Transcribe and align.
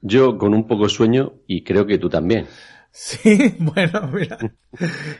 Yo 0.00 0.38
con 0.38 0.54
un 0.54 0.66
poco 0.66 0.84
de 0.84 0.90
sueño 0.90 1.34
y 1.46 1.62
creo 1.62 1.86
que 1.86 1.98
tú 1.98 2.08
también. 2.08 2.46
Sí, 2.90 3.54
bueno, 3.58 4.10
mira. 4.12 4.38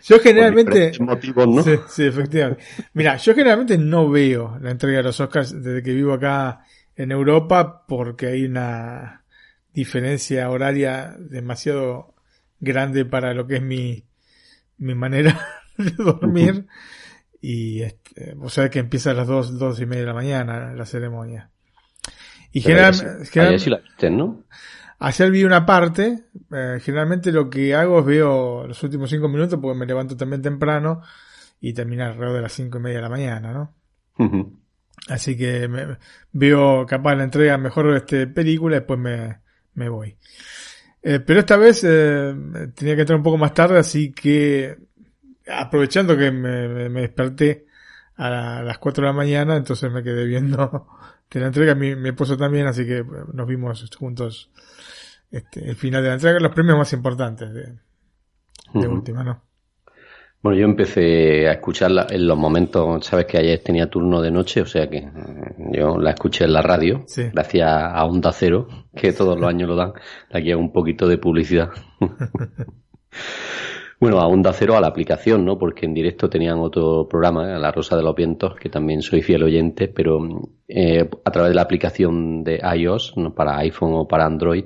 Yo 0.02 0.18
generalmente. 0.20 0.92
motivos, 1.00 1.48
¿no? 1.48 1.62
Sí, 1.62 1.76
sí, 1.88 2.04
efectivamente. 2.04 2.64
Mira, 2.94 3.16
yo 3.16 3.34
generalmente 3.34 3.78
no 3.78 4.08
veo 4.10 4.58
la 4.60 4.70
entrega 4.70 4.98
de 4.98 5.04
los 5.04 5.20
Oscars 5.20 5.62
desde 5.62 5.82
que 5.82 5.92
vivo 5.92 6.12
acá 6.12 6.64
en 6.96 7.12
Europa 7.12 7.84
porque 7.86 8.26
hay 8.26 8.44
una 8.44 9.24
diferencia 9.72 10.50
horaria 10.50 11.14
demasiado 11.18 12.14
grande 12.58 13.04
para 13.04 13.34
lo 13.34 13.46
que 13.46 13.56
es 13.56 13.62
mi, 13.62 14.04
mi 14.78 14.94
manera 14.94 15.38
de 15.78 15.90
dormir. 15.92 16.66
Y 17.40 17.82
este, 17.82 18.34
vos 18.34 18.52
sabés 18.52 18.70
que 18.70 18.80
empieza 18.80 19.12
a 19.12 19.14
las 19.14 19.28
dos, 19.28 19.58
dos 19.58 19.80
y 19.80 19.86
media 19.86 20.02
de 20.02 20.08
la 20.08 20.14
mañana 20.14 20.72
la 20.72 20.86
ceremonia. 20.86 21.50
Y 22.58 22.60
generalmente. 22.60 23.24
Sí 23.24 23.70
la 23.70 23.78
viste, 23.78 24.10
¿no? 24.10 24.44
Ayer 24.98 25.30
vi 25.30 25.44
una 25.44 25.64
parte, 25.64 26.24
eh, 26.50 26.78
generalmente 26.82 27.30
lo 27.30 27.48
que 27.48 27.72
hago 27.72 28.00
es 28.00 28.04
veo 28.04 28.66
los 28.66 28.82
últimos 28.82 29.08
cinco 29.08 29.28
minutos 29.28 29.60
porque 29.62 29.78
me 29.78 29.86
levanto 29.86 30.16
también 30.16 30.42
temprano 30.42 31.02
y 31.60 31.72
termina 31.72 32.08
alrededor 32.08 32.34
de 32.34 32.42
las 32.42 32.52
cinco 32.52 32.78
y 32.78 32.80
media 32.80 32.96
de 32.96 33.02
la 33.02 33.08
mañana, 33.08 33.52
¿no? 33.52 33.76
Así 35.08 35.36
que 35.36 35.68
me, 35.68 35.98
veo 36.32 36.84
capaz 36.84 37.14
la 37.14 37.22
entrega 37.22 37.56
mejor 37.58 37.92
de 37.92 37.98
este 37.98 38.26
película 38.26 38.74
y 38.74 38.78
después 38.80 38.98
me, 38.98 39.38
me 39.74 39.88
voy. 39.88 40.16
Eh, 41.00 41.20
pero 41.20 41.40
esta 41.40 41.56
vez 41.56 41.84
eh, 41.84 42.34
tenía 42.74 42.96
que 42.96 43.02
entrar 43.02 43.18
un 43.18 43.22
poco 43.22 43.38
más 43.38 43.54
tarde, 43.54 43.78
así 43.78 44.12
que 44.12 44.76
aprovechando 45.48 46.16
que 46.16 46.32
me, 46.32 46.88
me 46.88 47.02
desperté 47.02 47.66
a 48.16 48.62
las 48.64 48.78
4 48.78 49.02
de 49.02 49.06
la 49.06 49.12
mañana, 49.12 49.56
entonces 49.56 49.92
me 49.92 50.02
quedé 50.02 50.24
viendo 50.24 50.88
de 51.30 51.40
la 51.40 51.46
entrega, 51.46 51.74
mi, 51.74 51.94
mi 51.94 52.10
esposo 52.10 52.36
también, 52.36 52.66
así 52.66 52.86
que 52.86 53.04
nos 53.32 53.46
vimos 53.46 53.88
juntos 53.96 54.50
este, 55.30 55.68
el 55.68 55.76
final 55.76 56.02
de 56.02 56.08
la 56.08 56.14
entrega, 56.14 56.40
los 56.40 56.54
premios 56.54 56.78
más 56.78 56.92
importantes 56.92 57.52
de, 57.52 57.74
de 58.74 58.88
última, 58.88 59.22
¿no? 59.22 59.42
Bueno, 60.40 60.56
yo 60.56 60.66
empecé 60.66 61.48
a 61.48 61.52
escucharla 61.52 62.06
en 62.10 62.28
los 62.28 62.38
momentos, 62.38 63.04
sabes 63.04 63.26
que 63.26 63.38
ayer 63.38 63.58
tenía 63.58 63.90
turno 63.90 64.22
de 64.22 64.30
noche, 64.30 64.62
o 64.62 64.66
sea 64.66 64.88
que 64.88 64.98
eh, 64.98 65.10
yo 65.72 65.98
la 65.98 66.10
escuché 66.10 66.44
en 66.44 66.52
la 66.52 66.62
radio, 66.62 67.04
gracias 67.32 67.68
a 67.68 68.04
Onda 68.04 68.32
Cero, 68.32 68.68
que 68.94 69.12
todos 69.12 69.38
los 69.38 69.48
años 69.48 69.68
lo 69.68 69.74
dan, 69.74 69.94
aquí 70.32 70.52
hago 70.52 70.60
un 70.60 70.72
poquito 70.72 71.08
de 71.08 71.18
publicidad. 71.18 71.70
bueno, 74.00 74.20
a 74.20 74.26
Onda 74.26 74.52
Cero, 74.52 74.76
a 74.76 74.80
la 74.80 74.86
aplicación, 74.86 75.44
¿no? 75.44 75.58
Porque 75.58 75.86
en 75.86 75.94
directo 75.94 76.30
tenían 76.30 76.58
otro 76.58 77.08
programa, 77.08 77.58
La 77.58 77.72
Rosa 77.72 77.96
de 77.96 78.02
los 78.02 78.14
Vientos, 78.14 78.54
que 78.56 78.68
también 78.68 79.02
soy 79.02 79.22
fiel 79.22 79.42
oyente, 79.42 79.88
pero 79.88 80.20
eh, 80.68 81.08
a 81.24 81.30
través 81.30 81.50
de 81.50 81.54
la 81.56 81.62
aplicación 81.62 82.44
de 82.44 82.60
iOS, 82.76 83.16
¿no? 83.16 83.34
para 83.34 83.58
iPhone 83.58 83.94
o 83.94 84.06
para 84.06 84.26
Android, 84.26 84.64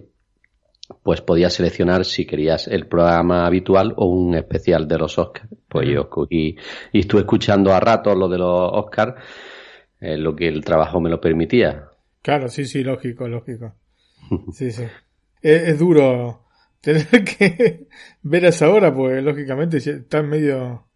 pues 1.03 1.21
podías 1.23 1.55
seleccionar 1.55 2.05
si 2.05 2.27
querías 2.27 2.69
el 2.69 2.87
programa 2.87 3.47
habitual 3.47 3.95
o 3.97 4.07
un 4.07 4.35
especial 4.35 4.87
de 4.87 4.99
los 4.99 5.19
Oscars. 5.19 5.49
Pues 5.69 5.89
yo 5.89 6.11
cogí 6.11 6.57
y 6.93 7.01
estuve 7.01 7.23
escuchando 7.23 7.73
a 7.73 7.81
ratos 7.81 8.17
lo 8.17 8.29
de 8.29 8.39
los 8.39 8.71
Oscars, 8.73 9.15
eh, 10.01 10.19
lo 10.19 10.37
que 10.37 10.49
el 10.49 10.65
trabajo 10.65 11.01
me 11.01 11.09
lo 11.09 11.21
permitía. 11.21 11.89
Claro, 12.21 12.49
sí, 12.49 12.67
sí, 12.67 12.83
lógico, 12.85 13.29
lógico. 13.29 13.75
Sí, 14.53 14.71
sí. 14.71 14.85
Es, 15.43 15.79
duro 15.79 16.45
tener 16.83 17.07
que 17.25 17.87
ver 18.23 18.45
a 18.45 18.49
esa 18.51 18.69
hora, 18.69 18.95
pues 18.95 19.25
lógicamente 19.25 19.79
estás 19.79 20.25
medio 20.25 20.87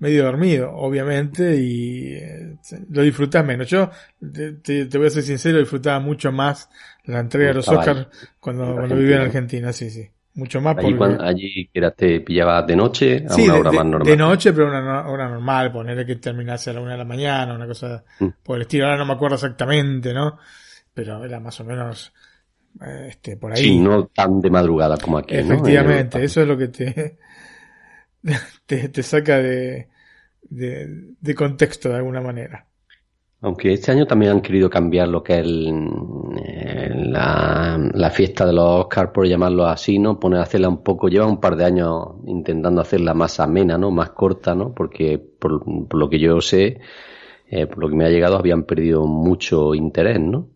medio 0.00 0.24
dormido, 0.24 0.72
obviamente, 0.74 1.56
y 1.56 2.14
eh, 2.14 2.56
lo 2.88 3.02
disfrutas 3.02 3.44
menos. 3.44 3.68
Yo 3.68 3.90
te, 4.18 4.88
voy 4.96 5.06
a 5.06 5.10
ser 5.10 5.22
sincero, 5.22 5.58
disfrutaba 5.58 6.00
mucho 6.00 6.32
más 6.32 6.70
la 7.04 7.20
entrega 7.20 7.48
de 7.48 7.54
los 7.54 7.68
Oscars 7.68 8.08
cuando, 8.40 8.74
cuando 8.74 8.96
vivía 8.96 9.16
en 9.16 9.22
Argentina, 9.22 9.72
sí, 9.72 9.90
sí. 9.90 10.08
Mucho 10.32 10.60
más 10.60 10.78
allí, 10.78 10.94
porque... 10.94 11.16
allí 11.22 11.70
te 11.96 12.20
pillaba 12.20 12.62
de 12.62 12.76
noche 12.76 13.26
a 13.28 13.34
una 13.34 13.54
hora 13.56 13.72
más 13.72 13.84
normal. 13.84 14.06
De 14.06 14.16
noche, 14.16 14.52
pero 14.52 14.68
una 14.68 15.06
hora 15.08 15.28
normal, 15.28 15.70
ponerle 15.70 16.06
que 16.06 16.16
terminase 16.16 16.70
a 16.70 16.74
la 16.74 16.80
una 16.80 16.92
de 16.92 16.98
la 16.98 17.04
mañana, 17.04 17.54
una 17.54 17.66
cosa 17.66 18.02
mm. 18.20 18.28
por 18.42 18.56
el 18.56 18.62
estilo. 18.62 18.86
Ahora 18.86 18.96
no 18.96 19.06
me 19.06 19.14
acuerdo 19.14 19.34
exactamente, 19.34 20.14
¿no? 20.14 20.38
Pero 20.94 21.22
era 21.24 21.40
más 21.40 21.60
o 21.60 21.64
menos 21.64 22.12
este, 23.08 23.36
por 23.36 23.52
ahí. 23.52 23.62
Sí, 23.62 23.78
no 23.78 24.06
tan 24.06 24.40
de 24.40 24.50
madrugada 24.50 24.96
como 24.96 25.18
aquí. 25.18 25.36
Efectivamente, 25.36 26.22
eso 26.22 26.42
es 26.42 26.48
lo 26.48 26.56
que 26.56 26.68
te, 26.68 27.18
te, 28.66 28.88
te 28.88 29.02
saca 29.02 29.38
de, 29.38 29.88
de, 30.42 31.14
de 31.20 31.34
contexto 31.34 31.88
de 31.88 31.96
alguna 31.96 32.20
manera. 32.20 32.66
Aunque 33.42 33.72
este 33.72 33.90
año 33.90 34.06
también 34.06 34.32
han 34.32 34.42
querido 34.42 34.68
cambiar 34.68 35.08
lo 35.08 35.22
que 35.22 35.40
es 35.40 35.46
eh, 35.46 36.90
la, 36.94 38.10
fiesta 38.12 38.44
de 38.44 38.52
los 38.52 38.84
Oscars, 38.84 39.12
por 39.12 39.26
llamarlo 39.26 39.66
así, 39.66 39.98
¿no? 39.98 40.20
Poner 40.20 40.40
a 40.40 40.42
hacerla 40.42 40.68
un 40.68 40.82
poco, 40.82 41.08
lleva 41.08 41.26
un 41.26 41.40
par 41.40 41.56
de 41.56 41.64
años 41.64 42.16
intentando 42.26 42.82
hacerla 42.82 43.14
más 43.14 43.40
amena, 43.40 43.78
¿no? 43.78 43.90
Más 43.90 44.10
corta, 44.10 44.54
¿no? 44.54 44.74
Porque 44.74 45.18
por, 45.18 45.62
lo 45.96 46.10
que 46.10 46.18
yo 46.18 46.38
sé, 46.42 46.80
eh, 47.50 47.66
por 47.66 47.78
lo 47.78 47.88
que 47.88 47.96
me 47.96 48.04
ha 48.04 48.08
llegado, 48.08 48.38
habían 48.38 48.64
perdido 48.64 49.06
mucho 49.06 49.74
interés, 49.74 50.20
¿no? 50.20 50.48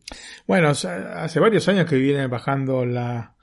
Bueno, 0.46 0.68
hace 0.68 1.40
varios 1.40 1.68
años 1.68 1.86
que 1.86 1.96
viene 1.96 2.26
bajando 2.26 2.86
la, 2.86 3.34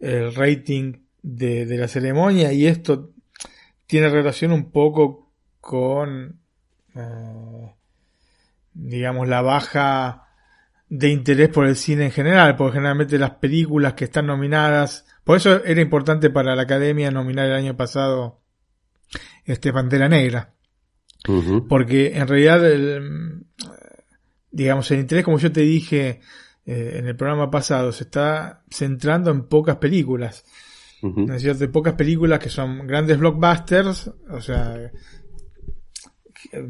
el 0.00 0.34
rating 0.34 0.94
de, 1.22 1.64
de 1.66 1.78
la 1.78 1.88
ceremonia 1.88 2.52
y 2.52 2.66
esto 2.66 3.10
tiene 3.86 4.08
relación 4.08 4.52
un 4.52 4.70
poco 4.70 5.30
con... 5.60 6.40
Eh, 6.94 7.72
digamos, 8.78 9.28
la 9.28 9.42
baja 9.42 10.28
de 10.88 11.10
interés 11.10 11.48
por 11.48 11.66
el 11.66 11.76
cine 11.76 12.06
en 12.06 12.12
general, 12.12 12.56
porque 12.56 12.74
generalmente 12.74 13.18
las 13.18 13.32
películas 13.32 13.94
que 13.94 14.04
están 14.04 14.26
nominadas, 14.26 15.04
por 15.24 15.36
eso 15.36 15.62
era 15.64 15.80
importante 15.80 16.30
para 16.30 16.54
la 16.54 16.62
Academia 16.62 17.10
nominar 17.10 17.46
el 17.46 17.54
año 17.54 17.76
pasado 17.76 18.40
este 19.44 19.72
Pantera 19.72 20.08
Negra, 20.08 20.54
porque 21.68 22.16
en 22.16 22.28
realidad 22.28 22.64
el, 22.70 23.44
digamos 24.50 24.90
el 24.90 25.00
interés, 25.00 25.24
como 25.24 25.38
yo 25.38 25.52
te 25.52 25.60
dije 25.60 26.20
eh, 26.64 26.96
en 26.96 27.06
el 27.06 27.16
programa 27.16 27.50
pasado, 27.50 27.92
se 27.92 28.04
está 28.04 28.62
centrando 28.70 29.30
en 29.30 29.44
pocas 29.44 29.76
películas, 29.76 30.44
¿no 31.02 31.34
es 31.34 31.42
cierto? 31.42 31.70
pocas 31.70 31.94
películas 31.94 32.38
que 32.40 32.48
son 32.48 32.86
grandes 32.86 33.18
blockbusters, 33.18 34.10
o 34.30 34.40
sea, 34.40 34.90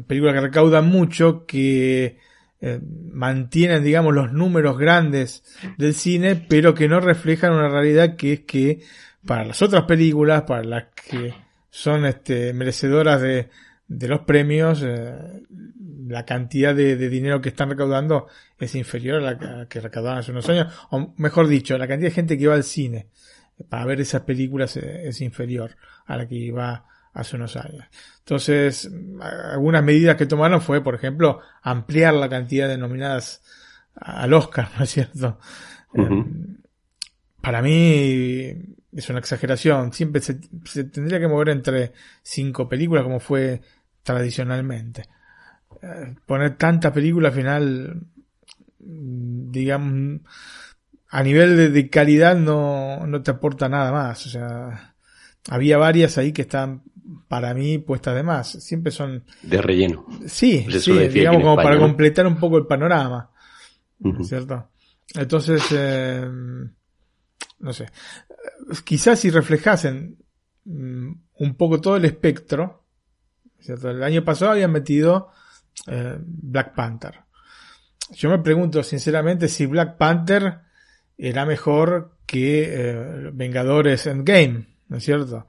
películas 0.07 0.35
que 0.35 0.41
recaudan 0.41 0.87
mucho, 0.87 1.45
que 1.45 2.17
eh, 2.61 2.79
mantienen, 3.11 3.83
digamos, 3.83 4.13
los 4.13 4.31
números 4.33 4.77
grandes 4.77 5.43
del 5.77 5.93
cine, 5.93 6.35
pero 6.35 6.75
que 6.75 6.87
no 6.87 6.99
reflejan 6.99 7.53
una 7.53 7.69
realidad 7.69 8.15
que 8.15 8.33
es 8.33 8.39
que 8.41 8.81
para 9.25 9.45
las 9.45 9.61
otras 9.61 9.83
películas, 9.83 10.43
para 10.43 10.63
las 10.63 10.85
que 11.09 11.33
son 11.69 12.05
este, 12.05 12.53
merecedoras 12.53 13.21
de, 13.21 13.49
de 13.89 14.07
los 14.07 14.21
premios, 14.21 14.83
eh, 14.85 15.43
la 16.07 16.23
cantidad 16.23 16.73
de, 16.73 16.95
dinero 17.09 17.41
que 17.41 17.49
están 17.49 17.69
recaudando 17.69 18.27
es 18.57 18.75
inferior 18.75 19.21
a 19.23 19.33
la 19.33 19.67
que 19.67 19.81
recaudaban 19.81 20.19
hace 20.19 20.31
unos 20.31 20.47
años, 20.47 20.73
o 20.91 21.13
mejor 21.17 21.47
dicho, 21.47 21.77
la 21.77 21.87
cantidad 21.87 22.09
de 22.09 22.15
gente 22.15 22.37
que 22.37 22.47
va 22.47 22.55
al 22.55 22.63
cine 22.63 23.07
para 23.67 23.85
ver 23.85 23.99
esas 23.99 24.21
películas 24.21 24.77
eh, 24.77 25.07
es 25.07 25.19
inferior 25.21 25.75
a 26.05 26.15
la 26.15 26.27
que 26.27 26.35
iba 26.35 26.85
hace 27.13 27.35
unos 27.35 27.57
años. 27.57 27.85
Entonces, 28.19 28.89
algunas 29.51 29.83
medidas 29.83 30.15
que 30.15 30.27
tomaron 30.27 30.61
fue, 30.61 30.83
por 30.83 30.95
ejemplo, 30.95 31.41
ampliar 31.61 32.13
la 32.13 32.29
cantidad 32.29 32.67
de 32.67 32.77
nominadas 32.77 33.41
al 33.95 34.33
Oscar, 34.33 34.69
¿no 34.77 34.83
es 34.83 34.91
cierto? 34.91 35.39
Eh, 35.95 36.25
para 37.41 37.61
mí 37.61 38.53
es 38.93 39.09
una 39.09 39.19
exageración. 39.19 39.93
Siempre 39.93 40.21
se, 40.21 40.35
tendría 40.85 41.19
que 41.19 41.27
mover 41.27 41.49
entre 41.49 41.93
cinco 42.21 42.67
películas 42.67 43.03
como 43.03 43.19
fue 43.19 43.61
tradicionalmente. 44.09 45.03
Eh, 45.83 46.15
poner 46.25 46.57
tanta 46.57 46.91
película 46.91 47.27
al 47.27 47.35
final, 47.35 48.01
digamos, 48.79 50.21
a 51.09 51.21
nivel 51.21 51.55
de, 51.55 51.69
de 51.69 51.89
calidad 51.91 52.35
no, 52.35 53.05
no 53.05 53.21
te 53.21 53.29
aporta 53.29 53.69
nada 53.69 53.91
más. 53.91 54.25
O 54.25 54.29
sea, 54.29 54.95
había 55.47 55.77
varias 55.77 56.17
ahí 56.17 56.31
que 56.31 56.41
están 56.41 56.81
para 57.27 57.53
mí 57.53 57.77
puestas 57.77 58.15
de 58.15 58.23
más. 58.23 58.49
Siempre 58.49 58.91
son... 58.91 59.25
De 59.43 59.61
relleno. 59.61 60.07
Sí, 60.25 60.65
sí 60.79 60.91
digamos 61.09 61.43
como 61.43 61.55
para 61.55 61.77
completar 61.77 62.25
un 62.25 62.39
poco 62.39 62.57
el 62.57 62.65
panorama. 62.65 63.29
¿Cierto? 64.23 64.71
Entonces, 65.13 65.61
eh, 65.71 66.27
no 67.59 67.73
sé. 67.73 67.85
Quizás 68.83 69.19
si 69.19 69.29
reflejasen 69.29 70.17
mm, 70.65 71.11
un 71.35 71.55
poco 71.55 71.79
todo 71.79 71.97
el 71.97 72.05
espectro, 72.05 72.79
¿cierto? 73.59 73.89
El 73.89 74.03
año 74.03 74.23
pasado 74.23 74.51
habían 74.51 74.71
metido 74.71 75.31
eh, 75.87 76.17
Black 76.19 76.73
Panther. 76.75 77.15
Yo 78.11 78.29
me 78.29 78.39
pregunto 78.39 78.83
sinceramente 78.83 79.47
si 79.47 79.65
Black 79.65 79.97
Panther 79.97 80.59
era 81.17 81.45
mejor 81.45 82.17
que 82.25 82.63
eh, 82.67 83.29
Vengadores 83.33 84.07
Endgame, 84.07 84.67
¿no 84.87 84.97
es 84.97 85.03
cierto? 85.03 85.47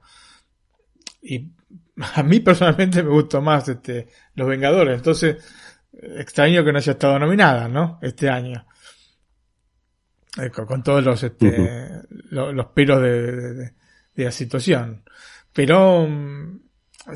Y 1.21 1.51
a 2.15 2.23
mí 2.23 2.39
personalmente 2.39 3.03
me 3.03 3.09
gustó 3.09 3.41
más 3.41 3.67
este, 3.69 4.07
Los 4.35 4.47
Vengadores, 4.47 4.95
entonces 4.95 5.37
extraño 5.93 6.63
que 6.63 6.71
no 6.71 6.77
haya 6.77 6.93
estado 6.93 7.19
nominada, 7.19 7.67
¿no? 7.67 7.99
Este 8.01 8.29
año. 8.29 8.65
Eh, 10.37 10.49
con, 10.49 10.81
todos 10.81 11.03
los, 11.03 11.21
este, 11.23 12.01
los, 12.29 12.65
peros 12.67 13.01
de, 13.01 13.73
la 14.15 14.31
situación. 14.31 15.03
Pero 15.51 16.07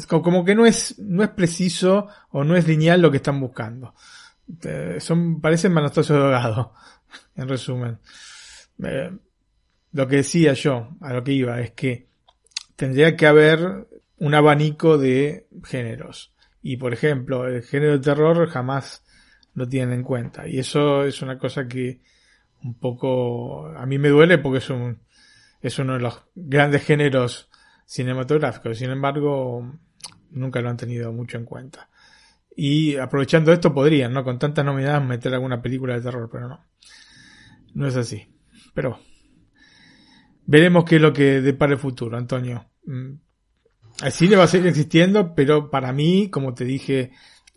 como 0.08 0.44
que 0.44 0.56
no 0.56 0.66
es, 0.66 1.00
no 1.00 1.24
es 1.24 1.30
preciso 1.30 2.08
o 2.32 2.44
no 2.44 2.56
es 2.56 2.68
lineal 2.68 3.02
lo 3.02 3.12
que 3.12 3.18
están 3.18 3.40
buscando. 3.40 3.94
Son, 5.00 5.42
parecen 5.42 5.74
manostazos 5.74 6.18
de 6.18 6.24
ahogado, 6.24 6.74
en 7.36 7.48
resumen. 7.48 8.00
Eh, 8.84 9.12
lo 9.94 10.08
que 10.08 10.18
decía 10.18 10.54
yo, 10.54 10.90
a 11.02 11.14
lo 11.14 11.24
que 11.24 11.32
iba, 11.32 11.60
es 11.62 11.72
que 11.72 12.08
tendría 12.76 13.16
que 13.16 13.28
haber 13.28 13.88
un 14.18 14.34
abanico 14.34 14.98
de 14.98 15.48
géneros. 15.64 16.34
Y 16.62 16.78
por 16.78 16.94
ejemplo, 16.94 17.48
el 17.48 17.64
género 17.64 17.94
de 17.94 18.00
terror 18.00 18.48
jamás 18.50 19.04
lo 19.54 19.68
tienen 19.68 19.94
en 19.94 20.04
cuenta. 20.04 20.48
Y 20.48 20.60
eso 20.60 21.06
es 21.06 21.22
una 21.22 21.38
cosa 21.38 21.68
que 21.68 22.02
un 22.64 22.74
poco 22.74 23.68
a 23.68 23.86
mí 23.86 23.98
me 23.98 24.10
duele 24.10 24.38
porque 24.38 24.58
es 24.58 24.70
un 24.70 25.00
es 25.62 25.80
uno 25.80 25.94
de 25.94 26.00
los 26.00 26.22
grandes 26.36 26.84
géneros 26.84 27.50
cinematográficos. 27.86 28.78
Sin 28.78 28.92
embargo, 28.92 29.80
nunca 30.36 30.62
lo 30.62 30.70
han 30.70 30.78
tenido 30.78 31.12
mucho 31.12 31.38
en 31.38 31.46
cuenta. 31.46 31.90
Y 32.56 32.96
aprovechando 32.96 33.52
esto 33.52 33.74
podrían, 33.74 34.14
¿no? 34.14 34.24
Con 34.24 34.40
tantas 34.40 34.64
nominadas 34.64 35.04
meter 35.04 35.34
alguna 35.34 35.62
película 35.62 35.96
de 35.96 36.02
terror, 36.02 36.30
pero 36.32 36.48
no. 36.48 36.66
No 37.74 37.88
es 37.88 37.96
así. 37.98 38.28
Pero 38.74 39.00
veremos 40.46 40.86
qué 40.86 40.96
es 40.96 41.02
lo 41.02 41.12
que 41.12 41.42
depara 41.42 41.74
el 41.74 41.80
futuro, 41.80 42.18
Antonio. 42.18 42.66
Mm. 42.86 43.14
El 44.04 44.12
cine 44.12 44.36
va 44.36 44.44
a 44.44 44.48
seguir 44.48 44.68
existiendo, 44.68 45.34
pero 45.36 45.70
para 45.70 45.92
mí, 45.94 46.30
como 46.30 46.54
te 46.54 46.66
dije 46.66 47.12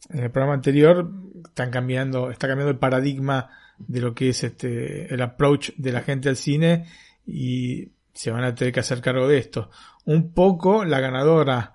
en 0.08 0.20
el 0.20 0.30
programa 0.30 0.54
anterior, 0.54 1.10
están 1.44 1.70
cambiando, 1.70 2.30
está 2.30 2.46
cambiando 2.46 2.70
el 2.70 2.78
paradigma 2.78 3.50
de 3.78 4.00
lo 4.00 4.14
que 4.14 4.30
es 4.30 4.44
este, 4.44 5.12
el 5.12 5.20
approach 5.22 5.70
de 5.76 5.92
la 5.92 6.02
gente 6.02 6.28
al 6.28 6.36
cine 6.36 6.86
y 7.26 7.92
se 8.12 8.30
van 8.30 8.44
a 8.44 8.54
tener 8.54 8.72
que 8.72 8.80
hacer 8.80 9.00
cargo 9.00 9.28
de 9.28 9.38
esto. 9.38 9.70
Un 10.04 10.32
poco 10.32 10.84
la 10.84 11.00
ganadora 11.00 11.74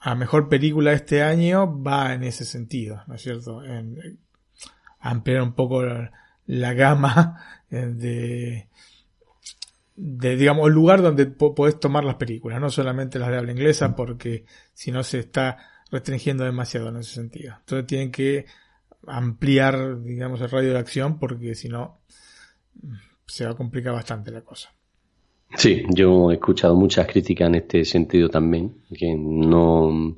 a 0.00 0.14
mejor 0.14 0.48
película 0.48 0.92
este 0.92 1.22
año 1.22 1.82
va 1.82 2.14
en 2.14 2.24
ese 2.24 2.46
sentido, 2.46 3.02
¿no 3.06 3.14
es 3.14 3.22
cierto? 3.22 3.62
En, 3.62 4.18
ampliar 4.98 5.42
un 5.42 5.52
poco 5.52 5.82
la, 6.46 6.72
gama 6.74 7.38
de, 7.70 8.68
de, 9.96 10.36
digamos, 10.36 10.68
el 10.68 10.74
lugar 10.74 11.02
donde 11.02 11.26
podés 11.26 11.78
tomar 11.78 12.04
las 12.04 12.16
películas, 12.16 12.60
no 12.60 12.70
solamente 12.70 13.18
las 13.18 13.30
de 13.30 13.38
habla 13.38 13.52
inglesa, 13.52 13.94
porque 13.94 14.46
si 14.72 14.90
no 14.90 15.02
se 15.02 15.18
está 15.18 15.58
restringiendo 15.90 16.44
demasiado 16.44 16.88
en 16.88 16.96
ese 16.96 17.14
sentido. 17.14 17.56
Entonces 17.60 17.86
tienen 17.86 18.10
que 18.10 18.46
ampliar, 19.06 20.02
digamos, 20.02 20.40
el 20.40 20.50
radio 20.50 20.72
de 20.72 20.78
acción 20.78 21.18
porque 21.18 21.54
si 21.54 21.68
no 21.68 22.00
se 23.26 23.44
va 23.44 23.52
a 23.52 23.56
complicar 23.56 23.92
bastante 23.92 24.30
la 24.30 24.42
cosa. 24.42 24.72
Sí, 25.56 25.84
yo 25.90 26.30
he 26.30 26.34
escuchado 26.34 26.74
muchas 26.74 27.06
críticas 27.06 27.48
en 27.48 27.56
este 27.56 27.84
sentido 27.84 28.28
también, 28.28 28.82
que 28.96 29.14
no 29.16 30.16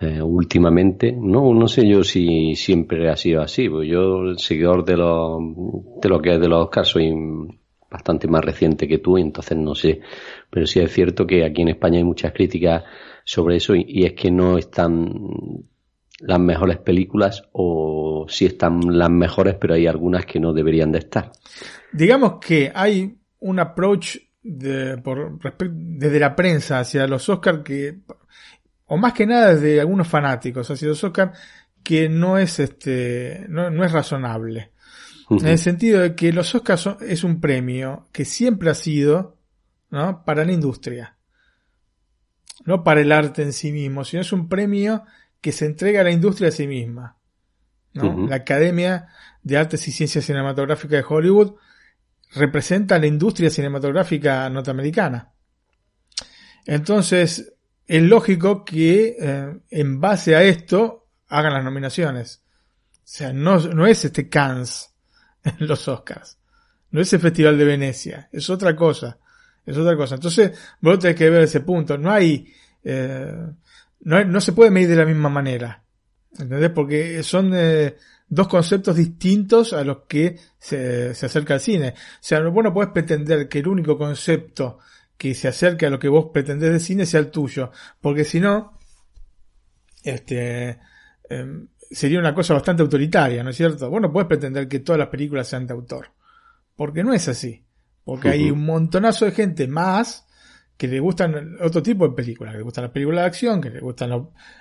eh, 0.00 0.20
últimamente, 0.22 1.12
no, 1.12 1.54
no 1.54 1.68
sé 1.68 1.88
yo 1.88 2.02
si 2.04 2.54
siempre 2.54 3.08
ha 3.08 3.16
sido 3.16 3.42
así, 3.42 3.68
pues 3.68 3.88
yo 3.88 4.34
seguidor 4.36 4.84
de 4.84 4.96
lo, 4.96 5.38
de 6.00 6.08
lo 6.08 6.20
que 6.20 6.34
es 6.34 6.40
de 6.40 6.48
los 6.48 6.64
Oscars 6.64 6.88
soy 6.88 7.12
bastante 7.90 8.28
más 8.28 8.44
reciente 8.44 8.86
que 8.86 8.98
tú, 8.98 9.16
entonces 9.16 9.56
no 9.56 9.74
sé, 9.74 10.00
pero 10.50 10.66
sí 10.66 10.80
es 10.80 10.92
cierto 10.92 11.26
que 11.26 11.44
aquí 11.44 11.62
en 11.62 11.70
España 11.70 11.98
hay 11.98 12.04
muchas 12.04 12.32
críticas 12.32 12.84
sobre 13.24 13.56
eso 13.56 13.74
y 13.74 14.04
es 14.04 14.12
que 14.12 14.30
no 14.30 14.58
están 14.58 15.64
las 16.20 16.40
mejores 16.40 16.78
películas 16.78 17.44
o 17.52 18.26
si 18.28 18.46
están 18.46 18.80
las 18.86 19.10
mejores, 19.10 19.54
pero 19.54 19.74
hay 19.74 19.86
algunas 19.86 20.26
que 20.26 20.40
no 20.40 20.52
deberían 20.52 20.92
de 20.92 20.98
estar. 20.98 21.32
Digamos 21.92 22.34
que 22.40 22.70
hay 22.74 23.16
un 23.40 23.58
approach 23.58 24.16
de, 24.42 24.98
por, 24.98 25.38
desde 25.70 26.20
la 26.20 26.36
prensa 26.36 26.80
hacia 26.80 27.06
los 27.06 27.28
Oscars 27.28 27.62
que, 27.64 27.98
o 28.86 28.96
más 28.96 29.12
que 29.12 29.26
nada 29.26 29.54
desde 29.54 29.80
algunos 29.80 30.08
fanáticos 30.08 30.70
hacia 30.70 30.88
los 30.88 31.02
Oscars, 31.02 31.38
que 31.82 32.08
no 32.08 32.38
es 32.38 32.58
este, 32.58 33.46
no, 33.48 33.70
no 33.70 33.84
es 33.84 33.92
razonable. 33.92 34.72
En 35.30 35.46
el 35.46 35.58
sentido 35.58 36.00
de 36.00 36.14
que 36.14 36.32
los 36.32 36.54
Oscars 36.54 36.88
es 37.02 37.22
un 37.22 37.40
premio 37.40 38.08
que 38.12 38.24
siempre 38.24 38.70
ha 38.70 38.74
sido, 38.74 39.36
¿no? 39.90 40.24
Para 40.24 40.44
la 40.44 40.52
industria. 40.52 41.18
No 42.64 42.82
para 42.82 43.02
el 43.02 43.12
arte 43.12 43.42
en 43.42 43.52
sí 43.52 43.70
mismo, 43.70 44.04
sino 44.04 44.22
es 44.22 44.32
un 44.32 44.48
premio 44.48 45.04
que 45.40 45.52
se 45.52 45.66
entrega 45.66 46.00
a 46.00 46.04
la 46.04 46.10
industria 46.10 46.48
a 46.48 46.52
sí 46.52 46.66
misma. 46.66 47.16
La 47.92 48.36
Academia 48.36 49.08
de 49.42 49.56
Artes 49.56 49.86
y 49.88 49.92
Ciencias 49.92 50.24
Cinematográficas 50.24 51.02
de 51.02 51.04
Hollywood 51.06 51.54
representa 52.34 52.98
la 52.98 53.06
industria 53.06 53.50
cinematográfica 53.50 54.48
norteamericana. 54.50 55.32
Entonces, 56.66 57.54
es 57.86 58.02
lógico 58.02 58.64
que 58.64 59.16
eh, 59.18 59.58
en 59.70 60.00
base 60.00 60.36
a 60.36 60.42
esto 60.42 61.08
hagan 61.28 61.54
las 61.54 61.64
nominaciones. 61.64 62.42
O 62.92 63.00
sea, 63.04 63.32
no, 63.32 63.58
no 63.58 63.86
es 63.86 64.04
este 64.04 64.28
Cannes 64.28 64.90
en 65.44 65.66
los 65.66 65.88
Oscars. 65.88 66.38
No 66.90 67.00
es 67.00 67.12
el 67.12 67.20
Festival 67.20 67.56
de 67.56 67.64
Venecia. 67.64 68.28
Es 68.32 68.50
otra 68.50 68.76
cosa. 68.76 69.18
Es 69.64 69.76
otra 69.76 69.96
cosa. 69.96 70.16
Entonces, 70.16 70.52
vos 70.80 70.98
tenés 70.98 71.16
que 71.16 71.30
ver 71.30 71.42
ese 71.42 71.60
punto. 71.60 71.96
No 71.96 72.10
hay, 72.10 72.52
eh, 72.84 73.34
no, 74.00 74.24
no 74.24 74.40
se 74.40 74.52
puede 74.52 74.70
medir 74.70 74.88
de 74.88 74.96
la 74.96 75.04
misma 75.04 75.28
manera. 75.28 75.82
¿Entendés? 76.38 76.70
Porque 76.70 77.22
son 77.22 77.52
eh, 77.54 77.96
dos 78.28 78.48
conceptos 78.48 78.96
distintos 78.96 79.72
a 79.72 79.84
los 79.84 80.00
que 80.08 80.38
se, 80.58 81.14
se 81.14 81.26
acerca 81.26 81.54
al 81.54 81.60
cine. 81.60 81.94
O 81.96 82.18
sea, 82.20 82.40
vos 82.40 82.62
no 82.62 82.72
podés 82.72 82.90
pretender 82.90 83.48
que 83.48 83.60
el 83.60 83.68
único 83.68 83.96
concepto 83.96 84.78
que 85.16 85.34
se 85.34 85.48
acerque 85.48 85.86
a 85.86 85.90
lo 85.90 85.98
que 85.98 86.08
vos 86.08 86.26
pretendés 86.32 86.72
de 86.72 86.80
cine 86.80 87.06
sea 87.06 87.20
el 87.20 87.30
tuyo. 87.30 87.72
Porque 88.00 88.24
si 88.24 88.40
no, 88.40 88.78
este, 90.02 90.78
em, 91.28 91.68
sería 91.90 92.20
una 92.20 92.34
cosa 92.34 92.54
bastante 92.54 92.82
autoritaria, 92.82 93.42
¿no 93.42 93.50
es 93.50 93.56
cierto? 93.56 93.90
Vos 93.90 94.00
no 94.00 94.12
podés 94.12 94.28
pretender 94.28 94.68
que 94.68 94.80
todas 94.80 94.98
las 94.98 95.08
películas 95.08 95.48
sean 95.48 95.66
de 95.66 95.74
autor. 95.74 96.12
Porque 96.76 97.02
no 97.02 97.12
es 97.12 97.26
así. 97.28 97.64
Porque 98.04 98.28
hay 98.28 98.50
un 98.50 98.64
montonazo 98.64 99.24
de 99.24 99.32
gente 99.32 99.66
más 99.66 100.26
que 100.76 100.86
le 100.86 101.00
gustan 101.00 101.56
otro 101.60 101.82
tipo 101.82 102.08
de 102.08 102.14
películas, 102.14 102.52
que 102.52 102.58
le 102.58 102.64
gustan 102.64 102.84
las 102.84 102.92
películas 102.92 103.22
de 103.22 103.26
acción, 103.26 103.60
que 103.60 103.70
le 103.70 103.80
gustan 103.80 104.10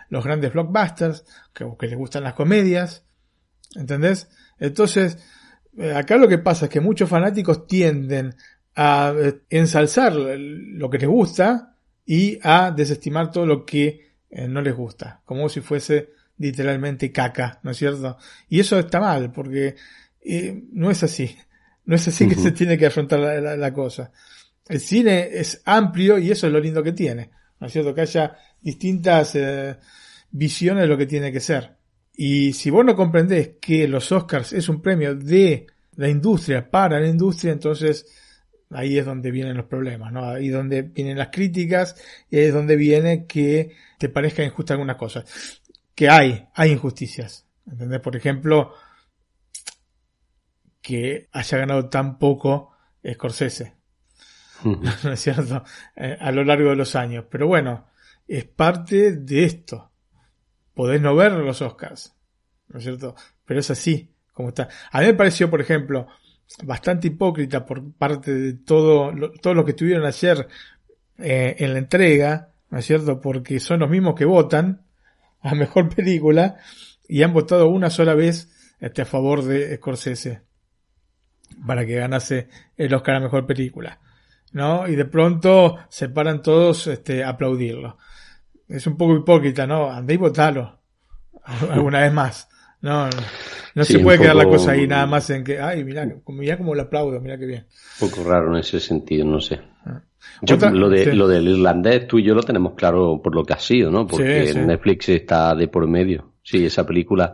los, 0.09 0.23
grandes 0.25 0.51
blockbusters, 0.51 1.23
que, 1.53 1.65
que 1.79 1.87
le 1.87 1.95
gustan 1.95 2.23
las 2.23 2.33
comedias, 2.33 3.06
¿entendés? 3.75 4.27
Entonces, 4.59 5.17
eh, 5.77 5.93
acá 5.93 6.17
lo 6.17 6.27
que 6.27 6.37
pasa 6.37 6.65
es 6.65 6.71
que 6.71 6.79
muchos 6.79 7.09
fanáticos 7.09 7.67
tienden 7.67 8.35
a 8.75 9.13
eh, 9.17 9.41
ensalzar 9.49 10.13
lo 10.13 10.89
que 10.89 10.97
les 10.97 11.09
gusta 11.09 11.75
y 12.05 12.39
a 12.43 12.71
desestimar 12.71 13.31
todo 13.31 13.45
lo 13.45 13.65
que 13.65 14.13
eh, 14.29 14.47
no 14.47 14.61
les 14.61 14.75
gusta, 14.75 15.21
como 15.25 15.49
si 15.49 15.61
fuese 15.61 16.11
literalmente 16.37 17.11
caca, 17.11 17.59
¿no 17.63 17.71
es 17.71 17.77
cierto? 17.77 18.17
Y 18.47 18.59
eso 18.59 18.77
está 18.77 18.99
mal, 18.99 19.31
porque 19.31 19.75
no 20.71 20.91
es 20.91 21.03
así, 21.03 21.35
no 21.85 21.95
es 21.95 22.07
así 22.07 22.27
que 22.27 22.35
se 22.35 22.51
tiene 22.51 22.77
que 22.77 22.85
afrontar 22.85 23.19
la 23.19 23.73
cosa 23.73 24.11
el 24.69 24.79
cine 24.79 25.29
es 25.31 25.61
amplio 25.65 26.17
y 26.17 26.31
eso 26.31 26.47
es 26.47 26.53
lo 26.53 26.59
lindo 26.59 26.83
que 26.83 26.91
tiene, 26.91 27.31
¿no 27.59 27.67
es 27.67 27.73
cierto? 27.73 27.93
Que 27.93 28.01
haya 28.01 28.37
distintas 28.61 29.35
eh, 29.35 29.77
visiones 30.31 30.83
de 30.83 30.87
lo 30.87 30.97
que 30.97 31.05
tiene 31.05 31.31
que 31.31 31.39
ser. 31.39 31.76
Y 32.19 32.53
si 32.53 32.71
vos 32.71 32.83
no 32.83 32.95
comprendés 32.95 33.51
que 33.61 33.87
los 33.87 34.11
Oscars 34.11 34.51
es 34.51 34.67
un 34.69 34.81
premio 34.81 35.13
de 35.13 35.67
la 35.97 36.09
industria 36.09 36.69
para 36.69 36.99
la 36.99 37.07
industria, 37.07 37.53
entonces 37.53 38.07
ahí 38.71 38.97
es 38.97 39.05
donde 39.05 39.29
vienen 39.29 39.55
los 39.55 39.67
problemas, 39.67 40.11
¿no? 40.11 40.25
Ahí 40.25 40.47
es 40.47 40.53
donde 40.53 40.81
vienen 40.81 41.19
las 41.19 41.29
críticas 41.29 41.95
y 42.31 42.37
ahí 42.37 42.45
es 42.45 42.53
donde 42.55 42.75
viene 42.75 43.27
que 43.27 43.75
te 43.99 44.09
parezca 44.09 44.43
injusta 44.43 44.73
alguna 44.73 44.97
cosa. 44.97 45.23
Que 45.93 46.09
hay, 46.09 46.47
hay 46.55 46.71
injusticias. 46.71 47.45
¿Entendés? 47.69 47.99
Por 47.99 48.15
ejemplo, 48.15 48.73
que 50.81 51.29
haya 51.31 51.57
ganado 51.59 51.87
tan 51.87 52.17
poco 52.17 52.71
Scorsese. 53.13 53.75
¿no 54.63 55.11
es 55.11 55.19
cierto? 55.19 55.63
Eh, 55.95 56.17
a 56.19 56.31
lo 56.31 56.43
largo 56.43 56.71
de 56.71 56.77
los 56.77 56.95
años. 56.95 57.25
Pero 57.29 57.45
bueno, 57.45 57.85
es 58.27 58.45
parte 58.45 59.11
de 59.11 59.43
esto. 59.43 59.91
Podés 60.77 61.01
no 61.01 61.15
ver 61.15 61.31
los 61.31 61.63
Oscars, 61.63 62.13
¿no 62.67 62.77
es 62.77 62.83
cierto? 62.83 63.15
Pero 63.45 63.59
es 63.59 63.71
así, 63.71 64.13
como 64.31 64.49
está. 64.49 64.69
A 64.91 64.99
mí 64.99 65.07
me 65.07 65.15
pareció, 65.15 65.49
por 65.49 65.59
ejemplo, 65.59 66.05
bastante 66.61 67.07
hipócrita 67.07 67.65
por 67.65 67.93
parte 67.93 68.31
de 68.31 68.53
todo, 68.53 69.11
todos 69.41 69.55
los 69.55 69.65
que 69.65 69.71
estuvieron 69.71 70.05
ayer 70.05 70.47
eh, 71.17 71.55
en 71.57 71.73
la 71.73 71.79
entrega, 71.79 72.51
¿no 72.69 72.77
es 72.77 72.85
cierto? 72.85 73.19
Porque 73.19 73.59
son 73.59 73.79
los 73.79 73.89
mismos 73.89 74.13
que 74.13 74.25
votan 74.25 74.85
a 75.41 75.55
mejor 75.55 75.89
película 75.95 76.57
y 77.07 77.23
han 77.23 77.33
votado 77.33 77.69
una 77.69 77.89
sola 77.89 78.13
vez 78.13 78.75
este, 78.79 79.01
a 79.01 79.05
favor 79.05 79.45
de 79.45 79.77
Scorsese 79.77 80.43
para 81.65 81.87
que 81.87 81.95
ganase 81.95 82.49
el 82.75 82.93
Oscar 82.93 83.15
a 83.15 83.21
mejor 83.21 83.47
película. 83.47 83.99
¿No? 84.51 84.87
Y 84.87 84.95
de 84.95 85.05
pronto 85.05 85.77
se 85.89 86.07
paran 86.07 86.43
todos 86.43 86.85
este, 86.85 87.23
a 87.23 87.29
aplaudirlo. 87.29 87.97
Es 88.67 88.85
un 88.87 88.97
poco 88.97 89.15
hipócrita, 89.15 89.65
¿no? 89.65 89.89
Andé 89.89 90.15
y 90.15 90.17
votalo. 90.17 90.79
Alguna 91.71 92.01
vez 92.01 92.13
más. 92.13 92.49
No, 92.81 93.09
no 93.73 93.83
se 93.83 93.99
puede 93.99 94.19
quedar 94.19 94.35
la 94.35 94.45
cosa 94.45 94.71
ahí 94.71 94.87
nada 94.87 95.07
más 95.07 95.29
en 95.29 95.43
que, 95.43 95.59
ay, 95.59 95.83
mira, 95.83 96.07
mira 96.27 96.57
cómo 96.57 96.75
lo 96.75 96.83
aplaudo, 96.83 97.19
mira 97.19 97.37
qué 97.37 97.45
bien. 97.45 97.65
Un 98.01 98.09
poco 98.09 98.23
raro 98.23 98.51
en 98.53 98.59
ese 98.59 98.79
sentido, 98.79 99.25
no 99.25 99.39
sé. 99.39 99.59
Ah. 99.85 100.01
lo, 100.71 100.89
de, 100.89 101.13
lo 101.13 101.27
del 101.27 101.47
irlandés, 101.47 102.07
tú 102.07 102.19
y 102.19 102.23
yo 102.23 102.35
lo 102.35 102.43
tenemos 102.43 102.73
claro 102.75 103.19
por 103.23 103.33
lo 103.33 103.43
que 103.43 103.53
ha 103.53 103.59
sido, 103.59 103.89
¿no? 103.89 104.05
Porque 104.05 104.53
Netflix 104.53 105.09
está 105.09 105.55
de 105.55 105.67
por 105.67 105.87
medio. 105.87 106.33
Si 106.43 106.65
esa 106.65 106.85
película 106.85 107.33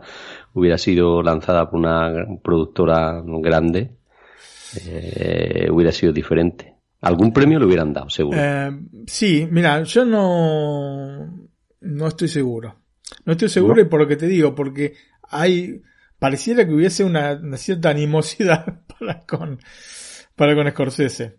hubiera 0.54 0.78
sido 0.78 1.22
lanzada 1.22 1.68
por 1.70 1.78
una 1.78 2.10
productora 2.42 3.22
grande, 3.24 3.90
eh, 4.86 5.68
hubiera 5.70 5.92
sido 5.92 6.12
diferente. 6.12 6.73
Algún 7.04 7.32
premio 7.32 7.58
le 7.58 7.66
hubieran 7.66 7.92
dado, 7.92 8.08
seguro. 8.08 8.38
Eh, 8.40 8.70
sí, 9.06 9.46
mira, 9.50 9.82
yo 9.82 10.04
no, 10.04 11.48
no 11.80 12.06
estoy 12.06 12.28
seguro. 12.28 12.80
No 13.24 13.32
estoy 13.32 13.48
seguro 13.48 13.80
y 13.80 13.84
por 13.84 14.00
lo 14.00 14.08
que 14.08 14.16
te 14.16 14.26
digo, 14.26 14.54
porque 14.54 14.94
hay, 15.28 15.82
pareciera 16.18 16.66
que 16.66 16.72
hubiese 16.72 17.04
una, 17.04 17.38
cierta 17.58 17.90
animosidad 17.90 18.82
para 18.98 19.20
con, 19.20 19.58
para 20.34 20.54
con 20.54 20.70
Scorsese. 20.70 21.36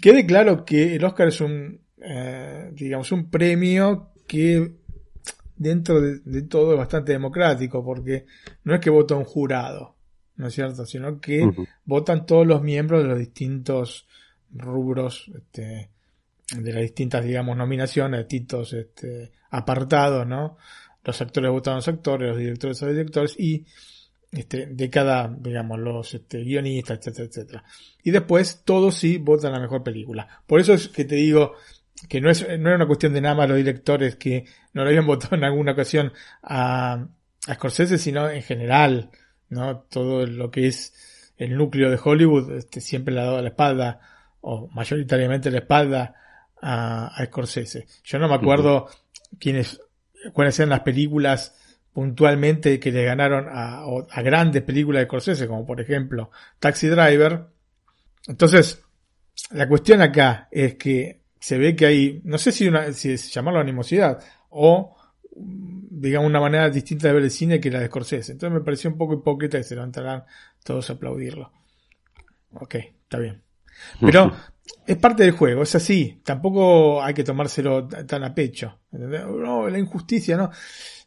Quede 0.00 0.26
claro 0.26 0.64
que 0.64 0.96
el 0.96 1.04
Oscar 1.04 1.28
es 1.28 1.40
un, 1.40 1.80
eh, 2.02 2.70
digamos, 2.72 3.12
un 3.12 3.30
premio 3.30 4.12
que 4.26 4.74
dentro 5.56 6.00
de, 6.00 6.42
todo 6.42 6.72
es 6.72 6.78
bastante 6.78 7.12
democrático, 7.12 7.84
porque 7.84 8.26
no 8.64 8.74
es 8.74 8.80
que 8.80 8.90
vota 8.90 9.14
un 9.14 9.24
jurado, 9.24 9.96
¿no 10.36 10.46
es 10.46 10.54
cierto? 10.54 10.86
Sino 10.86 11.20
que 11.20 11.48
votan 11.84 12.24
todos 12.24 12.46
los 12.46 12.62
miembros 12.62 13.02
de 13.02 13.08
los 13.08 13.18
distintos 13.18 14.08
rubros, 14.52 15.30
este, 15.34 15.90
de 16.56 16.72
las 16.72 16.82
distintas, 16.82 17.24
digamos, 17.24 17.56
nominaciones, 17.56 18.20
distintos 18.20 18.72
este, 18.72 19.32
apartados, 19.50 20.26
¿no? 20.26 20.56
Los 21.04 21.20
actores 21.20 21.50
votan 21.50 21.74
a 21.74 21.76
los 21.76 21.88
actores, 21.88 22.28
los 22.30 22.38
directores 22.38 22.82
a 22.82 22.86
los 22.86 22.94
directores 22.94 23.38
y 23.38 23.64
este, 24.32 24.66
de 24.66 24.90
cada, 24.90 25.28
digamos, 25.28 25.78
los 25.78 26.14
este, 26.14 26.42
guionistas, 26.42 26.98
etcétera, 26.98 27.28
etcétera. 27.28 27.64
Y 28.02 28.10
después 28.10 28.62
todos 28.64 28.94
sí 28.94 29.18
votan 29.18 29.52
la 29.52 29.60
mejor 29.60 29.82
película. 29.82 30.28
Por 30.46 30.60
eso 30.60 30.74
es 30.74 30.88
que 30.88 31.04
te 31.04 31.16
digo 31.16 31.54
que 32.08 32.20
no 32.20 32.30
es, 32.30 32.42
no 32.42 32.68
era 32.68 32.76
una 32.76 32.86
cuestión 32.86 33.12
de 33.12 33.20
nada 33.20 33.34
más 33.34 33.48
los 33.48 33.58
directores 33.58 34.16
que 34.16 34.46
no 34.72 34.82
lo 34.82 34.88
habían 34.88 35.06
votado 35.08 35.36
en 35.36 35.44
alguna 35.44 35.72
ocasión 35.72 36.12
a, 36.42 37.06
a 37.46 37.54
Scorsese, 37.54 37.98
sino 37.98 38.28
en 38.28 38.42
general, 38.42 39.10
¿no? 39.48 39.80
Todo 39.80 40.26
lo 40.26 40.50
que 40.50 40.66
es 40.66 41.32
el 41.36 41.56
núcleo 41.56 41.90
de 41.90 41.98
Hollywood, 42.02 42.52
este, 42.52 42.80
siempre 42.80 43.14
le 43.14 43.20
ha 43.20 43.24
dado 43.24 43.42
la 43.42 43.48
espalda, 43.48 44.00
o 44.42 44.68
mayoritariamente 44.68 45.50
la 45.50 45.58
espalda 45.58 46.14
a, 46.60 47.08
a 47.08 47.26
Scorsese. 47.26 47.86
Yo 48.04 48.18
no 48.18 48.28
me 48.28 48.34
acuerdo 48.34 48.88
quiénes, 49.38 49.80
cuáles 50.32 50.58
eran 50.58 50.70
las 50.70 50.80
películas 50.80 51.56
puntualmente 51.92 52.78
que 52.78 52.92
le 52.92 53.04
ganaron 53.04 53.46
a, 53.48 53.82
a, 53.82 54.22
grandes 54.22 54.62
películas 54.62 55.00
de 55.00 55.06
Scorsese, 55.06 55.48
como 55.48 55.66
por 55.66 55.80
ejemplo 55.80 56.30
Taxi 56.58 56.88
Driver. 56.88 57.46
Entonces, 58.26 58.82
la 59.52 59.68
cuestión 59.68 60.02
acá 60.02 60.48
es 60.50 60.74
que 60.76 61.20
se 61.38 61.58
ve 61.58 61.74
que 61.74 61.86
hay, 61.86 62.20
no 62.24 62.38
sé 62.38 62.52
si, 62.52 62.68
una, 62.68 62.92
si 62.92 63.12
es 63.12 63.32
llamarlo 63.32 63.60
animosidad 63.60 64.22
o 64.50 64.96
digamos 65.32 66.28
una 66.28 66.40
manera 66.40 66.68
distinta 66.70 67.08
de 67.08 67.14
ver 67.14 67.22
el 67.24 67.30
cine 67.30 67.60
que 67.60 67.70
la 67.70 67.80
de 67.80 67.86
Scorsese. 67.86 68.32
Entonces 68.32 68.58
me 68.58 68.64
pareció 68.64 68.90
un 68.90 68.98
poco 68.98 69.14
hipócrita 69.14 69.58
y 69.58 69.64
se 69.64 69.74
levantarán 69.74 70.24
todos 70.62 70.90
a 70.90 70.94
aplaudirlo. 70.94 71.52
Ok, 72.52 72.74
está 72.74 73.18
bien. 73.18 73.42
Pero 74.00 74.32
es 74.86 74.96
parte 74.96 75.22
del 75.22 75.32
juego, 75.32 75.62
es 75.62 75.74
así. 75.74 76.20
Tampoco 76.24 77.02
hay 77.02 77.14
que 77.14 77.24
tomárselo 77.24 77.86
tan 77.86 78.24
a 78.24 78.34
pecho. 78.34 78.80
No, 78.90 79.68
la 79.68 79.78
injusticia, 79.78 80.36
no. 80.36 80.50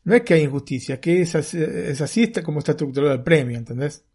No 0.06 0.15
es 0.15 0.22
que 0.24 0.34
hay 0.34 0.44
injusticia, 0.44 0.96
es 0.96 1.01
que 1.01 1.22
es 1.22 1.36
así, 1.36 1.62
es 1.62 2.01
así 2.01 2.32
como 2.44 2.60
está 2.60 2.72
estructurado 2.72 3.13
el 3.13 3.24
premio, 3.24 3.58
¿entendés? 3.58 4.06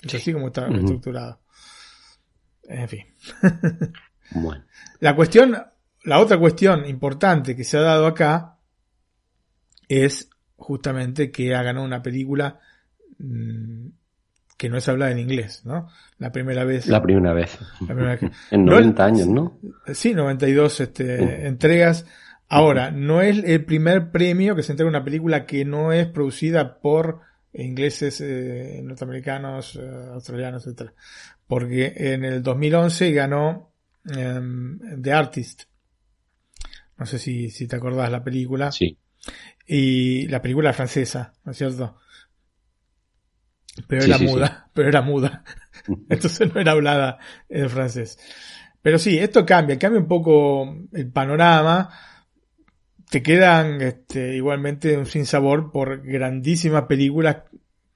Es 0.00 0.14
así 0.14 0.32
como 0.32 0.48
está 0.48 0.68
estructurado. 0.68 1.40
En 2.64 2.88
fin. 2.88 3.04
bueno. 4.30 4.64
La 5.00 5.16
cuestión, 5.16 5.56
la 6.04 6.18
otra 6.20 6.38
cuestión 6.38 6.86
importante 6.86 7.56
que 7.56 7.64
se 7.64 7.78
ha 7.78 7.82
dado 7.82 8.06
acá 8.06 8.58
es 9.88 10.30
justamente 10.56 11.30
que 11.30 11.54
ha 11.54 11.62
ganado 11.62 11.84
una 11.84 12.02
película 12.02 12.60
mm, 13.18 13.88
que 14.56 14.68
no 14.68 14.76
es 14.76 14.88
hablada 14.88 15.12
en 15.12 15.18
inglés, 15.18 15.62
¿no? 15.64 15.88
La 16.18 16.32
primera 16.32 16.64
vez. 16.64 16.86
La 16.86 17.02
primera 17.02 17.32
vez. 17.32 17.58
en 18.50 18.64
90 18.64 19.04
años, 19.04 19.26
¿no? 19.26 19.58
Sí, 19.92 20.14
92 20.14 20.80
este, 20.80 21.46
entregas. 21.46 22.06
Ahora, 22.48 22.90
no 22.90 23.20
es 23.20 23.42
el 23.44 23.64
primer 23.64 24.10
premio 24.10 24.54
que 24.54 24.62
se 24.62 24.72
entrega 24.72 24.88
una 24.88 25.04
película 25.04 25.46
que 25.46 25.64
no 25.64 25.92
es 25.92 26.06
producida 26.06 26.78
por 26.78 27.20
ingleses, 27.52 28.20
eh, 28.20 28.80
norteamericanos, 28.82 29.76
eh, 29.76 30.08
australianos, 30.12 30.66
etc. 30.66 30.90
Porque 31.46 31.92
en 31.96 32.24
el 32.24 32.42
2011 32.42 33.12
ganó 33.12 33.72
em, 34.04 34.78
The 35.02 35.12
Artist. 35.12 35.62
No 36.96 37.06
sé 37.06 37.18
si, 37.18 37.50
si 37.50 37.66
te 37.66 37.76
acordás 37.76 38.10
la 38.10 38.22
película. 38.22 38.70
Sí. 38.70 38.98
Y 39.66 40.28
la 40.28 40.42
película 40.42 40.72
francesa, 40.72 41.34
¿no 41.44 41.52
es 41.52 41.58
cierto? 41.58 41.96
Pero 43.88 44.04
era 44.04 44.18
muda, 44.18 44.68
pero 44.72 44.88
era 44.88 45.02
muda. 45.02 45.44
Entonces 46.08 46.52
no 46.52 46.60
era 46.60 46.72
hablada 46.72 47.18
en 47.48 47.68
francés. 47.68 48.18
Pero 48.82 48.98
sí, 48.98 49.18
esto 49.18 49.44
cambia, 49.44 49.78
cambia 49.78 50.00
un 50.00 50.08
poco 50.08 50.76
el 50.92 51.10
panorama. 51.10 51.90
Te 53.10 53.22
quedan 53.22 53.80
este, 53.80 54.36
igualmente 54.36 54.96
un 54.96 55.06
sinsabor 55.06 55.72
por 55.72 56.02
grandísimas 56.02 56.84
películas 56.84 57.38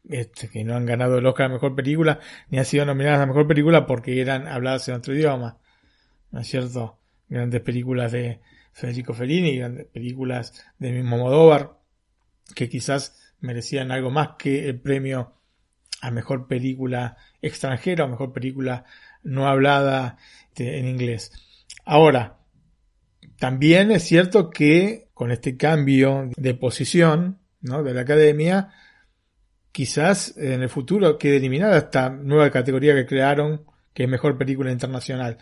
este, 0.08 0.48
que 0.48 0.64
no 0.64 0.74
han 0.74 0.86
ganado 0.86 1.18
el 1.18 1.26
Oscar 1.26 1.46
a 1.46 1.50
Mejor 1.50 1.74
Película, 1.74 2.18
ni 2.48 2.58
han 2.58 2.64
sido 2.64 2.86
nominadas 2.86 3.20
a 3.20 3.26
Mejor 3.26 3.46
Película 3.46 3.86
porque 3.86 4.20
eran 4.20 4.46
habladas 4.46 4.88
en 4.88 4.94
otro 4.94 5.14
idioma. 5.14 5.58
¿No 6.30 6.40
es 6.40 6.48
cierto? 6.48 6.98
Grandes 7.28 7.60
películas 7.60 8.12
de 8.12 8.40
Federico 8.72 9.12
Fellini, 9.12 9.58
grandes 9.58 9.86
películas 9.86 10.64
del 10.78 10.94
mismo 10.94 11.18
Modóvar, 11.18 11.78
que 12.54 12.68
quizás 12.68 13.34
merecían 13.40 13.90
algo 13.90 14.10
más 14.10 14.30
que 14.38 14.68
el 14.68 14.80
premio 14.80 15.37
a 16.00 16.10
mejor 16.10 16.46
película 16.46 17.16
extranjera 17.42 18.04
o 18.04 18.08
mejor 18.08 18.32
película 18.32 18.84
no 19.22 19.48
hablada 19.48 20.16
este, 20.48 20.78
en 20.78 20.86
inglés. 20.88 21.32
Ahora, 21.84 22.38
también 23.38 23.90
es 23.90 24.02
cierto 24.02 24.50
que 24.50 25.08
con 25.14 25.30
este 25.30 25.56
cambio 25.56 26.30
de 26.36 26.54
posición 26.54 27.38
¿no? 27.60 27.82
de 27.82 27.94
la 27.94 28.02
academia, 28.02 28.70
quizás 29.72 30.36
en 30.36 30.62
el 30.62 30.68
futuro 30.68 31.18
quede 31.18 31.36
eliminada 31.36 31.78
esta 31.78 32.10
nueva 32.10 32.50
categoría 32.50 32.94
que 32.94 33.06
crearon, 33.06 33.64
que 33.94 34.04
es 34.04 34.08
mejor 34.08 34.36
película 34.38 34.70
internacional, 34.70 35.38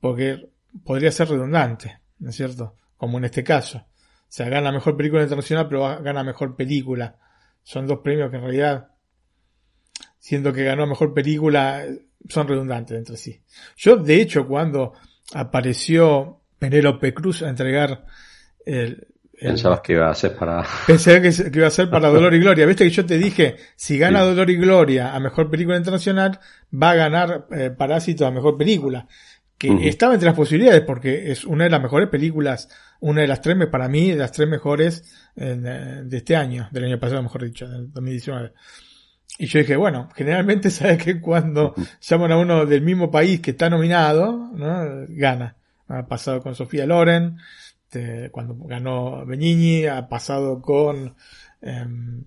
porque 0.00 0.50
podría 0.84 1.12
ser 1.12 1.28
redundante, 1.28 1.98
¿no 2.18 2.30
es 2.30 2.36
cierto? 2.36 2.76
Como 2.96 3.18
en 3.18 3.24
este 3.24 3.42
caso. 3.42 3.78
O 3.78 4.32
sea, 4.32 4.48
gana 4.48 4.70
mejor 4.70 4.96
película 4.96 5.22
internacional, 5.22 5.66
pero 5.68 6.02
gana 6.02 6.22
mejor 6.22 6.56
película. 6.56 7.16
Son 7.62 7.86
dos 7.86 7.98
premios 7.98 8.30
que 8.30 8.36
en 8.36 8.42
realidad 8.42 8.89
siendo 10.20 10.52
que 10.52 10.62
ganó 10.62 10.86
mejor 10.86 11.12
película, 11.12 11.84
son 12.28 12.46
redundantes 12.46 12.96
entre 12.96 13.16
sí. 13.16 13.40
Yo, 13.76 13.96
de 13.96 14.20
hecho, 14.20 14.46
cuando 14.46 14.92
apareció 15.34 16.40
Penélope 16.58 17.12
Cruz 17.12 17.42
a 17.42 17.48
entregar 17.48 18.06
el, 18.64 19.08
Pensabas 19.40 19.80
que 19.80 19.94
iba 19.94 20.10
a 20.10 20.14
ser 20.14 20.36
para. 20.36 20.62
Pensé 20.86 21.22
que, 21.22 21.32
iba 21.54 21.66
a 21.66 21.70
ser 21.70 21.88
para 21.88 22.10
Dolor 22.10 22.34
y 22.34 22.38
Gloria. 22.40 22.66
Viste 22.66 22.84
que 22.84 22.90
yo 22.90 23.06
te 23.06 23.16
dije, 23.16 23.56
si 23.74 23.98
gana 23.98 24.20
Dolor 24.20 24.50
y 24.50 24.56
Gloria 24.56 25.14
a 25.14 25.20
mejor 25.20 25.50
película 25.50 25.78
internacional, 25.78 26.38
va 26.70 26.90
a 26.90 26.94
ganar 26.94 27.46
eh, 27.50 27.70
Parásito 27.70 28.26
a 28.26 28.30
mejor 28.30 28.58
película. 28.58 29.06
Que 29.56 29.88
estaba 29.88 30.14
entre 30.14 30.26
las 30.26 30.36
posibilidades 30.36 30.80
porque 30.82 31.30
es 31.30 31.44
una 31.44 31.64
de 31.64 31.70
las 31.70 31.82
mejores 31.82 32.08
películas, 32.08 32.70
una 33.00 33.20
de 33.20 33.26
las 33.26 33.42
tres, 33.42 33.56
para 33.70 33.88
mí, 33.88 34.10
de 34.10 34.16
las 34.16 34.32
tres 34.32 34.48
mejores 34.48 35.04
eh, 35.36 36.02
de 36.02 36.16
este 36.16 36.34
año, 36.34 36.68
del 36.70 36.84
año 36.84 36.98
pasado, 36.98 37.22
mejor 37.22 37.44
dicho, 37.44 37.68
del 37.68 37.92
2019. 37.92 38.52
Y 39.38 39.46
yo 39.46 39.60
dije, 39.60 39.76
bueno, 39.76 40.08
generalmente 40.14 40.70
sabes 40.70 41.02
que 41.02 41.20
cuando 41.20 41.74
llaman 42.00 42.32
a 42.32 42.38
uno 42.38 42.66
del 42.66 42.82
mismo 42.82 43.10
país 43.10 43.40
que 43.40 43.52
está 43.52 43.70
nominado, 43.70 44.50
¿no? 44.54 45.06
gana. 45.08 45.56
Ha 45.88 46.06
pasado 46.06 46.40
con 46.40 46.54
Sofía 46.54 46.86
Loren, 46.86 47.38
cuando 48.30 48.54
ganó 48.66 49.26
Benigni, 49.26 49.86
ha 49.86 50.08
pasado 50.08 50.62
con, 50.62 51.14
em, 51.60 52.22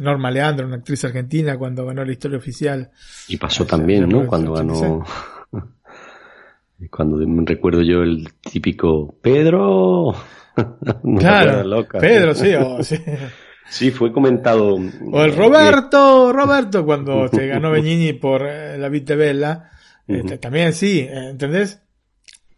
Norma 0.00 0.30
Leandro, 0.30 0.66
una 0.66 0.76
actriz 0.76 1.04
argentina, 1.04 1.58
cuando 1.58 1.84
ganó 1.84 2.04
la 2.04 2.12
historia 2.12 2.38
oficial. 2.38 2.90
Y 3.28 3.36
pasó 3.36 3.66
también, 3.66 4.08
¿no? 4.08 4.26
Cuando 4.26 4.52
ganó. 4.52 5.04
Cuando 6.90 7.16
recuerdo 7.44 7.82
yo 7.82 8.02
el 8.02 8.32
típico 8.40 9.14
Pedro. 9.22 10.16
claro, 11.18 11.86
Pedro, 12.00 12.34
sí, 12.34 12.52
sí. 12.82 12.96
Fue 13.90 14.12
comentado. 14.12 14.78
O 15.10 15.22
el 15.22 15.34
Roberto, 15.34 16.32
Roberto, 16.32 16.84
cuando 16.84 17.28
se 17.32 17.46
ganó 17.46 17.70
Benigni 17.70 18.12
por 18.12 18.42
eh, 18.46 18.76
la 18.78 18.88
Vite 18.88 19.16
Bella. 19.16 19.70
Este, 20.06 20.36
también 20.38 20.72
sí, 20.72 21.06
¿entendés? 21.08 21.80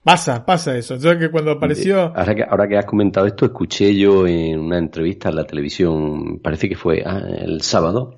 Pasa, 0.03 0.45
pasa 0.45 0.77
eso. 0.77 0.97
Yo 0.97 1.19
que 1.19 1.31
cuando 1.31 1.53
apareció. 1.53 2.13
Ahora 2.15 2.35
que, 2.35 2.43
ahora 2.43 2.69
que 2.69 2.77
has 2.77 2.85
comentado 2.85 3.27
esto, 3.27 3.47
escuché 3.47 3.95
yo 3.95 4.27
en 4.27 4.61
una 4.61 4.79
entrevista 4.79 5.31
en 5.31 5.37
la 5.37 5.45
televisión, 5.45 6.41
parece 6.41 6.69
que 6.69 6.77
fue 6.77 7.03
ah, 7.07 7.23
el 7.39 7.63
sábado, 7.63 8.17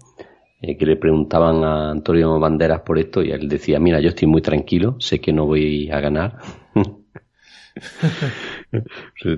eh, 0.60 0.76
que 0.76 0.86
le 0.86 0.96
preguntaban 0.96 1.62
a 1.62 1.90
Antonio 1.90 2.40
Banderas 2.40 2.80
por 2.80 2.98
esto 2.98 3.22
y 3.22 3.30
él 3.30 3.48
decía: 3.48 3.78
Mira, 3.78 4.00
yo 4.00 4.08
estoy 4.08 4.26
muy 4.26 4.42
tranquilo, 4.42 4.96
sé 4.98 5.20
que 5.20 5.32
no 5.32 5.46
voy 5.46 5.90
a 5.90 6.00
ganar. 6.00 6.38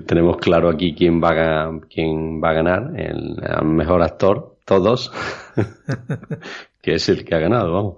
Tenemos 0.07 0.37
claro 0.37 0.69
aquí 0.69 0.93
quién 0.93 1.21
va 1.21 1.65
a, 1.65 1.79
quién 1.89 2.41
va 2.41 2.51
a 2.51 2.53
ganar, 2.53 2.91
el, 2.95 3.37
el 3.41 3.65
mejor 3.65 4.01
actor, 4.01 4.57
todos. 4.65 5.11
que 6.81 6.95
es 6.95 7.09
el 7.09 7.25
que 7.25 7.35
ha 7.35 7.39
ganado, 7.39 7.73
vamos. 7.73 7.95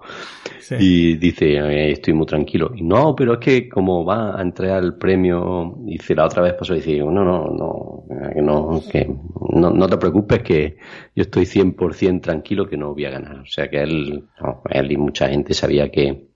Y 0.78 1.16
dice, 1.16 1.56
eh, 1.56 1.92
estoy 1.92 2.14
muy 2.14 2.26
tranquilo. 2.26 2.72
Y 2.74 2.82
no, 2.82 3.14
pero 3.14 3.34
es 3.34 3.38
que 3.38 3.68
como 3.68 4.04
va 4.04 4.38
a 4.38 4.42
entregar 4.42 4.82
el 4.82 4.94
premio, 4.94 5.74
dice 5.78 6.14
la 6.14 6.26
otra 6.26 6.42
vez 6.42 6.54
pasó 6.54 6.74
y 6.74 6.78
dice, 6.78 6.98
no, 6.98 7.10
no, 7.10 7.46
no, 7.50 8.04
que 8.32 8.42
no, 8.42 8.82
que 8.90 9.08
no, 9.54 9.70
no 9.70 9.88
te 9.88 9.96
preocupes 9.98 10.42
que 10.42 10.76
yo 11.14 11.22
estoy 11.22 11.44
100% 11.44 12.20
tranquilo 12.20 12.68
que 12.68 12.76
no 12.76 12.92
voy 12.92 13.04
a 13.04 13.10
ganar. 13.10 13.40
O 13.40 13.46
sea 13.46 13.68
que 13.68 13.82
él, 13.82 14.24
él 14.70 14.92
y 14.92 14.96
mucha 14.96 15.28
gente 15.28 15.54
sabía 15.54 15.90
que 15.90 16.31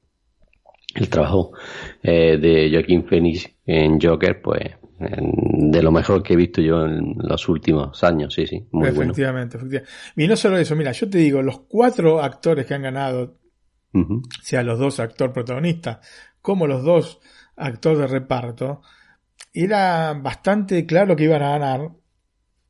el 0.97 1.09
trabajo 1.09 1.53
eh, 2.03 2.39
de 2.39 2.71
Joaquín 2.73 3.07
Phoenix 3.07 3.49
en 3.67 4.01
Joker, 4.01 4.41
pues 4.41 4.77
de 4.99 5.83
lo 5.83 5.93
mejor 5.93 6.23
que 6.23 6.33
he 6.33 6.37
visto 6.37 6.63
yo 6.63 6.85
en 6.85 7.17
los 7.19 7.49
últimos 7.49 8.03
años, 8.03 8.33
sí, 8.33 8.47
sí, 8.47 8.67
muy 8.73 8.89
efectivamente, 8.89 9.59
Efectivamente. 9.59 9.93
Y 10.17 10.27
no 10.27 10.37
solo 10.37 10.57
eso, 10.57 10.75
mira, 10.75 10.93
yo 10.93 11.09
te 11.09 11.19
digo, 11.19 11.43
los 11.43 11.61
cuatro 11.61 12.23
actores 12.23 12.67
que 12.67 12.75
han 12.75 12.83
ganado, 12.83 13.37
sea 14.43 14.63
los 14.63 14.79
dos 14.79 15.01
actores 15.01 15.35
protagonistas, 15.35 15.99
como 16.41 16.67
los 16.67 16.83
dos 16.83 17.21
actores 17.57 17.99
de 17.99 18.07
reparto, 18.07 18.83
era 19.53 20.15
bastante 20.15 20.87
claro 20.87 21.15
que 21.15 21.25
iban 21.25 21.43
a 21.43 21.59
ganar, 21.59 21.91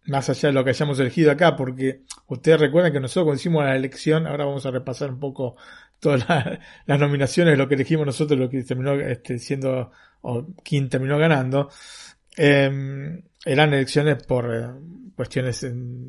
más 0.07 0.29
allá 0.31 0.49
de 0.49 0.53
lo 0.53 0.65
que 0.65 0.71
hayamos 0.71 0.99
elegido 0.99 1.31
acá, 1.33 1.57
porque 1.57 2.03
ustedes 2.27 2.61
recuerdan 2.61 2.93
que 2.93 3.01
nosotros 3.01 3.25
cuando 3.25 3.41
hicimos 3.41 3.65
la 3.65 3.77
elección, 3.77 4.27
ahora 4.27 4.45
vamos 4.45 4.67
a 4.67 4.71
repasar 4.71 5.11
un 5.11 5.21
poco 5.21 5.57
todas 6.01 6.27
las 6.87 7.01
nominaciones, 7.01 7.59
lo 7.59 7.69
que 7.69 7.75
elegimos 7.75 8.07
nosotros, 8.07 8.39
lo 8.39 8.49
que 8.51 8.63
terminó 8.63 8.95
este, 8.95 9.39
siendo, 9.39 9.91
o 10.23 10.47
quién 10.65 10.89
terminó 10.89 11.19
ganando. 11.19 11.71
Eh, 12.37 13.23
eran 13.47 13.73
elecciones 13.73 14.23
por 14.25 14.55
eh, 14.55 14.69
cuestiones, 15.15 15.67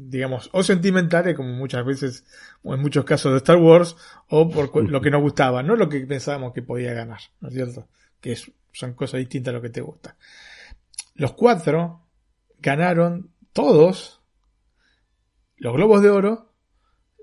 digamos, 0.10 0.50
o 0.52 0.64
sentimentales, 0.64 1.36
como 1.36 1.54
muchas 1.54 1.86
veces, 1.86 2.26
o 2.64 2.74
en 2.74 2.82
muchos 2.82 3.06
casos 3.06 3.32
de 3.32 3.38
Star 3.38 3.58
Wars, 3.58 3.96
o 4.28 4.50
por 4.50 4.90
lo 4.90 5.02
que 5.02 5.12
nos 5.12 5.22
gustaba, 5.22 5.64
no 5.64 5.76
lo 5.76 5.88
que 5.88 6.02
pensábamos 6.02 6.52
que 6.54 6.64
podía 6.64 6.94
ganar, 6.94 7.20
¿no 7.40 7.48
es 7.48 7.54
cierto? 7.54 7.88
Que 8.20 8.38
son 8.74 8.94
cosas 8.94 9.20
distintas 9.20 9.54
a 9.54 9.58
lo 9.58 9.62
que 9.62 9.70
te 9.70 9.82
gusta. 9.82 10.18
Los 11.16 11.34
cuatro 11.34 12.02
ganaron 12.60 13.32
todos 13.54 14.22
los 15.58 15.74
Globos 15.74 16.02
de 16.02 16.10
Oro, 16.10 16.52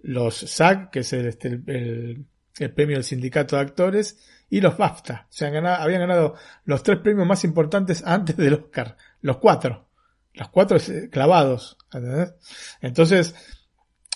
los 0.02 0.36
SAG, 0.36 0.90
que 0.90 1.00
es 1.00 1.12
el, 1.12 1.26
este, 1.26 1.48
el, 1.48 1.64
el 1.66 2.26
premio 2.74 2.96
del 2.96 3.04
Sindicato 3.04 3.56
de 3.56 3.62
Actores, 3.62 4.18
y 4.50 4.60
los 4.60 4.76
BAFTA. 4.76 5.26
Se 5.30 5.46
han 5.46 5.52
ganado, 5.52 5.82
habían 5.82 6.00
ganado 6.00 6.34
los 6.64 6.82
tres 6.82 6.98
premios 6.98 7.26
más 7.26 7.44
importantes 7.44 8.04
antes 8.06 8.36
del 8.36 8.54
Oscar. 8.54 8.96
Los 9.20 9.38
cuatro. 9.38 9.88
Los 10.32 10.48
cuatro 10.48 10.78
clavados. 11.10 11.76
Entonces, 12.80 13.34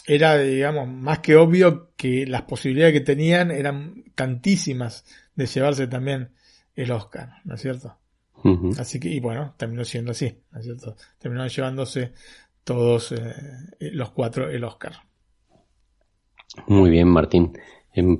era, 0.06 0.38
digamos, 0.38 0.88
más 0.88 1.18
que 1.20 1.36
obvio 1.36 1.92
que 1.96 2.26
las 2.26 2.42
posibilidades 2.42 2.94
que 2.94 3.00
tenían 3.00 3.50
eran 3.50 4.04
tantísimas 4.14 5.04
de 5.34 5.46
llevarse 5.46 5.86
también 5.86 6.32
el 6.74 6.90
Oscar, 6.92 7.34
¿no 7.44 7.54
es 7.54 7.60
cierto? 7.60 7.98
Así 8.78 9.00
que, 9.00 9.08
y 9.08 9.18
bueno, 9.18 9.54
terminó 9.56 9.84
siendo 9.84 10.12
así, 10.12 10.42
¿no 10.52 10.60
es 10.60 10.64
cierto? 10.64 10.96
Terminaron 11.18 11.48
llevándose 11.48 12.12
todos 12.62 13.12
eh, 13.12 13.34
los 13.80 14.10
cuatro 14.12 14.48
el 14.48 14.62
Oscar. 14.62 14.92
Muy 16.68 16.90
bien, 16.90 17.08
Martín. 17.08 17.58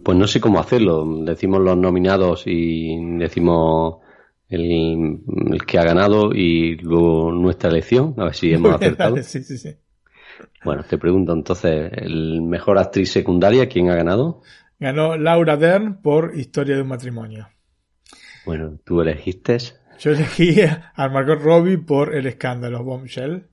Pues 0.03 0.19
no 0.19 0.27
sé 0.27 0.41
cómo 0.41 0.61
hacerlo. 0.61 1.05
Decimos 1.25 1.61
los 1.61 1.77
nominados 1.77 2.45
y 2.47 2.97
decimos 3.19 3.97
el, 4.49 5.21
que 5.67 5.79
ha 5.79 5.85
ganado 5.85 6.35
y 6.35 6.77
luego 6.77 7.33
nuestra 7.33 7.71
elección, 7.71 8.15
a 8.19 8.25
ver 8.25 8.35
si 8.35 8.53
hemos 8.53 8.75
acertado. 8.75 9.17
sí, 9.23 9.43
sí, 9.43 9.59
sí. 9.59 9.77
Bueno, 10.65 10.85
te 10.85 10.99
pregunto 10.99 11.33
entonces, 11.33 11.91
¿el 11.93 12.43
mejor 12.43 12.79
actriz 12.79 13.11
secundaria 13.11 13.69
quién 13.69 13.91
ha 13.91 13.95
ganado? 13.95 14.43
Ganó 14.79 15.17
Laura 15.17 15.57
Dern 15.57 16.01
por 16.01 16.37
Historia 16.37 16.77
de 16.77 16.83
un 16.83 16.89
matrimonio. 16.89 17.49
Bueno, 18.47 18.79
¿tú 18.85 19.01
elegiste? 19.01 19.59
Yo 19.99 20.13
elegí 20.13 20.61
a 20.63 21.09
Margot 21.09 21.41
Robbie 21.41 21.79
por 21.79 22.15
El 22.15 22.27
escándalo 22.27 22.85
Bombshell. 22.85 23.49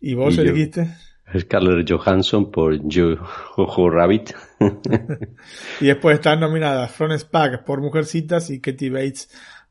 ¿Y 0.00 0.14
vos 0.14 0.38
elegiste? 0.38 0.88
Scarlett 1.38 1.90
Johansson 1.90 2.50
por 2.50 2.78
Jojo 2.82 3.90
Rabbit. 3.90 4.34
y 5.80 5.86
después 5.86 6.14
están 6.14 6.40
nominadas 6.40 6.92
Florence 6.92 7.26
Pugh 7.26 7.64
por 7.64 7.80
Mujercitas 7.80 8.50
y 8.50 8.60
Katie 8.60 8.90
Bates 8.90 9.28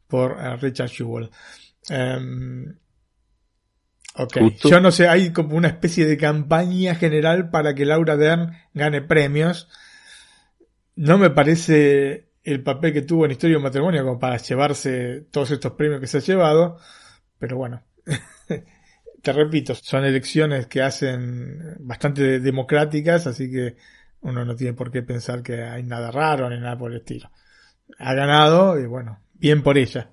por 0.08 0.38
eh, 0.39 0.56
Richard 0.58 0.89
Jewell. 0.89 1.30
Em, 1.89 2.76
ok, 4.15 4.38
yo 4.63 4.80
no 4.80 4.91
sé, 4.91 5.08
hay 5.08 5.32
como 5.32 5.56
una 5.56 5.69
especie 5.69 6.06
de 6.06 6.17
campaña 6.17 6.95
general 6.95 7.50
para 7.50 7.74
que 7.74 7.86
Laura 7.86 8.17
Dern 8.17 8.54
gane 8.74 9.02
premios. 9.02 9.69
No 10.95 11.17
me 11.17 11.30
parece 11.30 12.32
el 12.43 12.63
papel 12.63 12.93
que 12.93 13.02
tuvo 13.04 13.26
en 13.26 13.32
Historia 13.32 13.58
de 13.58 13.63
Matrimonio 13.63 14.04
como 14.04 14.19
para 14.19 14.38
llevarse 14.38 15.28
todos 15.32 15.52
estos 15.52 15.74
premios 15.74 16.02
que 16.02 16.08
se 16.08 16.17
ha 16.17 16.21
llevado, 16.21 16.78
pero 17.39 17.58
bueno. 17.58 17.84
te 19.22 19.34
repito, 19.34 19.76
son 19.76 20.04
elecciones 20.04 20.68
que 20.68 20.82
hacen 20.82 21.78
bastante 21.80 22.40
democráticas, 22.40 23.28
así 23.28 23.52
que 23.52 23.76
uno 24.22 24.46
no 24.46 24.56
tiene 24.56 24.74
por 24.74 24.92
qué 24.92 25.02
pensar 25.02 25.42
que 25.44 25.64
hay 25.64 25.84
nada 25.84 26.12
raro 26.12 26.50
ni 26.50 26.60
nada 26.60 26.78
por 26.78 26.92
el 26.92 26.98
estilo. 26.98 27.30
Ha 28.00 28.14
ganado 28.14 28.80
y 28.80 28.86
bueno, 28.86 29.20
bien 29.34 29.62
por 29.64 29.78
ella. 29.78 30.10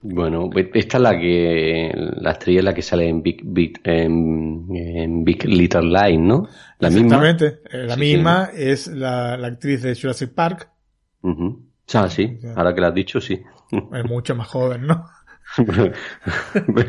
Bueno, 0.00 0.48
esta 0.74 0.96
es 0.98 1.02
la 1.02 1.18
que 1.18 1.92
la 1.94 2.30
estrella 2.32 2.58
es 2.60 2.64
la 2.64 2.74
que 2.74 2.82
sale 2.82 3.08
en 3.08 3.20
Big 3.20 3.40
Big, 3.44 3.80
en, 3.82 5.24
Big 5.24 5.44
Little 5.44 5.82
Line, 5.82 6.18
¿no? 6.18 6.48
La 6.78 6.88
Exactamente, 6.88 7.44
misma. 7.44 7.70
Eh, 7.72 7.86
la 7.86 7.96
misma 7.96 8.50
es 8.54 8.86
la, 8.86 9.34
actriz 9.34 9.82
de 9.82 9.96
Jurassic 9.96 10.32
Park. 10.32 10.70
Ah, 11.94 12.08
sí, 12.08 12.38
ahora 12.54 12.74
que 12.74 12.80
la 12.80 12.88
has 12.88 12.94
dicho, 12.94 13.20
sí. 13.20 13.42
Es 13.92 14.04
mucho 14.04 14.36
más 14.36 14.48
joven, 14.48 14.86
¿no? 14.86 15.04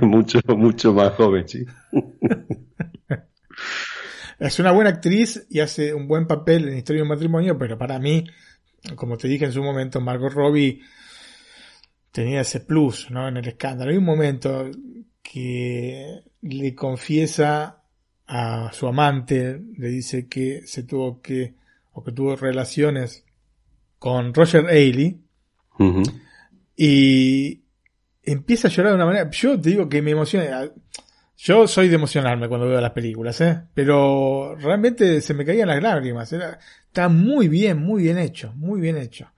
mucho, 0.02 0.40
mucho 0.48 0.94
más 0.94 1.14
joven, 1.14 1.48
sí. 1.48 1.66
es 4.40 4.60
una 4.60 4.72
buena 4.72 4.92
actriz 4.92 5.46
y 5.50 5.60
hace 5.60 5.94
un 5.94 6.08
buen 6.08 6.28
papel 6.28 6.68
en 6.68 6.78
Historia 6.78 7.00
de 7.00 7.04
un 7.04 7.10
matrimonio, 7.10 7.58
pero 7.58 7.78
para 7.78 8.00
mí, 8.00 8.26
como 8.96 9.18
te 9.18 9.28
dije 9.28 9.46
en 9.46 9.52
su 9.52 9.64
momento, 9.64 10.02
Margot 10.02 10.34
Robbie 10.34 10.82
tenía 12.12 12.42
ese 12.42 12.60
plus, 12.62 13.10
¿no? 13.12 13.28
En 13.28 13.38
el 13.38 13.48
escándalo. 13.48 13.92
Hay 13.92 13.98
un 13.98 14.06
momento 14.06 14.70
que 15.22 16.22
le 16.42 16.76
confiesa 16.76 17.84
a 18.28 18.72
su 18.74 18.88
amante, 18.88 19.60
le 19.78 19.88
dice 19.90 20.28
que 20.28 20.62
se 20.66 20.84
tuvo 20.84 21.22
que, 21.22 21.56
o 21.94 22.04
que 22.04 22.12
tuvo 22.12 22.36
relaciones 22.36 23.26
con 23.98 24.34
Roger 24.34 24.68
Ailes, 24.68 25.16
y 26.76 27.62
empieza 28.32 28.68
a 28.68 28.72
llorar 28.72 28.92
de 28.92 28.96
una 28.96 29.06
manera. 29.06 29.30
Yo 29.30 29.60
te 29.60 29.70
digo 29.70 29.90
que 29.90 30.02
me 30.02 30.12
emociona. 30.12 30.70
Yo 31.38 31.68
soy 31.68 31.88
de 31.88 31.96
emocionarme 31.96 32.50
cuando 32.50 32.68
veo 32.68 32.82
las 32.82 32.92
películas, 32.92 33.40
¿eh? 33.42 33.62
Pero 33.74 34.56
realmente 34.56 35.22
se 35.22 35.34
me 35.34 35.46
caían 35.46 35.70
las 35.70 35.82
lágrimas. 35.82 36.32
Era, 36.34 36.60
está 36.86 37.08
muy 37.08 37.48
bien, 37.48 37.80
muy 37.80 38.04
bien 38.04 38.18
hecho, 38.18 38.54
muy 38.56 38.82
bien 38.82 38.98
hecho. 38.98 39.32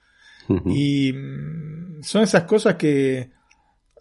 Y 0.65 1.13
mm, 1.13 2.01
son 2.01 2.23
esas 2.23 2.43
cosas 2.43 2.75
que, 2.75 3.32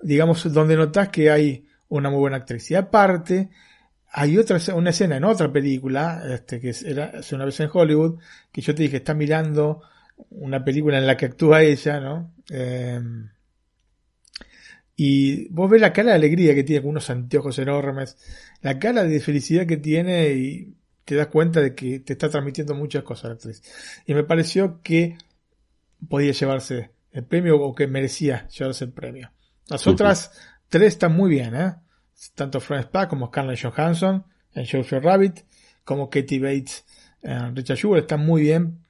digamos, 0.02 0.52
donde 0.52 0.76
notas 0.76 1.10
que 1.10 1.30
hay 1.30 1.66
una 1.88 2.10
muy 2.10 2.18
buena 2.18 2.38
actriz. 2.38 2.70
Y 2.70 2.74
aparte, 2.74 3.50
hay 4.12 4.38
otra, 4.38 4.58
una 4.74 4.90
escena 4.90 5.16
en 5.16 5.24
otra 5.24 5.52
película, 5.52 6.22
este, 6.28 6.58
que 6.58 6.74
era 6.84 7.12
hace 7.18 7.34
una 7.34 7.44
vez 7.44 7.60
en 7.60 7.70
Hollywood, 7.72 8.18
que 8.50 8.60
yo 8.60 8.74
te 8.74 8.82
dije, 8.82 8.96
está 8.96 9.14
mirando 9.14 9.82
una 10.30 10.64
película 10.64 10.98
en 10.98 11.06
la 11.06 11.16
que 11.16 11.26
actúa 11.26 11.62
ella, 11.62 12.00
¿no? 12.00 12.34
Eh, 12.50 13.00
y 15.02 15.48
vos 15.48 15.70
ves 15.70 15.80
la 15.80 15.94
cara 15.94 16.10
de 16.10 16.16
alegría 16.16 16.54
que 16.54 16.62
tiene 16.62 16.82
con 16.82 16.90
unos 16.90 17.08
anteojos 17.08 17.58
enormes, 17.58 18.18
la 18.60 18.78
cara 18.78 19.02
de 19.02 19.18
felicidad 19.20 19.64
que 19.66 19.78
tiene 19.78 20.28
y 20.32 20.74
te 21.06 21.14
das 21.14 21.28
cuenta 21.28 21.62
de 21.62 21.74
que 21.74 22.00
te 22.00 22.12
está 22.12 22.28
transmitiendo 22.28 22.74
muchas 22.74 23.02
cosas 23.02 23.30
la 23.30 23.34
actriz. 23.36 23.62
Y 24.04 24.12
me 24.12 24.24
pareció 24.24 24.82
que 24.82 25.16
podía 26.06 26.32
llevarse 26.32 26.90
el 27.12 27.24
premio 27.24 27.58
o 27.62 27.74
que 27.74 27.86
merecía 27.86 28.46
llevarse 28.48 28.84
el 28.84 28.92
premio. 28.92 29.32
Las 29.68 29.86
otras 29.86 30.32
tres 30.68 30.88
están 30.88 31.16
muy 31.16 31.30
bien, 31.30 31.54
¿eh? 31.54 31.76
Tanto 32.34 32.60
Florence 32.60 32.90
Pugh 32.92 33.08
como 33.08 33.28
Scarlett 33.28 33.62
Johansson 33.62 34.26
en 34.52 34.66
Jojo 34.66 35.00
Rabbit, 35.00 35.46
como 35.82 36.10
Katie 36.10 36.40
Bates 36.40 36.84
en 37.22 37.56
Richard 37.56 37.78
Schubert 37.78 38.02
están 38.02 38.26
muy 38.26 38.42
bien. 38.42 38.80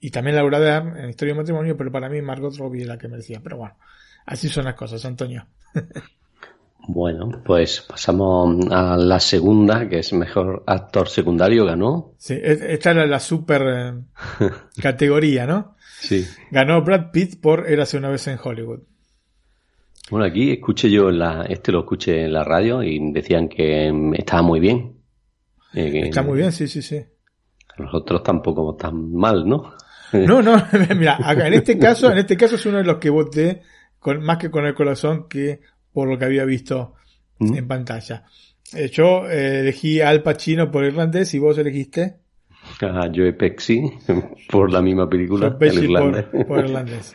Y 0.00 0.10
también 0.10 0.36
Laura 0.36 0.58
Dern 0.58 0.96
en 0.96 1.10
Historia 1.10 1.34
de 1.34 1.40
Matrimonio, 1.40 1.76
pero 1.76 1.92
para 1.92 2.08
mí 2.08 2.22
Margot 2.22 2.56
Robbie 2.56 2.80
es 2.80 2.88
la 2.88 2.96
que 2.96 3.08
merecía. 3.08 3.40
Pero 3.42 3.58
bueno, 3.58 3.76
así 4.26 4.48
son 4.48 4.64
las 4.64 4.74
cosas, 4.74 5.04
Antonio. 5.04 5.46
Bueno, 6.86 7.42
pues 7.44 7.80
pasamos 7.80 8.66
a 8.70 8.96
la 8.96 9.18
segunda, 9.18 9.88
que 9.88 10.00
es 10.00 10.12
mejor 10.12 10.64
actor 10.66 11.08
secundario, 11.08 11.64
ganó. 11.64 12.12
Sí, 12.18 12.38
esta 12.42 12.90
era 12.90 13.06
la 13.06 13.20
super 13.20 13.62
eh, 13.66 14.50
categoría, 14.82 15.46
¿no? 15.46 15.76
Sí. 16.00 16.26
Ganó 16.50 16.82
Brad 16.82 17.10
Pitt 17.10 17.40
por 17.40 17.66
Érase 17.66 17.96
una 17.96 18.10
vez 18.10 18.26
en 18.28 18.38
Hollywood. 18.42 18.80
Bueno, 20.10 20.26
aquí 20.26 20.52
escuché 20.52 20.90
yo, 20.90 21.10
la, 21.10 21.46
este 21.48 21.72
lo 21.72 21.80
escuché 21.80 22.26
en 22.26 22.34
la 22.34 22.44
radio 22.44 22.82
y 22.82 23.12
decían 23.12 23.48
que 23.48 23.90
estaba 24.18 24.42
muy 24.42 24.60
bien. 24.60 24.98
Eh, 25.72 26.08
Está 26.08 26.22
muy 26.22 26.38
bien, 26.38 26.52
sí, 26.52 26.68
sí, 26.68 26.82
sí. 26.82 27.02
Nosotros 27.78 28.22
tampoco 28.22 28.76
tan 28.76 29.12
mal, 29.12 29.48
¿no? 29.48 29.74
No, 30.12 30.42
no, 30.42 30.62
mira, 30.96 31.18
en 31.46 31.54
este 31.54 31.78
caso, 31.78 32.10
en 32.12 32.18
este 32.18 32.36
caso 32.36 32.56
es 32.56 32.66
uno 32.66 32.78
de 32.78 32.84
los 32.84 32.98
que 32.98 33.08
voté 33.08 33.62
con, 34.04 34.22
más 34.22 34.36
que 34.36 34.50
con 34.50 34.66
el 34.66 34.74
corazón 34.74 35.28
que 35.30 35.60
por 35.90 36.06
lo 36.06 36.18
que 36.18 36.26
había 36.26 36.44
visto 36.44 36.92
mm. 37.38 37.56
en 37.56 37.66
pantalla. 37.66 38.24
Eh, 38.74 38.90
yo 38.92 39.26
eh, 39.30 39.60
elegí 39.60 40.02
Al 40.02 40.22
Pacino 40.22 40.70
por 40.70 40.84
irlandés 40.84 41.32
y 41.32 41.38
vos 41.38 41.56
elegiste 41.56 42.16
a 42.82 43.10
Joe 43.14 43.32
Pesci 43.32 43.82
por 44.50 44.70
la 44.70 44.82
misma 44.82 45.08
película. 45.08 45.56
Joe 45.58 45.68
irlandés. 45.68 46.24
Por, 46.46 46.64
irlandés. 46.66 47.14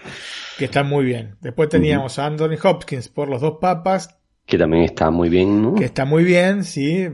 Que 0.57 0.65
está 0.65 0.83
muy 0.83 1.05
bien. 1.05 1.35
Después 1.41 1.69
teníamos 1.69 2.17
a 2.17 2.25
Anthony 2.25 2.57
Hopkins 2.63 3.07
por 3.09 3.29
Los 3.29 3.41
Dos 3.41 3.57
Papas. 3.61 4.17
Que 4.47 4.57
también 4.57 4.85
está 4.85 5.11
muy 5.11 5.29
bien, 5.29 5.61
¿no? 5.61 5.75
Que 5.75 5.85
está 5.85 6.05
muy 6.05 6.23
bien, 6.23 6.63
sí. 6.63 7.07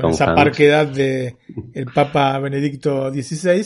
Con 0.00 0.10
esa 0.10 0.34
parquedad 0.34 0.88
de 0.88 1.36
el 1.72 1.86
Papa 1.86 2.36
Benedicto 2.40 3.12
XVI. 3.12 3.64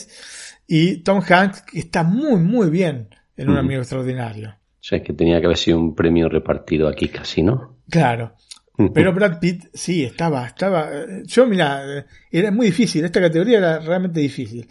Y 0.66 0.98
Tom 0.98 1.22
Hanks, 1.26 1.62
que 1.62 1.78
está 1.78 2.02
muy, 2.02 2.38
muy 2.40 2.68
bien 2.68 3.08
en 3.38 3.48
un 3.48 3.56
amigo 3.56 3.80
extraordinario. 3.80 4.56
O 4.84 4.86
sea, 4.86 5.02
que 5.02 5.14
tenía 5.14 5.40
que 5.40 5.46
haber 5.46 5.56
sido 5.56 5.78
un 5.78 5.94
premio 5.94 6.28
repartido 6.28 6.88
aquí 6.88 7.08
casi, 7.08 7.42
¿no? 7.42 7.78
Claro. 7.88 8.34
Pero 8.92 9.14
Brad 9.14 9.40
Pitt, 9.40 9.64
sí, 9.72 10.04
estaba, 10.04 10.46
estaba. 10.46 10.90
Yo, 11.24 11.46
mira, 11.46 12.04
era 12.30 12.50
muy 12.50 12.66
difícil. 12.66 13.02
Esta 13.02 13.22
categoría 13.22 13.56
era 13.56 13.78
realmente 13.78 14.20
difícil. 14.20 14.68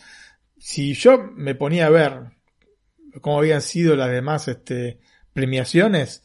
Si 0.56 0.93
yo 0.93 1.17
me 1.36 1.56
ponía 1.56 1.88
a 1.88 1.89
ver 1.89 2.19
cómo 3.21 3.39
habían 3.39 3.63
sido 3.63 3.95
las 3.95 4.12
demás 4.12 4.47
este, 4.47 4.99
premiaciones, 5.34 6.21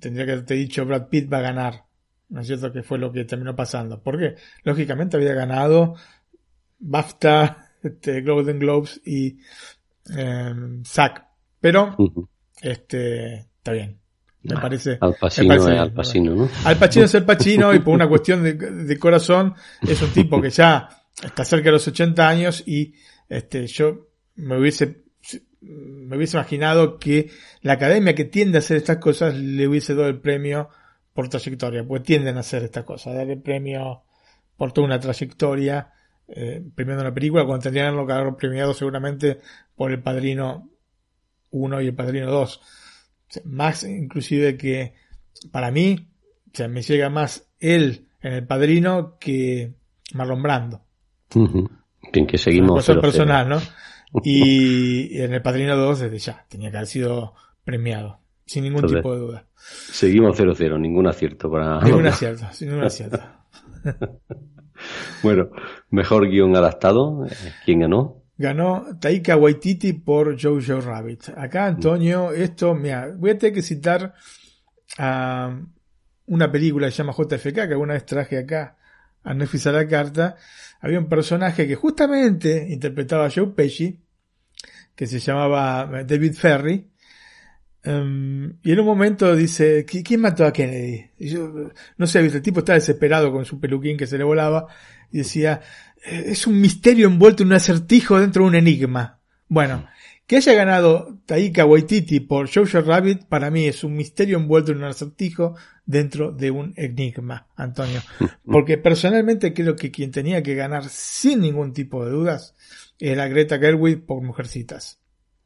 tendría 0.00 0.24
que 0.24 0.32
haberte 0.32 0.54
dicho 0.54 0.86
Brad 0.86 1.08
Pitt 1.08 1.30
va 1.30 1.40
a 1.40 1.42
ganar. 1.42 1.84
¿No 2.30 2.40
es 2.40 2.46
cierto? 2.46 2.72
Que 2.72 2.82
fue 2.82 2.96
lo 2.96 3.12
que 3.12 3.26
terminó 3.26 3.54
pasando. 3.54 4.02
Porque, 4.02 4.36
lógicamente, 4.62 5.18
había 5.18 5.34
ganado 5.34 5.96
BAFTA, 6.78 7.72
este, 7.82 8.22
Golden 8.22 8.58
Globes 8.58 9.02
y 9.04 9.38
eh, 10.16 10.54
SAC. 10.82 11.26
Pero, 11.60 11.94
este, 12.62 13.34
está 13.34 13.72
bien. 13.72 13.98
Me 14.42 14.54
parece. 14.56 14.98
Al 15.00 15.14
Pacino 15.14 15.54
es 15.54 15.66
Al 15.66 15.92
Pacino, 15.92 16.34
¿no? 16.34 16.48
Al 16.64 16.78
Pacino 16.78 17.04
es 17.04 17.14
el 17.14 17.24
Pacino 17.26 17.74
y 17.74 17.80
por 17.80 17.94
una 17.94 18.08
cuestión 18.08 18.42
de, 18.42 18.98
corazón 18.98 19.54
es 19.82 20.00
un 20.00 20.10
tipo 20.10 20.40
que 20.40 20.50
ya 20.50 20.88
está 21.22 21.44
cerca 21.44 21.66
de 21.66 21.72
los 21.72 21.88
80 21.88 22.28
años 22.28 22.62
y 22.66 22.94
este, 23.28 23.66
yo 23.66 24.08
me 24.36 24.58
hubiese, 24.58 25.02
me 25.60 26.16
hubiese 26.16 26.36
imaginado 26.36 26.98
que 26.98 27.30
la 27.62 27.74
academia 27.74 28.14
que 28.14 28.24
tiende 28.24 28.58
a 28.58 28.60
hacer 28.60 28.76
estas 28.76 28.98
cosas 28.98 29.34
le 29.34 29.66
hubiese 29.66 29.94
dado 29.94 30.08
el 30.08 30.20
premio 30.20 30.68
por 31.12 31.28
trayectoria, 31.28 31.84
porque 31.84 32.04
tienden 32.04 32.36
a 32.36 32.40
hacer 32.40 32.62
estas 32.62 32.84
cosas, 32.84 33.14
dar 33.14 33.28
el 33.28 33.42
premio 33.42 34.04
por 34.56 34.72
toda 34.72 34.86
una 34.86 35.00
trayectoria, 35.00 35.92
eh, 36.28 36.62
premiando 36.74 37.02
una 37.02 37.12
película, 37.12 37.44
cuando 37.44 37.64
tendrían 37.64 37.96
lo 37.96 38.06
que 38.06 38.12
haber 38.12 38.34
premiado 38.36 38.72
seguramente 38.72 39.40
por 39.74 39.90
el 39.90 40.00
Padrino 40.00 40.70
1 41.50 41.82
y 41.82 41.86
el 41.86 41.94
Padrino 41.94 42.30
2. 42.30 42.60
Más 43.44 43.82
inclusive 43.84 44.56
que 44.56 44.94
para 45.50 45.70
mí, 45.70 46.08
o 46.58 46.68
me 46.68 46.82
llega 46.82 47.10
más 47.10 47.48
él 47.60 48.08
en 48.20 48.32
El 48.32 48.46
Padrino 48.46 49.16
que 49.18 49.74
Marlon 50.14 50.42
Brando. 50.42 50.82
Bien, 52.12 52.26
que 52.26 52.38
seguimos. 52.38 52.86
personal, 52.86 53.48
¿no? 53.48 53.60
Y 54.24 55.20
en 55.20 55.34
El 55.34 55.42
Padrino 55.42 55.76
2 55.76 56.00
desde 56.00 56.18
ya, 56.18 56.46
tenía 56.48 56.70
que 56.70 56.78
haber 56.78 56.86
sido 56.86 57.34
premiado, 57.62 58.20
sin 58.46 58.64
ningún 58.64 58.86
tipo 58.86 59.12
de 59.12 59.20
duda. 59.20 59.44
Seguimos 59.54 60.40
0-0, 60.40 60.80
ningún 60.80 61.06
acierto 61.06 61.50
para... 61.50 61.78
Ningún 61.82 62.06
acierto, 62.06 62.46
ningún 62.62 62.84
acierto. 62.84 63.20
bueno, 65.22 65.50
mejor 65.90 66.30
guion 66.30 66.56
adaptado, 66.56 67.26
¿quién 67.66 67.80
ganó? 67.80 68.17
Ganó 68.38 68.86
Taika 69.00 69.36
Waititi 69.36 69.92
por 69.92 70.40
Jojo 70.40 70.80
Rabbit. 70.80 71.30
Acá, 71.36 71.66
Antonio, 71.66 72.32
esto, 72.32 72.74
mira, 72.74 73.12
voy 73.16 73.30
a 73.30 73.38
tener 73.38 73.54
que 73.54 73.62
citar 73.62 74.14
a 74.96 75.60
una 76.26 76.52
película 76.52 76.86
que 76.86 76.92
se 76.92 76.98
llama 76.98 77.14
JFK, 77.18 77.54
que 77.54 77.60
alguna 77.60 77.94
vez 77.94 78.06
traje 78.06 78.38
acá 78.38 78.76
a 79.24 79.34
Netflix 79.34 79.66
a 79.66 79.72
la 79.72 79.88
carta. 79.88 80.36
Había 80.80 81.00
un 81.00 81.08
personaje 81.08 81.66
que 81.66 81.74
justamente 81.74 82.68
interpretaba 82.70 83.26
a 83.26 83.30
Joe 83.30 83.48
Pesci, 83.48 84.00
que 84.94 85.06
se 85.06 85.18
llamaba 85.18 86.04
David 86.04 86.34
Ferry. 86.34 86.88
Em, 87.82 88.58
y 88.62 88.72
en 88.72 88.80
un 88.80 88.86
momento 88.86 89.34
dice, 89.34 89.84
¿quién 89.84 90.20
mató 90.20 90.44
a 90.44 90.52
Kennedy? 90.52 91.10
Y 91.18 91.30
yo, 91.30 91.70
no 91.96 92.06
sé, 92.06 92.20
el 92.20 92.42
tipo 92.42 92.60
estaba 92.60 92.74
desesperado 92.74 93.32
con 93.32 93.44
su 93.44 93.58
peluquín 93.58 93.96
que 93.96 94.06
se 94.06 94.18
le 94.18 94.24
volaba 94.24 94.66
y 95.10 95.18
decía, 95.18 95.60
es 96.04 96.46
un 96.46 96.60
misterio 96.60 97.06
envuelto 97.06 97.42
en 97.42 97.48
un 97.48 97.54
acertijo 97.54 98.18
dentro 98.18 98.42
de 98.42 98.48
un 98.48 98.54
enigma. 98.54 99.20
Bueno, 99.48 99.86
que 100.26 100.36
haya 100.36 100.52
ganado 100.52 101.18
Taika 101.24 101.64
Waititi 101.64 102.20
por 102.20 102.52
Jojo 102.52 102.82
Rabbit, 102.82 103.24
para 103.24 103.50
mí 103.50 103.64
es 103.64 103.82
un 103.82 103.96
misterio 103.96 104.36
envuelto 104.36 104.72
en 104.72 104.78
un 104.78 104.84
acertijo 104.84 105.56
dentro 105.86 106.32
de 106.32 106.50
un 106.50 106.74
enigma, 106.76 107.46
Antonio. 107.56 108.00
Porque 108.44 108.76
personalmente 108.76 109.54
creo 109.54 109.74
que 109.74 109.90
quien 109.90 110.10
tenía 110.10 110.42
que 110.42 110.54
ganar 110.54 110.84
sin 110.84 111.40
ningún 111.40 111.72
tipo 111.72 112.04
de 112.04 112.10
dudas 112.10 112.54
era 112.98 113.26
Greta 113.26 113.58
Gerwig 113.58 114.04
por 114.04 114.22
Mujercitas. 114.22 115.00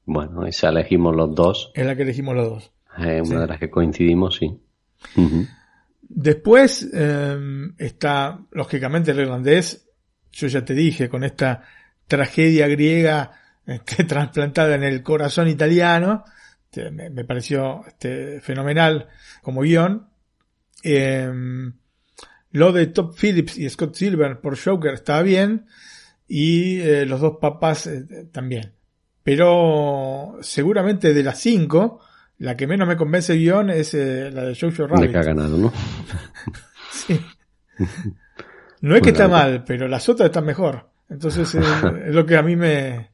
Bueno, 0.04 0.46
esa 0.46 0.70
elegimos 0.70 1.14
los 1.14 1.32
dos. 1.32 1.70
Es 1.74 1.86
la 1.86 1.94
que 1.94 2.02
elegimos 2.02 2.34
los 2.34 2.48
dos. 2.48 2.72
Es 2.98 3.28
una 3.30 3.42
de 3.42 3.46
las 3.46 3.60
que 3.60 3.70
coincidimos, 3.70 4.36
sí. 4.36 4.60
Después 6.02 6.90
eh, 6.92 7.38
está, 7.78 8.40
lógicamente, 8.50 9.12
el 9.12 9.20
irlandés 9.20 9.88
yo 10.32 10.48
ya 10.48 10.64
te 10.64 10.74
dije, 10.74 11.08
con 11.08 11.24
esta 11.24 11.62
tragedia 12.06 12.66
griega 12.68 13.32
este, 13.66 14.04
trasplantada 14.04 14.74
en 14.74 14.82
el 14.82 15.02
corazón 15.02 15.48
italiano, 15.48 16.24
este, 16.64 16.90
me, 16.90 17.24
pareció 17.24 17.84
este, 17.86 18.40
fenomenal 18.40 19.08
como 19.42 19.60
guion. 19.60 20.08
Em, 20.82 21.74
lo 22.50 22.72
de 22.72 22.86
Top 22.86 23.14
Phillips 23.16 23.58
y 23.58 23.68
Scott 23.68 23.94
Silver 23.94 24.40
por 24.40 24.58
Joker 24.58 24.94
estaba 24.94 25.22
bien 25.22 25.66
y 26.26 26.80
eh, 26.80 27.06
los 27.06 27.20
dos 27.20 27.36
papás 27.40 27.86
eh, 27.86 28.28
también. 28.32 28.72
Pero 29.22 30.38
seguramente 30.40 31.14
de 31.14 31.22
las 31.22 31.38
cinco, 31.40 32.00
la 32.38 32.56
que 32.56 32.66
menos 32.66 32.88
me 32.88 32.96
convence 32.96 33.34
el 33.34 33.40
guion 33.40 33.70
es 33.70 33.94
eh, 33.94 34.30
la 34.32 34.44
de 34.44 34.56
Jojo 34.58 34.86
Rabbit. 34.86 35.12
que 35.12 35.18
ha 35.18 35.22
ganado, 35.22 35.56
¿no? 35.56 35.72
sí. 36.90 37.20
No 38.82 38.96
es 38.96 39.02
que 39.02 39.10
está 39.10 39.28
mal, 39.28 39.64
pero 39.64 39.88
las 39.88 40.08
otras 40.08 40.26
están 40.26 40.44
mejor. 40.44 40.90
Entonces 41.08 41.54
es, 41.54 42.14
lo 42.14 42.26
que 42.26 42.36
a 42.36 42.42
mí 42.42 42.56
me 42.56 43.10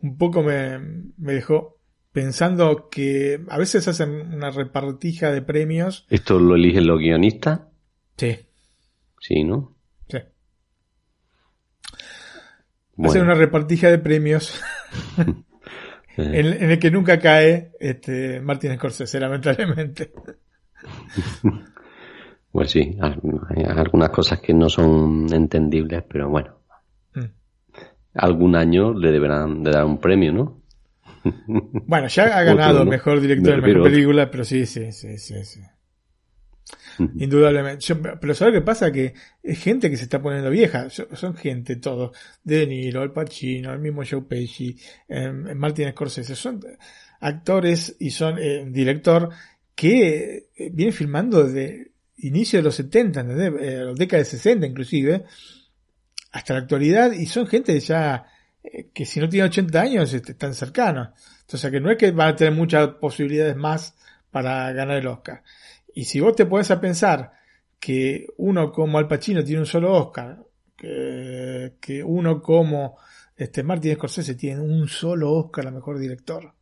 un 0.00 0.16
poco 0.16 0.42
me, 0.42 0.78
me 1.18 1.34
dejó 1.34 1.78
pensando 2.12 2.88
que 2.88 3.44
a 3.48 3.58
veces 3.58 3.86
hacen 3.88 4.34
una 4.34 4.50
repartija 4.50 5.32
de 5.32 5.42
premios. 5.42 6.06
¿Esto 6.08 6.38
lo 6.38 6.54
eligen 6.54 6.86
los 6.86 6.98
guionistas? 6.98 7.60
Sí. 8.16 8.38
Sí, 9.20 9.44
¿no? 9.44 9.76
Sí. 10.08 10.18
Hacen 13.02 13.22
una 13.22 13.34
repartija 13.34 13.90
de 13.90 13.98
premios 13.98 14.60
en, 16.16 16.46
en, 16.46 16.70
el 16.70 16.78
que 16.78 16.90
nunca 16.92 17.18
cae 17.18 17.72
este 17.80 18.40
Martin 18.40 18.76
Scorsese, 18.76 19.18
lamentablemente. 19.18 20.12
Pues 22.52 22.70
sí, 22.70 22.96
hay 23.00 23.64
algunas 23.64 24.10
cosas 24.10 24.40
que 24.40 24.52
no 24.52 24.68
son 24.68 25.26
entendibles, 25.32 26.02
pero 26.08 26.28
bueno. 26.28 26.56
Mm. 27.14 27.24
Algún 28.14 28.56
año 28.56 28.92
le 28.92 29.12
deberán 29.12 29.62
de 29.62 29.70
dar 29.70 29.84
un 29.84 29.98
premio, 29.98 30.32
¿no? 30.32 30.60
Bueno, 31.86 32.08
ya 32.08 32.24
ha 32.38 32.42
ganado 32.42 32.84
mejor 32.84 33.20
director 33.20 33.56
de 33.56 33.62
mejor 33.62 33.82
película, 33.84 34.30
pero 34.30 34.44
sí, 34.44 34.66
sí, 34.66 34.90
sí, 34.92 35.18
sí, 35.18 35.44
sí. 35.44 35.60
Indudablemente. 36.98 37.94
pero 38.20 38.34
¿sabes 38.34 38.54
qué 38.54 38.60
pasa? 38.60 38.92
Que 38.92 39.14
es 39.42 39.58
gente 39.58 39.90
que 39.90 39.96
se 39.96 40.04
está 40.04 40.20
poniendo 40.20 40.50
vieja. 40.50 40.88
Son 40.90 41.34
gente, 41.34 41.76
todos. 41.76 42.16
De 42.42 42.66
Niro, 42.66 43.02
el 43.02 43.12
Pacino, 43.12 43.72
el 43.72 43.80
mismo 43.80 44.02
Joe 44.08 44.22
Pesci, 44.22 44.76
eh, 45.08 45.32
Martin 45.32 45.90
Scorsese. 45.90 46.34
Son 46.36 46.60
actores 47.20 47.96
y 47.98 48.10
son 48.10 48.38
eh, 48.38 48.64
director 48.68 49.30
que 49.74 50.50
eh, 50.54 50.70
viene 50.72 50.92
filmando 50.92 51.44
desde 51.44 51.89
inicio 52.22 52.58
de 52.58 52.62
los 52.64 52.74
70, 52.74 53.20
¿entendés? 53.20 53.52
Eh, 53.60 53.84
los 53.84 53.96
décadas 53.98 54.30
de 54.30 54.38
60 54.38 54.66
inclusive, 54.66 55.24
hasta 56.32 56.54
la 56.54 56.60
actualidad, 56.60 57.12
y 57.12 57.26
son 57.26 57.46
gente 57.46 57.78
ya 57.80 58.26
eh, 58.62 58.90
que 58.92 59.04
si 59.04 59.20
no 59.20 59.28
tiene 59.28 59.48
80 59.48 59.80
años 59.80 60.12
este, 60.12 60.32
están 60.32 60.54
cercanos. 60.54 61.08
Entonces, 61.42 61.70
que 61.70 61.80
no 61.80 61.90
es 61.90 61.96
que 61.96 62.10
van 62.12 62.28
a 62.28 62.36
tener 62.36 62.52
muchas 62.52 62.88
posibilidades 63.00 63.56
más 63.56 63.94
para 64.30 64.72
ganar 64.72 64.98
el 64.98 65.06
Oscar. 65.06 65.42
Y 65.94 66.04
si 66.04 66.20
vos 66.20 66.36
te 66.36 66.46
pones 66.46 66.70
a 66.70 66.80
pensar 66.80 67.32
que 67.78 68.26
uno 68.36 68.70
como 68.70 68.98
Al 68.98 69.08
Pacino 69.08 69.42
tiene 69.42 69.60
un 69.60 69.66
solo 69.66 69.92
Oscar, 69.92 70.38
que, 70.76 71.74
que 71.80 72.04
uno 72.04 72.40
como 72.40 72.98
este 73.36 73.62
Martin 73.62 73.94
Scorsese 73.94 74.34
tiene 74.34 74.60
un 74.60 74.86
solo 74.86 75.32
Oscar 75.32 75.66
a 75.66 75.70
mejor 75.70 75.98
director, 75.98 76.54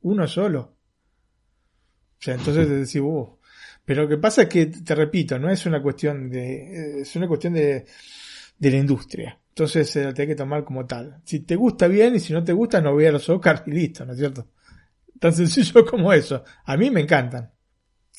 uno 0.00 0.26
solo. 0.26 0.76
O 2.18 2.20
sea, 2.22 2.34
entonces 2.34 2.68
decís, 2.68 2.96
uh. 2.96 3.37
Pero 3.88 4.02
lo 4.02 4.08
que 4.10 4.18
pasa 4.18 4.42
es 4.42 4.48
que, 4.50 4.66
te 4.66 4.94
repito, 4.94 5.38
no 5.38 5.48
es 5.48 5.64
una 5.64 5.80
cuestión 5.80 6.28
de, 6.28 7.00
es 7.00 7.16
una 7.16 7.26
cuestión 7.26 7.54
de, 7.54 7.86
de 8.58 8.70
la 8.70 8.76
industria. 8.76 9.40
Entonces 9.48 9.88
se 9.88 10.04
la 10.04 10.12
tiene 10.12 10.32
que 10.32 10.36
tomar 10.36 10.62
como 10.62 10.84
tal. 10.84 11.22
Si 11.24 11.40
te 11.40 11.56
gusta 11.56 11.88
bien 11.88 12.14
y 12.14 12.20
si 12.20 12.34
no 12.34 12.44
te 12.44 12.52
gusta, 12.52 12.82
no 12.82 12.90
a 12.90 13.10
los 13.10 13.26
Oscars 13.30 13.62
y 13.64 13.70
listo, 13.70 14.04
¿no 14.04 14.12
es 14.12 14.18
cierto? 14.18 14.46
Tan 15.18 15.32
sencillo 15.32 15.86
como 15.90 16.12
eso. 16.12 16.44
A 16.66 16.76
mí 16.76 16.90
me 16.90 17.00
encantan. 17.00 17.50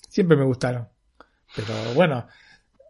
Siempre 0.09 0.35
me 0.35 0.43
gustaron. 0.43 0.87
Pero 1.55 1.71
bueno, 1.93 2.25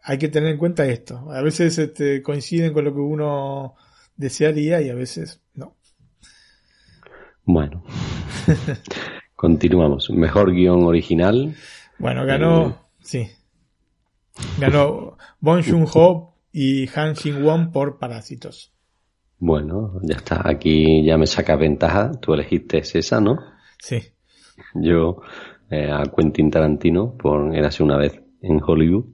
hay 0.01 0.17
que 0.17 0.29
tener 0.29 0.49
en 0.49 0.57
cuenta 0.57 0.85
esto. 0.85 1.29
A 1.33 1.41
veces 1.41 1.77
este, 1.77 2.23
coinciden 2.23 2.71
con 2.71 2.85
lo 2.85 2.93
que 2.93 3.01
uno 3.01 3.75
desearía 4.15 4.79
y 4.79 4.87
a 4.87 4.95
veces 4.95 5.41
no. 5.53 5.75
Bueno. 7.43 7.83
Continuamos. 9.35 10.09
Mejor 10.11 10.53
guion 10.53 10.83
original. 10.83 11.53
Bueno, 11.99 12.25
ganó, 12.25 12.67
eh, 12.67 12.75
sí. 13.01 13.27
Ganó 14.57 15.17
Bon 15.39 15.61
Joon-ho 15.61 16.35
y 16.51 16.89
Han 16.97 17.13
Shin-won 17.13 17.71
por 17.71 17.99
Parásitos. 17.99 18.73
Bueno, 19.37 19.99
ya 20.03 20.15
está. 20.15 20.47
Aquí 20.47 21.03
ya 21.03 21.17
me 21.17 21.27
saca 21.27 21.55
ventaja. 21.55 22.11
Tú 22.19 22.33
elegiste 22.33 22.79
esa, 22.79 23.21
¿no? 23.21 23.37
Sí. 23.79 24.01
Yo 24.73 25.21
eh, 25.69 25.91
a 25.91 26.03
Quentin 26.03 26.49
Tarantino 26.49 27.15
por 27.15 27.55
Érase 27.55 27.83
una 27.83 27.97
vez 27.97 28.21
en 28.41 28.61
Hollywood. 28.61 29.05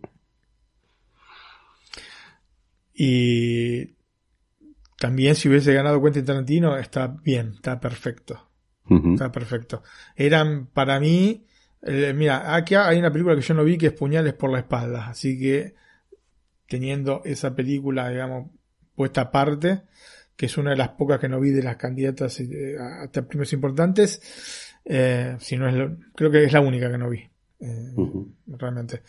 Y 2.94 3.96
también 4.98 5.36
si 5.36 5.50
hubiese 5.50 5.74
ganado 5.74 6.02
Quentin 6.02 6.26
Tarantino 6.26 6.78
está 6.78 7.08
bien, 7.08 7.54
está 7.56 7.80
perfecto. 7.80 8.50
Está 8.88 9.32
perfecto. 9.32 9.82
Eran 10.16 10.68
para 10.68 11.00
mí, 11.00 11.48
eh, 11.86 12.14
mira, 12.14 12.56
aquí 12.56 12.76
hay 12.76 12.98
una 12.98 13.12
película 13.12 13.36
que 13.36 13.42
yo 13.42 13.54
no 13.54 13.64
vi 13.64 13.78
que 13.78 13.88
es 13.88 13.94
Puñales 13.94 14.34
por 14.34 14.52
la 14.52 14.60
espalda, 14.60 15.08
así 15.08 15.40
que 15.40 15.76
teniendo 16.68 17.22
esa 17.26 17.56
película, 17.56 18.10
digamos, 18.10 18.50
puesta 18.96 19.22
aparte, 19.22 19.84
que 20.36 20.48
es 20.48 20.58
una 20.58 20.72
de 20.72 20.78
las 20.78 20.90
pocas 20.90 21.20
que 21.20 21.30
no 21.30 21.40
vi 21.40 21.52
de 21.52 21.64
las 21.64 21.78
candidatas 21.78 22.40
eh, 22.40 22.76
a, 22.80 23.08
premios 23.10 23.54
importantes, 23.54 24.74
eh, 24.84 25.36
si 25.40 25.58
no 25.58 25.70
es 25.70 25.92
creo 26.16 26.32
que 26.32 26.44
es 26.44 26.54
la 26.54 26.62
única 26.62 26.92
que 26.92 26.98
no 26.98 27.10
vi, 27.10 27.20
eh, 27.60 27.94
realmente. 28.48 29.04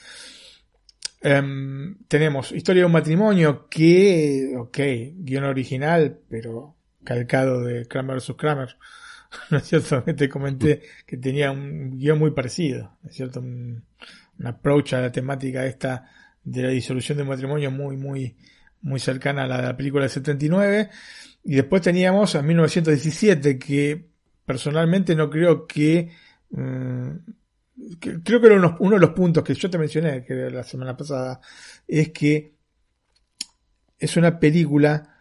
Em, 1.22 1.96
tenemos 2.06 2.52
Historia 2.52 2.82
de 2.82 2.86
un 2.86 2.92
matrimonio 2.92 3.68
que, 3.68 4.54
ok, 4.56 4.78
guion 5.16 5.44
original, 5.44 6.20
pero 6.28 6.76
calcado 7.02 7.62
de 7.62 7.86
Kramer 7.86 8.16
vs. 8.16 8.34
Kramer. 8.36 8.76
¿No 9.50 9.58
es 9.58 9.64
cierto? 9.64 10.04
Que 10.04 10.14
te 10.14 10.28
comenté 10.28 10.82
que 11.06 11.16
tenía 11.16 11.50
un 11.50 11.98
guion 11.98 12.18
muy 12.18 12.30
parecido, 12.32 12.96
¿no 13.02 13.10
es 13.10 13.16
cierto? 13.16 13.40
Un, 13.40 13.84
approach 14.44 14.92
a 14.92 15.00
la 15.00 15.10
temática 15.10 15.64
esta 15.64 16.10
de 16.44 16.62
la 16.62 16.68
disolución 16.68 17.16
del 17.16 17.26
matrimonio 17.26 17.70
muy, 17.70 17.96
muy, 17.96 18.36
muy 18.82 19.00
cercana 19.00 19.44
a 19.44 19.46
la 19.46 19.56
de 19.56 19.62
la 19.62 19.76
película 19.76 20.02
del 20.02 20.10
79. 20.10 20.90
Y 21.44 21.54
después 21.54 21.80
teníamos 21.80 22.34
a 22.34 22.42
1917, 22.42 23.58
que 23.58 24.10
personalmente 24.44 25.16
no 25.16 25.30
creo 25.30 25.66
que, 25.66 26.10
mm, 26.50 27.10
creo 28.00 28.40
que 28.40 28.46
uno, 28.48 28.76
uno, 28.80 28.96
de 28.96 29.00
los 29.00 29.10
puntos 29.10 29.42
que 29.42 29.54
yo 29.54 29.70
te 29.70 29.78
mencioné 29.78 30.22
que 30.22 30.34
la 30.50 30.62
semana 30.62 30.96
pasada 30.96 31.40
es 31.88 32.10
que 32.10 32.54
es 33.98 34.16
una 34.18 34.38
película 34.38 35.14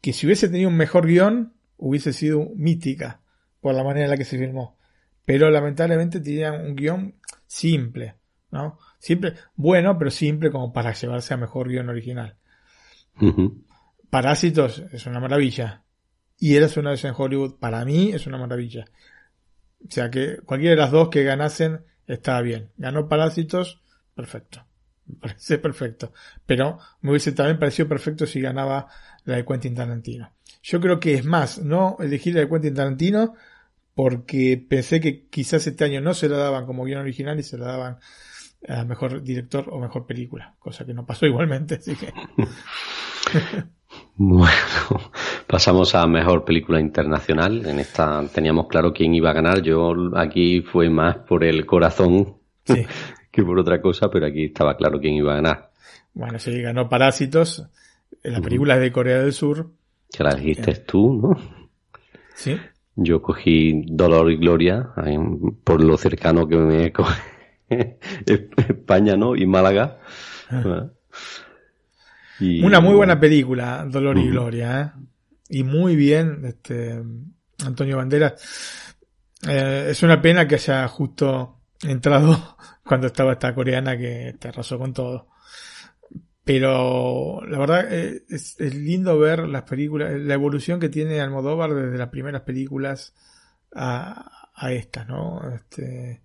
que 0.00 0.12
si 0.14 0.26
hubiese 0.26 0.48
tenido 0.48 0.70
un 0.70 0.76
mejor 0.76 1.06
guion 1.06 1.52
hubiese 1.76 2.12
sido 2.12 2.50
mítica 2.56 3.20
por 3.60 3.74
la 3.74 3.84
manera 3.84 4.06
en 4.06 4.10
la 4.10 4.16
que 4.16 4.24
se 4.24 4.38
filmó. 4.38 4.78
Pero 5.24 5.50
lamentablemente 5.50 6.20
tenía 6.20 6.52
un 6.52 6.74
guion 6.74 7.14
simple, 7.46 8.14
¿no? 8.50 8.78
Siempre, 8.98 9.34
bueno, 9.56 9.98
pero 9.98 10.10
simple 10.10 10.50
como 10.50 10.72
para 10.72 10.92
llevarse 10.92 11.34
a 11.34 11.36
mejor 11.36 11.68
guion 11.68 11.88
original. 11.88 12.36
Parásitos 14.10 14.84
es 14.92 15.06
una 15.06 15.20
maravilla. 15.20 15.82
Y 16.38 16.56
Eres 16.56 16.76
una 16.76 16.90
vez 16.90 17.04
en 17.04 17.14
Hollywood, 17.16 17.58
para 17.58 17.84
mí 17.84 18.12
es 18.12 18.26
una 18.26 18.38
maravilla. 18.38 18.84
O 19.86 19.90
sea 19.90 20.10
que 20.10 20.38
cualquiera 20.38 20.76
de 20.76 20.80
las 20.80 20.90
dos 20.90 21.08
que 21.08 21.24
ganasen 21.24 21.84
estaba 22.06 22.40
bien. 22.42 22.70
Ganó 22.76 23.08
Parásitos, 23.08 23.82
perfecto. 24.14 24.64
Me 25.06 25.16
parece 25.16 25.58
perfecto. 25.58 26.12
Pero 26.46 26.78
me 27.00 27.10
hubiese 27.10 27.32
también 27.32 27.58
parecido 27.58 27.88
perfecto 27.88 28.26
si 28.26 28.40
ganaba 28.40 28.88
la 29.24 29.36
de 29.36 29.44
Quentin 29.44 29.74
Tarantino. 29.74 30.32
Yo 30.62 30.80
creo 30.80 31.00
que 31.00 31.14
es 31.14 31.24
más, 31.24 31.58
no 31.62 31.96
elegir 32.00 32.34
la 32.34 32.40
de 32.40 32.48
Quentin 32.48 32.74
Tarantino 32.74 33.34
porque 33.94 34.64
pensé 34.68 35.00
que 35.00 35.26
quizás 35.26 35.66
este 35.66 35.84
año 35.84 36.00
no 36.00 36.14
se 36.14 36.28
la 36.28 36.36
daban 36.36 36.66
como 36.66 36.84
guion 36.84 37.00
original 37.00 37.38
y 37.40 37.42
se 37.42 37.58
la 37.58 37.66
daban 37.66 37.98
a 38.68 38.84
mejor 38.84 39.22
director 39.22 39.66
o 39.70 39.78
mejor 39.78 40.06
película, 40.06 40.54
cosa 40.58 40.84
que 40.84 40.94
no 40.94 41.06
pasó 41.06 41.26
igualmente, 41.26 41.76
así 41.76 41.94
que. 41.96 42.12
bueno, 44.16 45.12
pasamos 45.46 45.94
a 45.94 46.06
mejor 46.06 46.44
película 46.44 46.80
internacional. 46.80 47.66
En 47.66 47.78
esta 47.78 48.24
teníamos 48.32 48.68
claro 48.68 48.92
quién 48.92 49.14
iba 49.14 49.30
a 49.30 49.34
ganar. 49.34 49.62
Yo 49.62 49.94
aquí 50.16 50.60
fue 50.60 50.90
más 50.90 51.16
por 51.16 51.44
el 51.44 51.66
corazón 51.66 52.36
que 53.30 53.42
por 53.42 53.58
otra 53.58 53.80
cosa, 53.80 54.10
pero 54.10 54.26
aquí 54.26 54.44
estaba 54.44 54.76
claro 54.76 55.00
quién 55.00 55.14
iba 55.14 55.32
a 55.32 55.36
ganar. 55.36 55.70
Bueno, 56.14 56.38
sí, 56.38 56.60
ganó 56.60 56.88
Parásitos, 56.88 57.66
la 58.22 58.40
película 58.40 58.74
es 58.74 58.80
de 58.80 58.92
Corea 58.92 59.18
del 59.18 59.32
Sur. 59.32 59.70
Que 60.12 60.24
la 60.24 60.34
dijiste 60.34 60.74
tú, 60.76 61.12
¿no? 61.14 61.36
Sí. 62.34 62.56
Yo 62.96 63.22
cogí 63.22 63.84
Dolor 63.86 64.32
y 64.32 64.36
Gloria, 64.36 64.92
por 65.64 65.82
lo 65.82 65.96
cercano 65.96 66.48
que 66.48 66.56
me 66.56 66.92
España, 68.68 69.16
¿no? 69.16 69.36
Y 69.36 69.46
Málaga. 69.46 70.00
Ah. 70.50 70.88
Una 72.40 72.80
muy 72.80 72.94
buena 72.94 73.18
película, 73.18 73.84
Dolor 73.88 74.18
y 74.18 74.28
Gloria, 74.28 74.80
¿eh? 74.80 75.06
Y 75.50 75.64
muy 75.64 75.96
bien, 75.96 76.44
este, 76.44 77.02
Antonio 77.64 77.96
Banderas. 77.96 78.94
Eh, 79.48 79.88
es 79.90 80.02
una 80.02 80.20
pena 80.20 80.46
que 80.46 80.56
haya 80.56 80.86
justo 80.88 81.60
entrado 81.82 82.56
cuando 82.84 83.06
estaba 83.06 83.32
esta 83.32 83.54
coreana 83.54 83.96
que 83.96 84.36
te 84.38 84.48
arrasó 84.48 84.78
con 84.78 84.92
todo. 84.92 85.28
Pero 86.48 87.42
la 87.46 87.58
verdad 87.58 87.92
eh, 87.92 88.22
es, 88.30 88.58
es, 88.58 88.74
lindo 88.74 89.18
ver 89.18 89.40
las 89.40 89.64
películas, 89.64 90.18
la 90.18 90.32
evolución 90.32 90.80
que 90.80 90.88
tiene 90.88 91.20
Almodóvar 91.20 91.74
desde 91.74 91.98
las 91.98 92.08
primeras 92.08 92.40
películas 92.40 93.12
a, 93.74 94.48
a 94.54 94.72
estas, 94.72 95.06
¿no? 95.06 95.42
Este, 95.54 96.22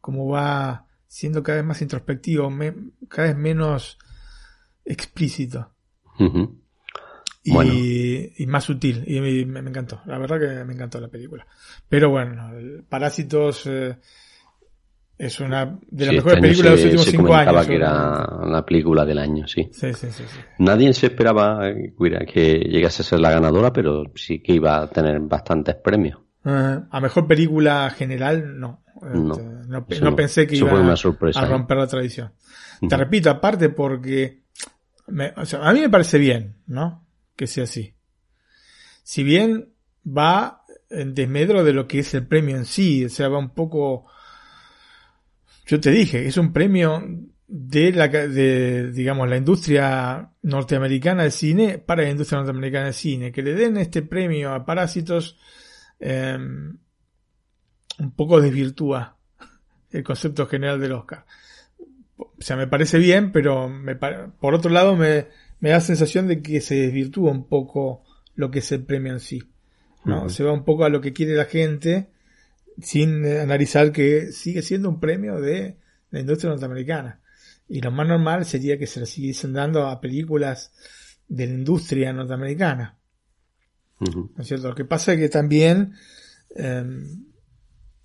como 0.00 0.26
va 0.26 0.88
siendo 1.06 1.44
cada 1.44 1.58
vez 1.58 1.64
más 1.64 1.80
introspectivo, 1.80 2.52
cada 3.08 3.28
vez 3.28 3.36
menos 3.36 3.98
explícito. 4.84 5.72
y, 7.44 8.44
más 8.48 8.64
sutil. 8.64 9.04
Y 9.06 9.20
me, 9.46 9.60
encantó. 9.60 10.00
La 10.06 10.18
verdad 10.18 10.40
que 10.40 10.64
me 10.64 10.74
encantó 10.74 11.00
la 11.00 11.06
película. 11.06 11.46
Pero 11.88 12.10
bueno, 12.10 12.50
Parásitos 12.88 13.64
eh, 13.66 13.96
es 15.22 15.38
una 15.38 15.78
de 15.88 16.06
las 16.06 16.14
mejores 16.16 16.34
este 16.34 16.48
películas 16.48 16.64
de 16.64 16.76
los 16.76 16.84
últimos 16.84 17.06
cinco 17.06 17.34
años. 17.34 17.66
que 17.68 17.76
era 17.76 18.26
la 18.44 18.66
película 18.66 19.04
del 19.04 19.18
año, 19.18 19.46
sí. 19.46 19.68
Sí, 19.70 19.94
sí, 19.94 20.08
sí. 20.10 20.24
Nadie 20.58 20.92
se 20.94 21.06
esperaba 21.06 21.68
eh, 21.68 21.94
que 22.26 22.58
llegase 22.58 23.02
a 23.02 23.04
ser 23.04 23.20
la 23.20 23.30
ganadora, 23.30 23.72
pero 23.72 24.02
sí 24.16 24.40
que 24.40 24.54
iba 24.54 24.82
a 24.82 24.90
tener 24.90 25.20
bastantes 25.20 25.76
premios. 25.76 26.18
a 26.44 27.00
mejor 27.00 27.28
película 27.28 27.88
general, 27.90 28.58
no. 28.58 28.82
Este, 28.96 30.00
no, 30.00 30.16
pensé 30.16 30.44
que 30.48 30.56
iba 30.56 30.72
a 30.72 30.94
¿eh? 30.94 31.46
romper 31.48 31.76
la 31.76 31.86
tradición. 31.86 32.32
Te 32.88 32.96
repito, 32.96 33.30
aparte 33.30 33.68
porque 33.68 34.42
a 35.06 35.72
mí 35.72 35.80
me 35.80 35.88
parece 35.88 36.18
bien, 36.18 36.56
¿no? 36.66 37.06
Que 37.36 37.46
sea 37.46 37.62
así. 37.62 37.94
Si 39.04 39.22
bien 39.22 39.72
va 40.04 40.64
en 40.90 41.14
desmedro 41.14 41.62
de 41.62 41.72
lo 41.72 41.86
que 41.86 42.00
es 42.00 42.12
el 42.14 42.26
premio 42.26 42.56
en 42.56 42.64
sí, 42.64 43.04
o 43.04 43.08
sea, 43.08 43.28
va 43.28 43.38
un 43.38 43.50
poco... 43.50 44.06
Yo 45.66 45.80
te 45.80 45.90
dije, 45.90 46.26
es 46.26 46.36
un 46.36 46.52
premio 46.52 47.02
de 47.46 47.92
la, 47.92 48.08
de, 48.08 48.90
digamos, 48.92 49.28
la 49.28 49.36
industria 49.36 50.30
norteamericana 50.42 51.22
del 51.22 51.32
cine 51.32 51.78
para 51.78 52.02
la 52.02 52.10
industria 52.10 52.38
norteamericana 52.38 52.86
del 52.86 52.94
cine. 52.94 53.32
Que 53.32 53.42
le 53.42 53.54
den 53.54 53.76
este 53.76 54.02
premio 54.02 54.52
a 54.52 54.64
Parásitos 54.64 55.38
em, 56.00 56.78
un 57.98 58.10
poco 58.12 58.40
desvirtúa 58.40 59.16
el 59.90 60.02
concepto 60.02 60.46
general 60.46 60.80
del 60.80 60.92
Oscar. 60.92 61.26
O 62.16 62.32
sea, 62.38 62.56
me 62.56 62.66
parece 62.66 62.98
bien, 62.98 63.32
pero 63.32 63.68
me, 63.68 63.96
por 63.96 64.54
otro 64.54 64.70
lado 64.70 64.96
me, 64.96 65.28
me 65.60 65.70
da 65.70 65.80
sensación 65.80 66.28
de 66.28 66.42
que 66.42 66.60
se 66.60 66.74
desvirtúa 66.74 67.30
un 67.30 67.46
poco 67.48 68.02
lo 68.34 68.50
que 68.50 68.60
es 68.60 68.72
el 68.72 68.84
premio 68.84 69.12
en 69.12 69.20
sí. 69.20 69.42
¿no? 70.04 70.28
Se 70.28 70.42
va 70.42 70.52
un 70.52 70.64
poco 70.64 70.84
a 70.84 70.88
lo 70.88 71.00
que 71.00 71.12
quiere 71.12 71.34
la 71.34 71.44
gente 71.44 72.11
sin 72.82 73.24
analizar 73.26 73.92
que 73.92 74.32
sigue 74.32 74.62
siendo 74.62 74.88
un 74.88 75.00
premio 75.00 75.40
de 75.40 75.78
la 76.10 76.20
industria 76.20 76.50
norteamericana. 76.50 77.20
Y 77.68 77.80
lo 77.80 77.90
más 77.90 78.06
normal 78.06 78.44
sería 78.44 78.78
que 78.78 78.86
se 78.86 79.00
lo 79.00 79.06
siguiesen 79.06 79.52
dando 79.52 79.86
a 79.86 80.00
películas 80.00 80.72
de 81.28 81.46
la 81.46 81.54
industria 81.54 82.12
norteamericana. 82.12 82.98
¿No 84.00 84.30
es 84.38 84.48
cierto? 84.48 84.68
Lo 84.68 84.74
que 84.74 84.84
pasa 84.84 85.12
es 85.12 85.20
que 85.20 85.28
también 85.28 85.94
em, 86.56 87.24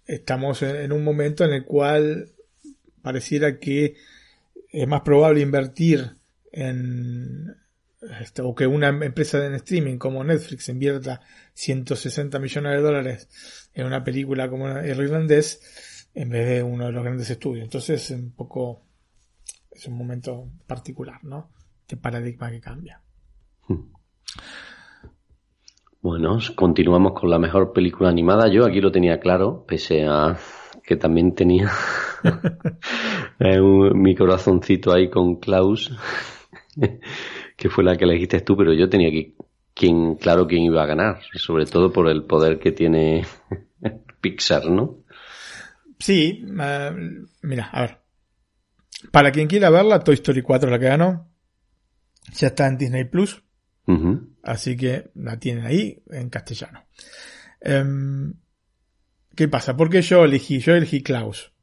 estamos 0.06 0.62
en, 0.62 0.92
un 0.92 1.04
momento 1.04 1.44
en 1.44 1.54
el 1.54 1.66
cual 1.66 2.32
pareciera 3.02 3.60
que 3.60 3.96
es 4.72 4.88
más 4.88 5.02
probable 5.02 5.42
invertir 5.42 6.18
en 6.52 7.56
este, 8.22 8.42
o 8.42 8.54
que 8.54 8.68
una 8.68 8.90
empresa 8.90 9.40
de 9.40 9.56
streaming 9.58 9.98
como 9.98 10.24
Netflix 10.24 10.70
invierta 10.70 11.22
160 11.54 12.40
millones 12.40 12.74
de 12.74 12.82
dólares 12.82 13.67
en 13.78 13.86
una 13.86 14.04
película 14.04 14.50
como 14.50 14.68
El 14.68 15.00
Irlandés 15.00 16.10
en 16.16 16.30
vez 16.30 16.48
de 16.48 16.64
uno 16.64 16.88
de 16.88 16.92
los 16.92 17.04
grandes 17.04 17.30
estudios. 17.30 17.64
Entonces 17.64 18.10
es 18.10 18.18
un 18.18 18.32
poco, 18.32 18.82
es 19.72 19.88
un 19.88 19.96
momento 19.96 20.50
particular, 20.66 21.24
¿no? 21.24 21.52
Este 21.82 21.96
paradigma 21.96 22.50
que 22.50 22.60
cambia. 22.60 23.02
Bueno, 26.02 26.40
continuamos 26.56 27.14
con 27.14 27.30
la 27.30 27.38
mejor 27.38 27.72
película 27.72 28.10
animada. 28.10 28.48
Yo 28.48 28.66
aquí 28.66 28.82
lo 28.82 28.92
tenía 28.92 29.20
claro, 29.20 29.64
pese 29.68 30.06
a 30.08 30.38
que 30.84 30.96
también 30.96 31.36
tenía 31.36 31.70
mi 33.94 34.16
corazoncito 34.16 34.92
ahí 34.92 35.10
con 35.10 35.36
Klaus, 35.36 35.96
que 37.56 37.70
fue 37.70 37.84
la 37.84 37.96
que 37.96 38.06
elegiste 38.06 38.42
tú, 38.42 38.58
pero 38.58 38.74
yo 38.74 38.90
tenía 38.90 39.10
aquí 39.10 39.36
quien, 39.76 40.16
claro 40.16 40.48
quién 40.48 40.64
iba 40.64 40.82
a 40.82 40.88
ganar, 40.88 41.20
sobre 41.36 41.68
todo 41.68 41.92
por 41.92 42.08
el 42.08 42.24
poder 42.24 42.58
que 42.58 42.72
tiene 42.72 43.24
Pixar, 44.22 44.66
¿no? 44.66 45.04
Sí, 46.00 46.46
eh, 46.60 46.92
mira, 47.42 47.70
a 47.72 47.82
ver. 47.82 47.98
Para 49.12 49.32
quien 49.32 49.48
quiera 49.48 49.70
verla, 49.70 50.00
Toy 50.00 50.16
Story 50.16 50.42
4 50.42 50.70
la 50.70 50.80
que 50.80 50.86
ganó. 50.86 51.32
Ya 52.34 52.48
está 52.48 52.68
en 52.68 52.78
Disney 52.78 53.06
Plus. 53.06 53.44
Así 54.44 54.76
que 54.76 55.12
la 55.16 55.40
tienen 55.40 55.66
ahí 55.66 56.04
en 56.10 56.30
castellano. 56.30 56.86
Em, 57.62 58.34
¿Qué 59.34 59.48
pasa? 59.48 59.78
¿Por 59.78 59.90
qué 59.90 60.02
yo 60.02 60.26
elegí? 60.26 60.60
Yo 60.60 60.76
elegí 60.76 61.02
Klaus. 61.02 61.54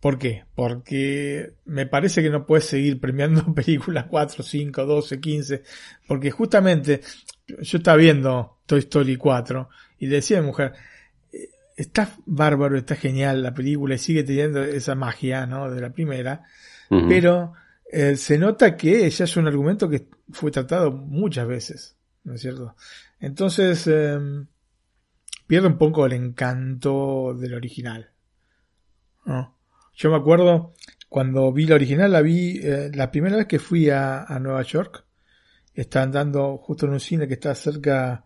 ¿Por 0.00 0.18
qué? 0.18 0.44
Porque 0.54 1.54
me 1.64 1.86
parece 1.86 2.22
que 2.22 2.30
no 2.30 2.46
puedes 2.46 2.66
seguir 2.66 3.00
premiando 3.00 3.52
películas 3.54 4.06
4, 4.08 4.44
5, 4.44 4.86
12, 4.86 5.20
15. 5.20 5.62
Porque 6.06 6.30
justamente 6.30 7.00
yo 7.46 7.78
estaba 7.78 7.96
viendo 7.96 8.60
Toy 8.66 8.80
Story 8.80 9.16
4 9.16 9.68
y 9.98 10.06
decía 10.06 10.38
a 10.38 10.40
mi 10.42 10.48
mujer, 10.48 10.74
está 11.78 12.10
bárbaro, 12.26 12.76
está 12.76 12.96
genial 12.96 13.40
la 13.40 13.54
película 13.54 13.94
y 13.94 13.98
sigue 13.98 14.24
teniendo 14.24 14.62
esa 14.62 14.96
magia, 14.96 15.46
¿no? 15.46 15.70
De 15.70 15.80
la 15.80 15.90
primera. 15.90 16.42
Pero 16.90 17.52
eh, 17.92 18.16
se 18.16 18.38
nota 18.38 18.76
que 18.76 19.08
ya 19.08 19.24
es 19.24 19.36
un 19.36 19.46
argumento 19.46 19.88
que 19.88 20.08
fue 20.30 20.50
tratado 20.50 20.90
muchas 20.90 21.46
veces, 21.46 21.96
¿no 22.24 22.34
es 22.34 22.40
cierto? 22.40 22.74
Entonces, 23.20 23.86
em, 23.86 24.46
pierde 25.46 25.68
un 25.68 25.78
poco 25.78 26.06
el 26.06 26.14
encanto 26.14 27.34
del 27.34 27.54
original. 27.54 28.10
Yo 29.94 30.10
me 30.10 30.16
acuerdo 30.16 30.72
cuando 31.08 31.52
vi 31.52 31.66
la 31.66 31.74
original, 31.74 32.10
la 32.10 32.22
vi 32.22 32.58
eh, 32.62 32.90
la 32.94 33.10
primera 33.10 33.36
vez 33.36 33.46
que 33.46 33.58
fui 33.58 33.90
a, 33.90 34.26
Nueva 34.40 34.62
York. 34.62 35.04
Estaban 35.74 36.10
dando 36.10 36.56
justo 36.56 36.86
en 36.86 36.92
un 36.92 37.00
cine 37.00 37.28
que 37.28 37.34
está 37.34 37.54
cerca 37.54 38.24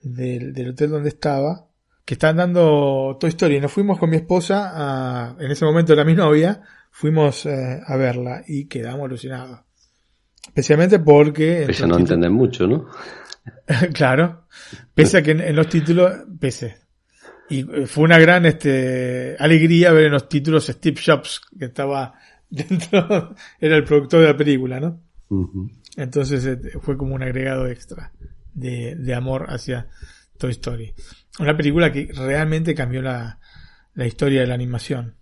del, 0.00 0.52
del 0.52 0.70
hotel 0.70 0.90
donde 0.90 1.08
estaba. 1.08 1.65
Que 2.06 2.14
estaban 2.14 2.36
dando 2.36 3.18
Toy 3.20 3.28
Story. 3.30 3.60
Nos 3.60 3.72
fuimos 3.72 3.98
con 3.98 4.08
mi 4.08 4.16
esposa, 4.16 4.72
a, 4.74 5.36
en 5.38 5.50
ese 5.50 5.66
momento 5.66 5.92
era 5.92 6.04
mi 6.04 6.14
novia, 6.14 6.62
fuimos 6.90 7.44
eh, 7.44 7.80
a 7.84 7.96
verla 7.96 8.42
y 8.46 8.66
quedamos 8.66 9.04
alucinados. 9.04 9.60
Especialmente 10.46 11.00
porque... 11.00 11.64
Pese 11.66 11.86
no 11.86 11.98
entender 11.98 12.30
mucho, 12.30 12.66
¿no? 12.66 12.86
claro. 13.92 14.46
Pese 14.94 15.18
a 15.18 15.22
que 15.22 15.32
en, 15.32 15.56
los 15.56 15.68
títulos, 15.68 16.12
pese. 16.40 16.76
Y 17.50 17.60
eh, 17.60 17.86
fue 17.86 18.04
una 18.04 18.18
gran 18.18 18.46
este, 18.46 19.36
alegría 19.38 19.92
ver 19.92 20.04
en 20.04 20.12
los 20.12 20.28
títulos 20.28 20.66
Steve 20.66 21.00
Jobs, 21.04 21.42
que 21.58 21.66
estaba 21.66 22.14
dentro, 22.50 23.34
era 23.60 23.76
el 23.76 23.84
productor 23.84 24.20
de 24.20 24.26
la 24.28 24.36
película, 24.36 24.80
¿no? 24.80 25.00
Entonces 25.96 26.46
eh, 26.46 26.78
fue 26.80 26.96
como 26.96 27.16
un 27.16 27.22
agregado 27.22 27.66
extra 27.66 28.12
de, 28.54 28.94
de 28.94 29.14
amor 29.14 29.46
hacia 29.48 29.88
Toy 30.38 30.52
Story. 30.52 30.94
Una 31.38 31.56
película 31.56 31.92
que 31.92 32.10
realmente 32.12 32.74
cambió 32.74 33.02
la, 33.02 33.38
la 33.94 34.06
historia 34.06 34.42
de 34.42 34.46
la 34.46 34.54
animación. 34.54 35.16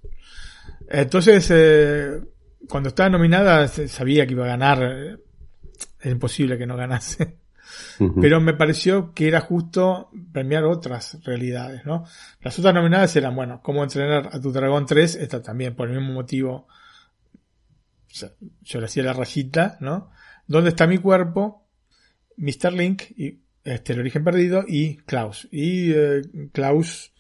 Entonces, 0.89 1.51
eh, 1.51 2.21
cuando 2.69 2.91
estaba 2.91 3.09
nominada, 3.09 3.67
sabía 3.69 4.27
que 4.27 4.33
iba 4.33 4.45
a 4.45 4.49
ganar. 4.49 5.19
Es 6.01 6.13
imposible 6.13 6.59
que 6.59 6.67
no 6.67 6.77
ganase. 6.77 7.39
Pero 8.21 8.41
me 8.41 8.55
pareció 8.55 9.13
que 9.13 9.27
era 9.27 9.41
justo 9.41 10.11
premiar 10.33 10.65
otras 10.65 11.19
realidades, 11.25 11.85
¿no? 11.87 12.05
Las 12.41 12.59
otras 12.59 12.75
nominadas 12.75 13.17
eran, 13.17 13.35
bueno, 13.35 13.61
cómo 13.63 13.83
entrenar 13.83 14.29
a 14.33 14.41
tu 14.41 14.53
dragón 14.53 14.87
3, 14.87 15.17
esta 15.17 15.43
también, 15.43 15.75
por 15.75 15.89
el 15.89 15.97
mismo 15.99 16.13
motivo. 16.13 16.67
yo 18.63 18.81
le 18.81 18.87
hacía 18.87 19.03
la 19.03 19.13
rayita, 19.13 19.79
¿no? 19.81 20.11
¿Dónde 20.47 20.71
está 20.71 20.87
mi 20.87 20.99
cuerpo? 20.99 21.67
Mr. 22.37 22.73
Link 22.73 23.03
y 23.17 23.44
este, 23.65 23.95
el 23.95 24.01
origen 24.01 24.25
perdido 24.25 24.65
y 24.67 24.97
Klaus. 24.99 25.49
Y 25.51 25.93
eh, 25.93 26.23
Klaus 26.53 27.13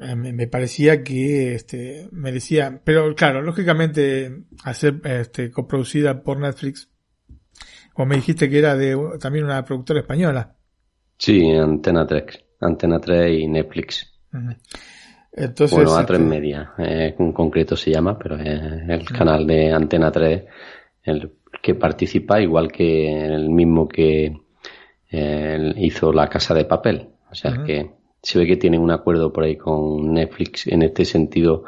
eh, 0.00 0.14
me, 0.14 0.46
parecía 0.46 1.02
que 1.02 1.54
este, 1.54 2.08
merecía, 2.12 2.80
pero 2.84 3.14
claro, 3.14 3.42
lógicamente, 3.42 4.44
hacer 4.64 5.00
este, 5.04 5.50
coproducida 5.50 6.22
por 6.22 6.38
Netflix, 6.38 6.88
o 7.94 8.06
me 8.06 8.16
dijiste 8.16 8.48
que 8.48 8.60
era 8.60 8.76
de 8.76 8.96
también 9.20 9.44
una 9.44 9.64
productora 9.64 10.00
española. 10.00 10.54
Sí, 11.18 11.50
Antena 11.50 12.06
3, 12.06 12.24
Antena 12.60 13.00
3 13.00 13.40
y 13.40 13.48
Netflix. 13.48 14.12
Entonces, 15.32 15.76
bueno, 15.76 15.90
A3 15.96 16.00
este, 16.00 16.18
Media, 16.18 16.72
eh, 16.78 17.16
en 17.18 17.32
concreto 17.32 17.76
se 17.76 17.90
llama, 17.90 18.16
pero 18.16 18.36
es 18.36 18.88
el 18.88 19.04
canal 19.06 19.46
de 19.46 19.72
Antena 19.72 20.12
3 20.12 20.44
el 21.02 21.32
que 21.62 21.74
participa, 21.74 22.40
igual 22.40 22.70
que 22.70 23.24
el 23.24 23.50
mismo 23.50 23.88
que 23.88 24.36
eh, 25.10 25.74
hizo 25.76 26.12
La 26.12 26.28
Casa 26.28 26.54
de 26.54 26.64
Papel. 26.64 27.08
O 27.30 27.34
sea 27.34 27.62
que 27.64 27.90
se 28.22 28.38
ve 28.38 28.46
que 28.46 28.56
tienen 28.56 28.80
un 28.80 28.90
acuerdo 28.90 29.32
por 29.32 29.44
ahí 29.44 29.56
con 29.56 30.12
Netflix 30.12 30.66
en 30.66 30.82
este 30.82 31.04
sentido 31.04 31.64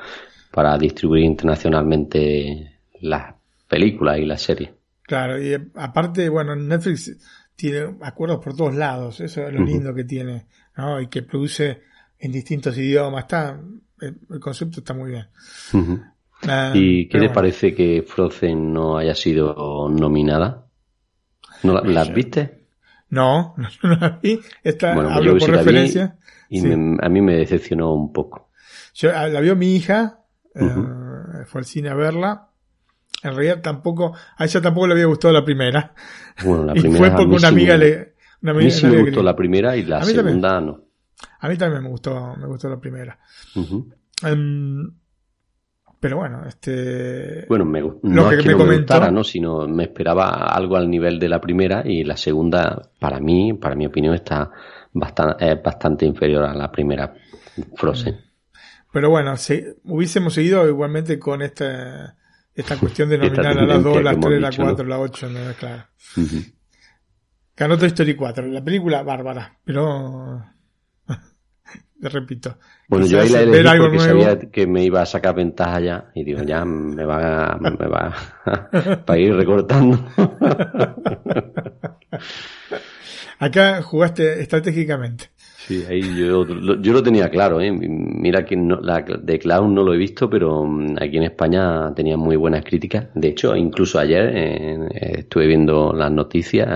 para 0.50 0.76
distribuir 0.78 1.24
internacionalmente 1.24 2.78
las 3.00 3.34
películas 3.68 4.18
y 4.18 4.24
las 4.24 4.42
series. 4.42 4.70
Claro, 5.02 5.40
y 5.42 5.54
aparte, 5.74 6.28
bueno, 6.28 6.54
Netflix 6.56 7.16
tiene 7.56 7.96
acuerdos 8.02 8.42
por 8.42 8.56
todos 8.56 8.74
lados, 8.74 9.20
eso 9.20 9.46
es 9.46 9.52
lo 9.52 9.64
lindo 9.64 9.94
que 9.94 10.04
tiene, 10.04 10.46
¿no? 10.76 11.00
Y 11.00 11.08
que 11.08 11.22
produce 11.22 11.82
en 12.18 12.32
distintos 12.32 12.76
idiomas, 12.78 13.24
está, 13.24 13.60
el, 14.00 14.40
concepto 14.40 14.80
está 14.80 14.94
muy 14.94 15.10
bien. 15.10 15.26
Ah, 16.42 16.72
¿Y 16.74 17.08
qué 17.08 17.18
te 17.18 17.28
parece 17.28 17.74
que 17.74 18.02
Frozen 18.06 18.72
no 18.72 18.96
haya 18.96 19.14
sido 19.14 19.88
nominada? 19.90 20.66
¿No 21.62 21.74
la, 21.74 21.82
¿Las 21.82 22.14
viste? 22.14 22.59
No, 23.10 23.54
no 23.82 23.96
la 23.96 24.18
vi. 24.22 24.40
Esta, 24.62 24.92
hablo 24.92 25.36
por 25.36 25.50
referencia. 25.50 26.16
Y 26.48 26.60
a 26.66 27.08
mí 27.08 27.20
me 27.20 27.36
decepcionó 27.36 27.92
un 27.94 28.12
poco. 28.12 28.50
Yo, 28.94 29.10
ah, 29.14 29.28
la 29.28 29.40
vio 29.40 29.54
mi 29.54 29.76
hija, 29.76 30.20
eh, 30.54 31.44
fue 31.46 31.60
al 31.60 31.64
cine 31.64 31.90
a 31.90 31.94
verla. 31.94 32.48
En 33.22 33.34
realidad 33.34 33.60
tampoco, 33.60 34.14
a 34.36 34.44
ella 34.44 34.60
tampoco 34.60 34.86
le 34.86 34.94
había 34.94 35.06
gustado 35.06 35.34
la 35.34 35.44
primera. 35.44 35.94
Bueno, 36.44 36.64
la 36.64 36.72
primera. 36.74 36.94
y 36.94 36.98
fue 36.98 37.10
porque 37.10 37.36
una 37.36 37.48
amiga 37.48 37.76
le, 37.76 38.14
una 38.42 38.52
amiga 38.52 38.64
a 38.64 38.64
mí 38.64 38.70
sí 38.70 38.86
me 38.86 39.02
gustó 39.02 39.22
la 39.22 39.36
primera 39.36 39.76
y 39.76 39.84
la 39.84 40.02
segunda 40.02 40.60
no. 40.60 40.84
A 41.40 41.48
mí 41.48 41.56
también 41.56 41.82
me 41.82 41.88
gustó, 41.90 42.34
me 42.36 42.46
gustó 42.46 42.68
la 42.68 42.80
primera. 42.80 43.18
Pero 46.00 46.16
bueno, 46.16 46.42
este. 46.46 47.44
Bueno, 47.46 47.66
me, 47.66 47.80
no 47.80 48.28
que, 48.30 48.36
es 48.36 48.42
que 48.42 48.48
me 48.48 48.54
no 48.54 48.64
me 48.64 48.76
gustara, 48.78 49.10
¿no? 49.10 49.22
Sino 49.22 49.68
me 49.68 49.84
esperaba 49.84 50.46
algo 50.46 50.76
al 50.76 50.90
nivel 50.90 51.18
de 51.18 51.28
la 51.28 51.40
primera 51.40 51.82
y 51.84 52.04
la 52.04 52.16
segunda, 52.16 52.90
para 52.98 53.20
mí, 53.20 53.52
para 53.52 53.74
mi 53.74 53.86
opinión, 53.86 54.14
está 54.14 54.50
bastante, 54.94 55.52
es 55.52 55.62
bastante 55.62 56.06
inferior 56.06 56.44
a 56.44 56.54
la 56.54 56.72
primera 56.72 57.14
Frozen. 57.76 58.18
Pero 58.90 59.10
bueno, 59.10 59.36
si 59.36 59.62
hubiésemos 59.84 60.32
seguido 60.32 60.66
igualmente 60.66 61.18
con 61.18 61.42
este 61.42 61.66
esta 62.54 62.78
cuestión 62.78 63.10
de 63.10 63.18
nominar 63.18 63.58
a 63.58 63.66
las 63.66 63.82
2, 63.82 64.02
las 64.02 64.18
3, 64.18 64.40
las 64.40 64.56
4, 64.56 64.86
las 64.86 64.98
8, 64.98 65.28
no, 65.28 65.40
claro. 65.58 65.84
Ganó 67.56 67.76
Toy 67.76 67.88
Story 67.88 68.14
4, 68.14 68.46
la 68.46 68.64
película 68.64 69.02
bárbara, 69.02 69.58
pero 69.64 70.42
te 72.00 72.08
repito. 72.08 72.56
Bueno, 72.88 73.06
yo 73.06 73.20
ahí 73.20 73.28
la 73.28 73.42
elegí 73.42 73.78
porque 73.78 73.98
sabía 73.98 74.38
que 74.38 74.66
me 74.66 74.84
iba 74.84 75.02
a 75.02 75.06
sacar 75.06 75.34
ventaja 75.34 75.80
ya 75.80 76.10
y 76.14 76.24
digo, 76.24 76.42
ya 76.42 76.64
me 76.64 77.04
va, 77.04 77.58
me 77.60 77.86
va 77.86 78.14
a 79.06 79.18
ir 79.18 79.34
recortando. 79.34 79.98
Acá 83.38 83.82
jugaste 83.82 84.40
estratégicamente. 84.40 85.30
Sí, 85.56 85.84
ahí 85.88 86.02
yo, 86.16 86.46
yo 86.46 86.92
lo 86.92 87.02
tenía 87.02 87.30
claro. 87.30 87.60
¿eh? 87.60 87.70
Mira 87.72 88.44
que 88.44 88.56
no, 88.56 88.80
la 88.80 89.02
de 89.02 89.38
Clown 89.38 89.74
no 89.74 89.82
lo 89.82 89.94
he 89.94 89.98
visto, 89.98 90.28
pero 90.28 90.64
mm, 90.64 90.96
aquí 91.00 91.16
en 91.16 91.22
España 91.24 91.94
tenía 91.94 92.16
muy 92.16 92.36
buenas 92.36 92.64
críticas. 92.64 93.08
De 93.14 93.28
hecho, 93.28 93.54
incluso 93.54 93.98
ayer 93.98 94.32
eh, 94.34 94.88
estuve 95.18 95.46
viendo 95.46 95.92
las 95.92 96.10
noticias 96.10 96.68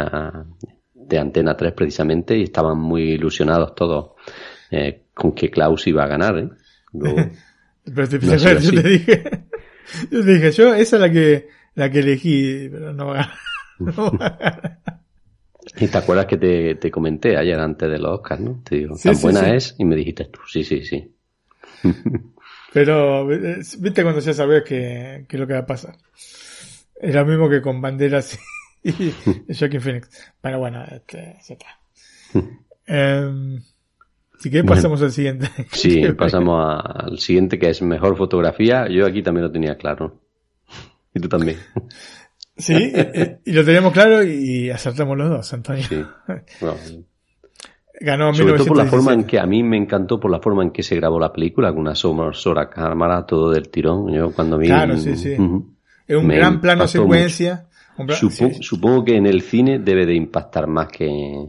de 0.95 1.19
Antena 1.19 1.57
3 1.57 1.73
precisamente 1.73 2.37
y 2.39 2.45
estaban 2.45 2.79
muy 2.79 3.13
ilusionados 3.13 3.75
todos 3.75 4.13
eh, 4.75 5.03
con 5.15 5.33
que 5.33 5.51
Klaus 5.51 5.87
iba 5.87 6.05
a 6.05 6.09
ganar. 6.09 6.39
¿eh? 6.39 6.49
pero 7.85 8.09
te, 8.09 8.19
yo 8.19 8.37
te 8.37 8.89
dije, 8.89 9.25
yo 10.11 10.25
te 10.25 10.33
dije, 10.35 10.53
yo 10.53 10.75
esa 10.75 10.97
es 10.97 11.01
la 11.01 11.11
que 11.11 11.49
la 11.75 11.91
que 11.91 12.01
elegí, 12.01 12.69
pero 12.71 12.93
no 12.93 13.07
va 13.07 13.13
a 13.13 13.17
ganar. 13.17 13.39
No 13.79 14.13
va 14.13 14.27
a 14.27 14.39
ganar. 14.39 14.79
Y 15.77 15.89
te 15.89 15.99
acuerdas 15.99 16.27
que 16.27 16.37
te, 16.37 16.75
te 16.77 16.91
comenté 16.91 17.37
ayer 17.37 17.59
antes 17.59 17.91
de 17.91 17.99
los 17.99 18.21
Oscars, 18.21 18.41
¿no? 18.41 18.63
Te 18.63 18.77
digo, 18.77 18.97
tan 19.03 19.21
buena 19.21 19.55
es, 19.55 19.75
y 19.79 19.85
me 19.85 19.97
dijiste 19.97 20.27
tú, 20.27 20.41
sí, 20.47 20.63
sí, 20.63 20.85
sí. 20.85 21.13
Pero, 22.73 23.27
viste 23.27 24.03
cuando 24.03 24.21
ya 24.21 24.35
sabes 24.35 24.63
que, 24.65 25.25
que 25.29 25.39
lo 25.39 25.47
que 25.47 25.55
va 25.55 25.61
a 25.61 25.67
pasar. 25.67 25.97
Es 26.97 27.15
lo 27.15 27.25
mismo 27.25 27.49
que 27.49 27.63
con 27.63 27.81
Banderas 27.81 28.39
y, 28.83 29.13
Joaquin 29.53 29.81
Phoenix. 29.81 30.33
Pero 30.41 30.59
bueno, 30.59 30.85
este, 30.85 31.39
ya 31.47 31.55
está. 31.55 31.67
Si 34.45 34.51
quieres 34.51 34.69
pasamos 34.69 35.01
al 35.01 35.11
siguiente. 35.11 35.49
Sí, 35.73 36.03
pasamos 36.13 36.79
al 36.85 37.19
siguiente 37.19 37.59
que 37.59 37.71
es 37.71 37.81
mejor 37.81 38.15
fotografía. 38.15 38.87
Yo 38.91 39.07
aquí 39.07 39.23
también 39.23 39.47
lo 39.47 39.51
tenía 39.51 39.77
claro. 39.79 40.21
Y 41.15 41.21
tú 41.21 41.31
también. 41.31 41.57
Sí, 42.55 42.93
y, 43.47 43.53
lo 43.53 43.65
teníamos 43.65 43.95
claro 43.95 44.23
y 44.23 44.69
acertamos 44.69 45.17
los 45.17 45.31
dos, 45.31 45.55
Antonio. 45.55 45.83
Sí. 45.83 46.05
Ganó 48.01 48.35
Sobre 48.35 48.59
todo 48.59 48.67
por 48.67 48.77
la 48.77 48.85
forma 48.85 49.15
en 49.15 49.25
que 49.25 49.41
a 49.41 49.47
mí 49.47 49.63
me 49.63 49.79
encantó 49.79 50.21
por 50.21 50.31
la 50.31 50.41
forma 50.41 50.63
en 50.63 50.73
que 50.73 50.83
se 50.83 50.97
grabó 50.97 51.19
la 51.19 51.33
película, 51.33 51.71
con 51.71 51.81
una 51.81 51.95
sombra 51.95 52.69
cámara, 52.69 53.25
todo 53.25 53.51
del 53.51 53.71
tirón. 53.71 54.13
Yo 54.13 54.31
cuando 54.31 54.59
vi. 54.59 54.67
Claro, 54.67 54.99
sí, 54.99 55.17
sí. 55.17 55.33
es 55.33 55.39
un 55.39 56.29
gran 56.29 56.61
plano 56.61 56.87
secuencia. 56.87 57.67
Supongo 58.61 59.07
que 59.07 59.17
en 59.17 59.27
el 59.27 59.41
cine 59.41 59.79
debe 59.79 60.05
de 60.05 60.15
impactar 60.15 60.67
más 60.67 60.89
que. 60.89 61.49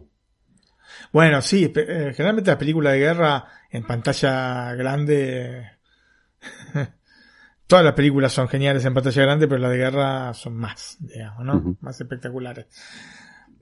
Bueno, 1.11 1.41
sí, 1.41 1.71
eh, 1.75 2.13
generalmente 2.15 2.51
las 2.51 2.59
películas 2.59 2.93
de 2.93 2.99
guerra 2.99 3.45
en 3.71 3.83
pantalla 3.83 4.73
grande 4.73 5.75
Todas 7.67 7.83
las 7.83 7.93
películas 7.93 8.31
son 8.31 8.47
geniales 8.47 8.85
en 8.85 8.93
pantalla 8.93 9.23
grande, 9.23 9.47
pero 9.47 9.59
las 9.59 9.71
de 9.71 9.77
guerra 9.77 10.33
son 10.33 10.55
más, 10.55 10.97
digamos, 10.99 11.45
¿no? 11.45 11.77
Más 11.81 11.99
espectaculares. 11.99 12.67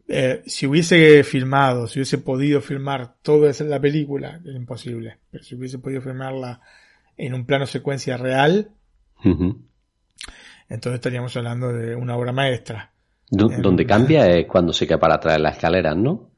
Eh, 0.08 0.44
si 0.46 0.68
hubiese 0.68 1.24
filmado, 1.24 1.88
si 1.88 2.00
hubiese 2.00 2.18
podido 2.18 2.60
filmar 2.60 3.16
toda 3.22 3.52
la 3.64 3.80
película, 3.80 4.42
es 4.44 4.56
imposible. 4.56 5.20
Pero 5.32 5.44
si 5.44 5.56
hubiese 5.56 5.80
podido 5.80 6.02
filmarla 6.02 6.60
en 7.16 7.34
un 7.34 7.46
plano 7.46 7.66
secuencia 7.66 8.18
real, 8.18 8.72
entonces 9.24 10.96
estaríamos 10.96 11.36
hablando 11.38 11.72
de 11.72 11.96
una 11.96 12.18
obra 12.18 12.34
maestra. 12.34 12.92
donde 13.30 13.86
cambia 13.86 14.28
es 14.38 14.46
cuando 14.48 14.74
se 14.74 14.86
queda 14.86 15.00
para 15.00 15.16
atrás 15.16 15.40
las 15.40 15.56
escaleras, 15.56 15.96
¿no? 15.96 16.33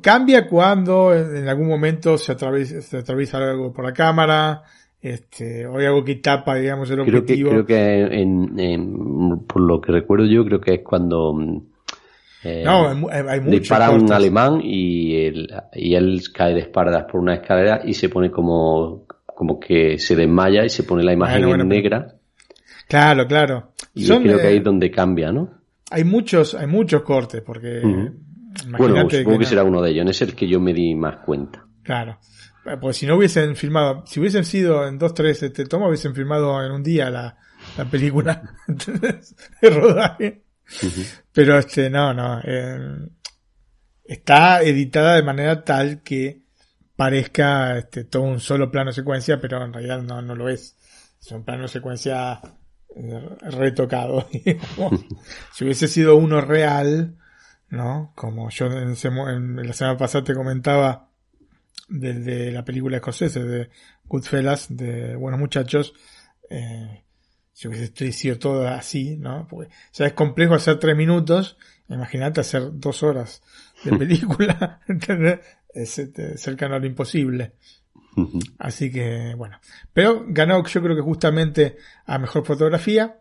Cambia 0.00 0.46
cuando 0.46 1.14
en 1.14 1.46
algún 1.48 1.68
momento 1.68 2.16
se 2.16 2.32
atraviesa, 2.32 2.80
se 2.80 2.98
atraviesa 2.98 3.38
algo 3.38 3.72
por 3.72 3.84
la 3.84 3.92
cámara, 3.92 4.62
este, 5.00 5.66
o 5.66 5.78
hay 5.78 5.86
algo 5.86 6.02
que 6.02 6.14
tapa, 6.16 6.54
digamos, 6.56 6.90
el 6.90 7.00
objetivo. 7.00 7.50
Creo 7.50 7.66
que, 7.66 8.00
en, 8.20 9.44
por 9.46 9.60
lo 9.60 9.80
que 9.80 9.92
recuerdo 9.92 10.26
yo, 10.26 10.44
creo 10.44 10.60
que 10.60 10.74
es 10.74 10.80
cuando 10.82 11.34
eh, 12.42 12.62
no, 12.64 13.08
hay, 13.10 13.40
dispara 13.40 13.90
un 13.90 14.10
alemán 14.12 14.60
y 14.62 15.16
él, 15.26 15.48
y 15.74 15.94
él 15.94 16.22
cae 16.32 16.54
de 16.54 16.60
espaldas 16.60 17.04
por 17.04 17.20
una 17.20 17.34
escalera 17.34 17.80
y 17.84 17.94
se 17.94 18.08
pone 18.08 18.30
como, 18.30 19.06
como 19.26 19.58
que 19.58 19.98
se 19.98 20.14
desmaya 20.14 20.64
y 20.64 20.68
se 20.68 20.84
pone 20.84 21.02
la 21.02 21.12
imagen 21.12 21.44
en 21.44 21.68
negra. 21.68 22.14
Claro, 22.86 23.26
claro. 23.26 23.72
Y 23.94 24.04
yo 24.04 24.20
creo 24.20 24.38
que 24.38 24.46
ahí 24.46 24.56
es 24.58 24.64
donde 24.64 24.90
cambia, 24.90 25.32
¿no? 25.32 25.50
Hay 25.90 26.04
muchos, 26.04 26.54
hay 26.54 26.66
muchos 26.66 27.02
cortes, 27.02 27.40
porque. 27.40 27.80
Bueno, 28.66 29.08
supongo 29.10 29.38
que, 29.38 29.44
será 29.46 29.64
uno 29.64 29.82
de 29.82 29.90
ellos, 29.90 30.02
en 30.02 30.08
ese 30.08 30.24
es 30.24 30.30
el 30.30 30.36
que 30.36 30.48
yo 30.48 30.60
me 30.60 30.72
di 30.72 30.94
más 30.94 31.16
cuenta. 31.18 31.66
Claro. 31.82 32.18
Pues 32.80 32.96
si 32.96 33.06
no 33.06 33.16
hubiesen 33.16 33.56
filmado, 33.56 34.04
si 34.06 34.20
hubiesen 34.20 34.44
sido 34.44 34.86
en 34.88 34.98
dos, 34.98 35.12
tres 35.12 35.42
este, 35.42 35.66
tomas, 35.66 35.88
hubiesen 35.88 36.14
filmado 36.14 36.64
en 36.64 36.72
un 36.72 36.82
día 36.82 37.10
la, 37.10 37.36
la 37.76 37.84
película 37.84 38.42
de 39.60 39.70
rodaje. 39.70 40.44
Pero 41.32 41.58
este, 41.58 41.90
no, 41.90 42.14
no. 42.14 42.40
Eh, 42.42 43.08
está 44.04 44.62
editada 44.62 45.16
de 45.16 45.22
manera 45.22 45.62
tal 45.62 46.02
que 46.02 46.44
parezca 46.96 47.78
este, 47.78 48.04
todo 48.04 48.22
un 48.22 48.40
solo 48.40 48.70
plano 48.70 48.92
secuencia, 48.92 49.40
pero 49.40 49.62
en 49.62 49.72
realidad 49.72 50.02
no, 50.02 50.22
no 50.22 50.34
lo 50.34 50.48
es. 50.48 50.76
Es 51.20 51.32
un 51.32 51.44
plano 51.44 51.68
secuencia 51.68 52.40
eh, 52.96 53.28
retocado. 53.42 54.26
si 55.52 55.64
hubiese 55.64 55.88
sido 55.88 56.16
uno 56.16 56.40
real, 56.40 57.16
¿no? 57.74 58.12
Como 58.14 58.50
yo 58.50 58.66
en, 58.66 58.94
en 58.94 59.66
la 59.66 59.72
semana 59.72 59.96
pasada 59.96 60.24
te 60.24 60.34
comentaba, 60.34 61.10
de, 61.88 62.50
la 62.50 62.64
película 62.64 62.96
escocesa 62.96 63.40
de 63.40 63.70
Goodfellas, 64.06 64.74
de 64.74 65.16
Buenos 65.16 65.40
Muchachos, 65.40 65.94
eh, 66.50 67.04
si 67.52 67.68
hubiese 67.68 68.12
sido 68.12 68.38
todo 68.38 68.66
así, 68.68 69.16
¿no? 69.16 69.46
Porque 69.48 69.72
ya 69.92 70.06
es 70.06 70.12
complejo 70.12 70.54
hacer 70.54 70.78
tres 70.78 70.96
minutos, 70.96 71.56
imagínate 71.88 72.40
hacer 72.40 72.70
dos 72.72 73.02
horas 73.02 73.42
de 73.84 73.92
película, 73.98 74.80
es 75.74 75.98
este, 75.98 76.38
cercano 76.38 76.76
a 76.76 76.78
lo 76.78 76.86
imposible. 76.86 77.52
Así 78.58 78.92
que, 78.92 79.34
bueno. 79.36 79.58
Pero 79.92 80.24
ganó 80.28 80.64
yo 80.64 80.82
creo 80.82 80.94
que 80.94 81.02
justamente 81.02 81.78
a 82.06 82.16
mejor 82.18 82.46
fotografía. 82.46 83.18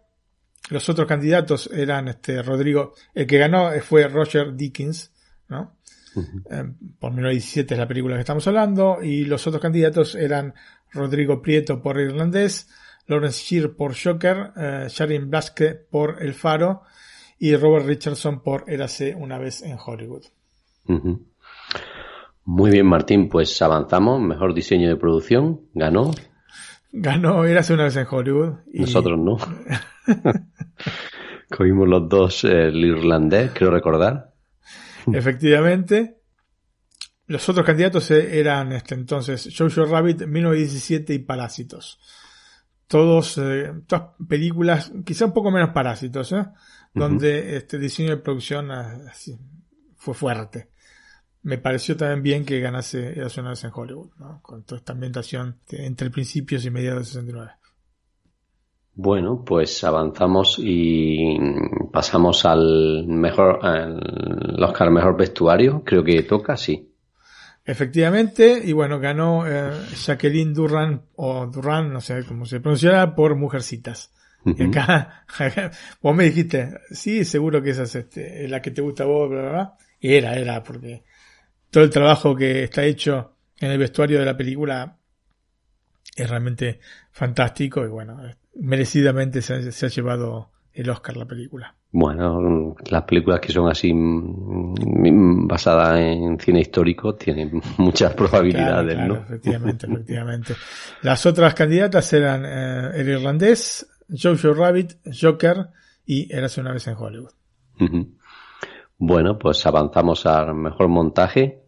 Los 0.69 0.87
otros 0.89 1.07
candidatos 1.07 1.69
eran 1.73 2.07
este 2.07 2.41
Rodrigo, 2.41 2.93
el 3.13 3.27
que 3.27 3.37
ganó 3.37 3.71
fue 3.81 4.07
Roger 4.07 4.55
Dickens, 4.55 5.11
¿no? 5.49 5.75
Eh, 6.15 6.63
por 6.99 7.11
1917 7.11 7.73
es 7.73 7.79
la 7.79 7.87
película 7.87 8.15
que 8.15 8.21
estamos 8.21 8.47
hablando, 8.47 8.99
y 9.01 9.25
los 9.25 9.45
otros 9.47 9.61
candidatos 9.61 10.15
eran 10.15 10.53
Rodrigo 10.91 11.41
Prieto 11.41 11.81
por 11.81 11.99
Irlandés, 11.99 12.69
Lawrence 13.07 13.43
Shear 13.43 13.71
por 13.71 13.95
Joker, 13.95 14.51
eh, 14.55 14.87
Sharon 14.89 15.29
Blaske 15.29 15.73
por 15.73 16.21
El 16.21 16.33
Faro 16.33 16.83
y 17.39 17.55
Robert 17.55 17.85
Richardson 17.85 18.41
por 18.41 18.63
Érase 18.67 19.15
una 19.15 19.37
vez 19.37 19.61
en 19.63 19.77
Hollywood. 19.83 20.23
Muy 22.45 22.71
bien, 22.71 22.85
Martín, 22.85 23.29
pues 23.29 23.61
avanzamos. 23.61 24.21
Mejor 24.21 24.53
diseño 24.53 24.89
de 24.89 24.95
producción, 24.95 25.61
ganó. 25.73 26.11
Ganó 26.91 27.43
Érase 27.43 27.73
una 27.73 27.85
vez 27.85 27.95
en 27.97 28.07
Hollywood. 28.09 28.53
Nosotros 28.71 29.19
no. 29.19 29.37
Cogimos 31.55 31.87
los 31.87 32.09
dos 32.09 32.43
el 32.45 32.83
irlandés, 32.83 33.51
creo 33.53 33.69
recordar. 33.69 34.33
Efectivamente. 35.11 36.17
Los 37.27 37.47
otros 37.47 37.65
candidatos 37.65 38.09
e-, 38.11 38.39
eran 38.39 38.73
este, 38.73 38.95
entonces 38.95 39.49
Jojo 39.55 39.85
Rabbit, 39.85 40.25
1917 40.25 41.13
y 41.13 41.19
Parásitos. 41.19 41.99
Todos, 42.87 43.37
eh, 43.37 43.71
todas 43.87 44.09
películas, 44.27 44.91
quizá 45.05 45.25
un 45.25 45.33
poco 45.33 45.51
menos 45.51 45.69
Parásitos, 45.69 46.31
¿eh? 46.31 46.45
donde 46.93 47.55
este 47.57 47.79
diseño 47.79 48.09
de 48.09 48.17
producción 48.17 48.71
ah, 48.71 49.11
fue 49.95 50.13
fuerte. 50.13 50.69
Me 51.43 51.57
pareció 51.57 51.97
también 51.97 52.23
bien 52.23 52.45
que 52.45 52.59
ganase 52.61 53.19
Era 53.19 53.27
una 53.37 53.49
vez 53.49 53.63
en 53.63 53.71
Hollywood, 53.73 54.11
¿no? 54.17 54.41
con 54.41 54.63
toda 54.63 54.79
esta 54.79 54.93
ambientación 54.93 55.59
entre 55.69 56.09
principios 56.09 56.65
y 56.65 56.71
mediados 56.71 56.99
de 56.99 57.05
69. 57.05 57.51
Bueno, 58.95 59.43
pues 59.43 59.83
avanzamos 59.83 60.59
y 60.59 61.37
pasamos 61.91 62.45
al 62.45 63.07
mejor, 63.07 63.65
al 63.65 64.63
Oscar 64.63 64.91
mejor 64.91 65.17
vestuario. 65.17 65.83
Creo 65.83 66.03
que 66.03 66.21
toca, 66.23 66.55
sí. 66.55 66.93
Efectivamente, 67.65 68.61
y 68.63 68.73
bueno, 68.73 68.99
ganó 68.99 69.47
eh, 69.47 69.71
Jacqueline 69.95 70.53
Durran, 70.53 71.01
o 71.15 71.47
Durran, 71.47 71.93
no 71.93 72.01
sé 72.01 72.23
cómo 72.25 72.45
se 72.45 72.59
pronunciará, 72.59 73.15
por 73.15 73.35
Mujercitas. 73.35 74.11
Y 74.45 74.63
acá, 74.63 75.25
vos 76.01 76.13
me 76.13 76.25
dijiste, 76.25 76.81
sí, 76.91 77.23
seguro 77.23 77.61
que 77.61 77.69
esa 77.69 77.83
es, 77.83 77.95
este, 77.95 78.47
la 78.49 78.61
que 78.61 78.71
te 78.71 78.81
gusta 78.81 79.03
a 79.03 79.07
vos, 79.07 79.29
bla, 79.29 79.41
bla, 79.41 79.51
bla. 79.51 79.77
Y 80.01 80.13
era, 80.13 80.35
era, 80.35 80.61
porque 80.61 81.03
todo 81.71 81.85
el 81.85 81.89
trabajo 81.89 82.35
que 82.35 82.63
está 82.63 82.83
hecho 82.83 83.37
en 83.57 83.71
el 83.71 83.77
vestuario 83.77 84.19
de 84.19 84.25
la 84.25 84.35
película 84.35 84.97
es 86.15 86.29
realmente 86.29 86.81
fantástico 87.11 87.85
y 87.85 87.87
bueno, 87.87 88.19
merecidamente 88.55 89.41
se, 89.41 89.71
se 89.71 89.85
ha 89.85 89.89
llevado 89.89 90.51
el 90.73 90.89
Oscar 90.89 91.15
la 91.17 91.25
película. 91.25 91.75
Bueno, 91.91 92.75
las 92.89 93.03
películas 93.03 93.39
que 93.39 93.53
son 93.53 93.69
así 93.69 93.93
mm, 93.93 94.73
mm, 94.73 95.47
basadas 95.47 95.99
en 95.99 96.39
cine 96.39 96.61
histórico 96.61 97.13
tienen 97.13 97.61
muchas 97.77 98.13
probabilidades, 98.15 98.95
Claro, 98.95 99.13
claro, 99.13 99.13
¿no? 99.13 99.35
Efectivamente, 99.35 99.85
efectivamente. 99.91 100.55
Las 101.03 101.25
otras 101.27 101.53
candidatas 101.53 102.11
eran 102.13 102.45
eh, 102.45 102.99
El 102.99 103.09
Irlandés, 103.09 103.87
Jojo 104.09 104.53
Rabbit, 104.53 104.93
Joker 105.21 105.67
y 106.05 106.33
Érase 106.35 106.61
una 106.61 106.73
vez 106.73 106.87
en 106.87 106.95
Hollywood. 106.97 107.31
Bueno, 108.97 109.37
pues 109.37 109.65
avanzamos 109.67 110.25
al 110.25 110.55
mejor 110.55 110.87
montaje. 110.87 111.63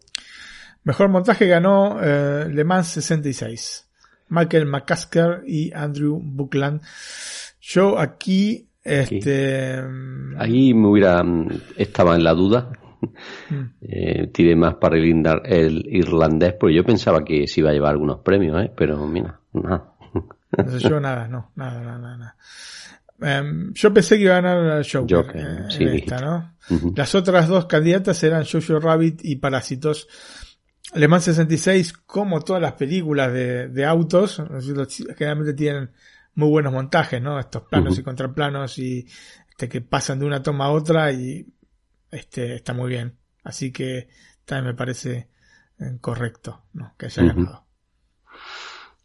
Mejor 0.84 1.10
montaje 1.10 1.48
ganó 1.48 2.00
eh, 2.02 2.48
Le 2.50 2.64
Mans 2.64 2.88
66. 2.88 3.85
Michael 4.30 4.66
McCasker 4.66 5.44
y 5.46 5.72
Andrew 5.74 6.20
Buckland. 6.22 6.82
Yo 7.62 7.98
aquí, 7.98 8.68
este, 8.84 9.82
Ahí 10.38 10.74
me 10.74 10.88
hubiera 10.88 11.24
mm, 11.24 11.50
estaba 11.78 12.16
en 12.16 12.24
la 12.24 12.34
duda. 12.34 12.72
Mm. 13.50 13.64
Eh, 13.88 14.28
tiré 14.34 14.56
más 14.56 14.76
para 14.76 14.98
el, 14.98 15.26
el 15.46 15.86
irlandés, 15.88 16.54
porque 16.60 16.76
yo 16.76 16.84
pensaba 16.84 17.24
que 17.24 17.48
se 17.48 17.60
iba 17.62 17.70
a 17.70 17.74
llevar 17.74 17.92
algunos 17.92 18.20
premios, 18.22 18.66
¿eh? 18.66 18.72
pero 18.76 19.06
mira, 19.06 19.40
nada. 19.54 19.94
no 20.58 20.72
sé 20.72 20.90
yo 20.90 21.00
nada, 21.00 21.28
no, 21.28 21.52
nada, 21.56 21.82
nada, 21.82 22.18
nada. 22.18 22.36
Em, 23.22 23.74
yo 23.74 23.94
pensé 23.94 24.18
que 24.18 24.24
iba 24.24 24.38
a 24.38 24.42
ganar 24.42 24.86
Joker, 24.86 25.18
Joker, 25.18 25.42
eh, 25.42 25.66
sí, 25.70 25.84
esta, 25.84 26.20
¿no? 26.20 26.56
Las 26.96 27.16
otras 27.16 27.48
dos 27.48 27.66
candidatas 27.66 28.22
eran 28.24 28.44
Jojo 28.44 28.80
Rabbit 28.80 29.22
y 29.24 29.38
Parásitos. 29.38 30.08
Le 30.96 31.08
Mans 31.08 31.26
66, 31.26 31.94
como 31.94 32.42
todas 32.42 32.62
las 32.62 32.74
películas 32.74 33.32
de, 33.34 33.68
de 33.68 33.86
autos, 33.86 34.42
generalmente 35.18 35.54
tienen 35.54 35.92
muy 36.36 36.50
buenos 36.50 36.74
montajes, 36.74 37.22
¿no? 37.22 37.40
Estos 37.40 37.64
planos 37.64 37.98
y 37.98 38.04
contraplanos 38.04 38.78
y 38.80 39.08
este, 39.50 39.70
que 39.70 39.82
pasan 39.82 40.20
de 40.20 40.26
una 40.26 40.42
toma 40.44 40.66
a 40.66 40.72
otra 40.72 41.12
y 41.12 41.46
este 42.12 42.56
está 42.56 42.74
muy 42.74 42.90
bien. 42.90 43.18
Así 43.44 43.72
que 43.72 44.10
también 44.46 44.68
me 44.68 44.74
parece 44.74 45.30
eh, 45.80 45.98
correcto, 46.02 46.64
¿no? 46.74 46.94
Que 46.98 47.08
haya 47.08 47.24
Ujú. 47.24 47.36
ganado. 47.36 47.66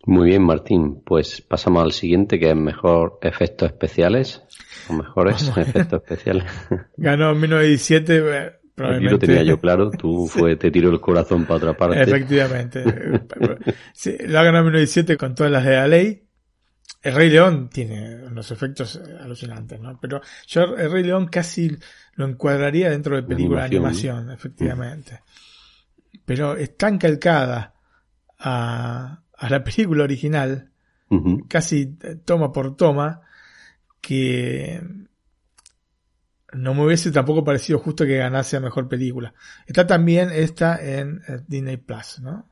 Muy 0.06 0.30
bien, 0.30 0.42
Martín. 0.42 1.02
Pues 1.04 1.40
pasamos 1.42 1.82
al 1.82 1.92
siguiente, 1.92 2.38
que 2.38 2.50
es 2.50 2.56
mejor 2.56 3.18
efectos 3.22 3.68
especiales. 3.70 4.42
O 4.88 4.94
mejores 4.94 5.48
efectos 5.56 6.02
especiales. 6.02 6.44
Ganó 6.96 7.32
en 7.32 7.40
1917, 7.40 8.18
eh, 8.18 8.59
Aquí 8.82 9.04
lo 9.04 9.18
tenía 9.18 9.42
yo 9.42 9.58
claro. 9.58 9.90
Tú 9.98 10.26
fue, 10.26 10.56
te 10.56 10.70
tiró 10.70 10.90
el 10.90 11.00
corazón 11.00 11.44
para 11.44 11.56
otra 11.56 11.76
parte. 11.76 12.00
Efectivamente. 12.02 12.82
sí, 13.92 14.16
ganado 14.18 14.58
en 14.58 14.64
1917 14.64 15.16
con 15.16 15.34
todas 15.34 15.52
las 15.52 15.64
de 15.64 15.72
la 15.72 15.88
ley. 15.88 16.22
El 17.02 17.14
Rey 17.14 17.30
León 17.30 17.70
tiene 17.70 18.24
unos 18.26 18.50
efectos 18.50 19.00
alucinantes, 19.20 19.80
¿no? 19.80 19.98
Pero 20.00 20.20
yo 20.46 20.76
el 20.76 20.90
Rey 20.90 21.02
León 21.02 21.28
casi 21.28 21.74
lo 22.14 22.26
encuadraría 22.26 22.90
dentro 22.90 23.16
de 23.16 23.22
película 23.22 23.60
de 23.60 23.66
Animación, 23.66 24.16
animación, 24.16 24.34
efectivamente. 24.34 25.20
Pero 26.26 26.56
es 26.56 26.76
tan 26.76 26.98
calcada 26.98 27.74
a, 28.38 29.22
a 29.40 29.48
la 29.48 29.64
película 29.64 30.04
original, 30.04 30.70
casi 31.48 31.96
toma 32.24 32.52
por 32.52 32.76
toma, 32.76 33.22
que 34.00 34.80
no 36.52 36.74
me 36.74 36.84
hubiese 36.84 37.10
tampoco 37.10 37.44
parecido 37.44 37.78
justo 37.78 38.04
que 38.04 38.16
ganase 38.16 38.56
a 38.56 38.60
mejor 38.60 38.88
película. 38.88 39.34
Está 39.66 39.86
también 39.86 40.30
esta 40.32 40.76
en 40.82 41.22
eh, 41.28 41.40
Disney 41.46 41.76
Plus, 41.76 42.20
¿no? 42.20 42.48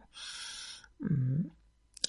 Mm. 1.00 1.46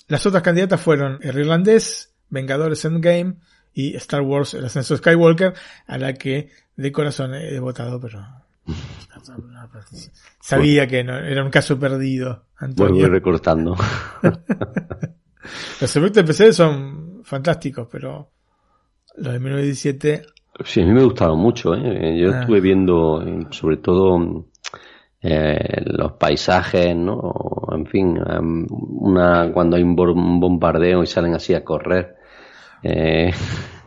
Las 0.08 0.26
otras 0.26 0.42
candidatas 0.42 0.82
fueron 0.82 1.20
El 1.22 1.38
Irlandés, 1.38 2.16
Vengadores 2.30 2.84
Endgame 2.86 3.36
y 3.74 3.96
Star 3.96 4.22
Wars 4.22 4.56
El 4.56 4.66
Ascenso 4.66 4.96
de 4.96 4.98
Skywalker, 5.00 5.54
a 5.86 5.98
la 5.98 6.14
que 6.14 6.50
de 6.76 6.92
corazón 6.92 7.36
he 7.36 7.60
votado, 7.60 8.00
pero 8.00 8.26
sabía 10.40 10.88
que 10.88 11.04
no, 11.04 11.18
era 11.18 11.44
un 11.44 11.52
caso 11.52 11.80
perdido, 11.80 12.46
Voy, 12.60 12.70
Antonio. 12.70 13.02
voy 13.02 13.10
recortando. 13.10 13.76
Los 15.82 15.96
efectos 15.96 16.18
especiales 16.18 16.56
son 16.56 17.22
fantásticos, 17.24 17.88
pero 17.92 18.32
los 19.16 19.34
de 19.34 19.40
1917 19.40 20.26
Sí, 20.66 20.82
a 20.82 20.86
mí 20.86 20.94
me 20.94 21.04
gustaron 21.04 21.40
mucho. 21.40 21.74
¿eh? 21.76 22.18
Yo 22.20 22.32
Ah. 22.34 22.40
estuve 22.42 22.60
viendo, 22.62 23.22
eh, 23.26 23.48
sobre 23.52 23.78
todo, 23.78 24.46
eh, 25.22 25.82
los 25.86 26.14
paisajes, 26.14 26.96
¿no? 26.96 27.34
En 27.72 27.86
fin, 27.86 28.18
em, 28.18 28.66
una 28.70 29.52
cuando 29.54 29.76
hay 29.78 29.84
un 29.84 29.96
bombardeo 29.96 31.04
y 31.04 31.08
salen 31.08 31.34
así 31.34 31.54
a 31.54 31.64
correr. 31.64 32.16
eh, 32.82 33.30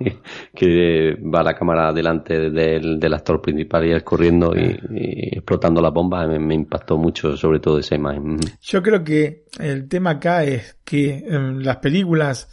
que 0.54 1.14
va 1.22 1.42
la 1.42 1.54
cámara 1.54 1.92
delante 1.94 2.50
del, 2.50 3.00
del 3.00 3.14
actor 3.14 3.40
principal 3.40 3.86
y 3.86 3.92
él 3.92 4.04
corriendo 4.04 4.52
y, 4.54 4.78
y 4.90 5.36
explotando 5.38 5.80
las 5.80 5.92
bombas, 5.94 6.28
me, 6.28 6.38
me 6.38 6.54
impactó 6.54 6.98
mucho, 6.98 7.34
sobre 7.36 7.58
todo 7.60 7.78
esa 7.78 7.94
imagen. 7.94 8.38
Yo 8.60 8.82
creo 8.82 9.02
que 9.02 9.44
el 9.58 9.88
tema 9.88 10.10
acá 10.10 10.44
es 10.44 10.76
que 10.84 11.24
en 11.26 11.62
las 11.64 11.76
películas 11.78 12.50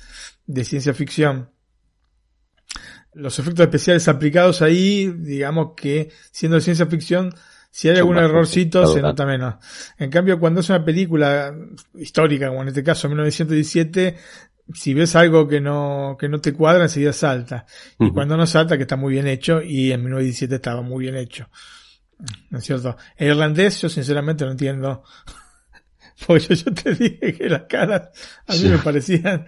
de 0.47 0.63
ciencia 0.63 0.93
ficción, 0.93 1.49
los 3.13 3.37
efectos 3.39 3.63
especiales 3.63 4.07
aplicados 4.07 4.61
ahí, 4.61 5.07
digamos 5.17 5.73
que 5.75 6.09
siendo 6.31 6.55
de 6.55 6.61
ciencia 6.61 6.85
ficción, 6.87 7.33
si 7.71 7.89
hay 7.89 7.97
algún 7.97 8.17
errorcito 8.17 8.85
se 8.87 9.01
nota 9.01 9.25
menos. 9.25 9.55
En 9.97 10.09
cambio, 10.09 10.39
cuando 10.39 10.61
es 10.61 10.69
una 10.69 10.83
película 10.83 11.53
histórica, 11.95 12.47
como 12.49 12.61
en 12.63 12.69
este 12.69 12.83
caso 12.83 13.07
1917, 13.09 14.15
si 14.73 14.93
ves 14.93 15.15
algo 15.15 15.47
que 15.47 15.59
no, 15.61 16.15
que 16.19 16.29
no 16.29 16.39
te 16.41 16.53
cuadra, 16.53 16.83
enseguida 16.83 17.13
salta. 17.13 17.65
Y 17.99 18.11
cuando 18.11 18.37
no 18.37 18.45
salta, 18.47 18.75
que 18.77 18.83
está 18.83 18.95
muy 18.95 19.13
bien 19.13 19.27
hecho, 19.27 19.61
y 19.61 19.91
en 19.91 20.01
1917 20.01 20.55
estaba 20.55 20.81
muy 20.81 21.03
bien 21.05 21.15
hecho. 21.15 21.49
¿No 22.49 22.59
es 22.59 22.65
cierto? 22.65 22.97
El 23.17 23.29
irlandés, 23.29 23.81
yo 23.81 23.89
sinceramente 23.89 24.45
no 24.45 24.51
entiendo. 24.51 25.03
Porque 26.27 26.53
yo, 26.53 26.65
yo 26.65 26.73
te 26.73 26.93
dije 26.95 27.33
que 27.33 27.49
las 27.49 27.63
caras 27.63 28.09
a 28.45 28.53
mí 28.53 28.59
Sí. 28.59 28.67
me 28.67 28.77
parecían 28.79 29.45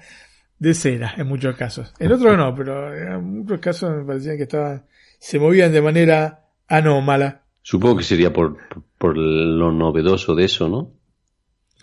de 0.62 0.76
cera 0.76 1.16
en 1.18 1.26
muchos 1.28 1.56
casos. 1.56 1.92
En 1.98 2.12
otros 2.12 2.38
no, 2.38 2.54
pero 2.54 2.94
en 2.96 3.40
muchos 3.40 3.60
casos 3.60 3.96
me 3.98 4.04
parecían 4.06 4.38
que 4.38 4.44
estaban, 4.44 4.86
se 5.20 5.40
movían 5.40 5.72
de 5.72 5.82
manera 5.82 6.46
anómala. 6.68 7.42
Supongo 7.64 7.98
que 7.98 8.04
sería 8.04 8.32
por, 8.32 8.58
por 9.00 9.18
lo 9.18 9.72
novedoso 9.72 10.36
de 10.36 10.46
eso, 10.46 10.70
¿no? 10.70 10.92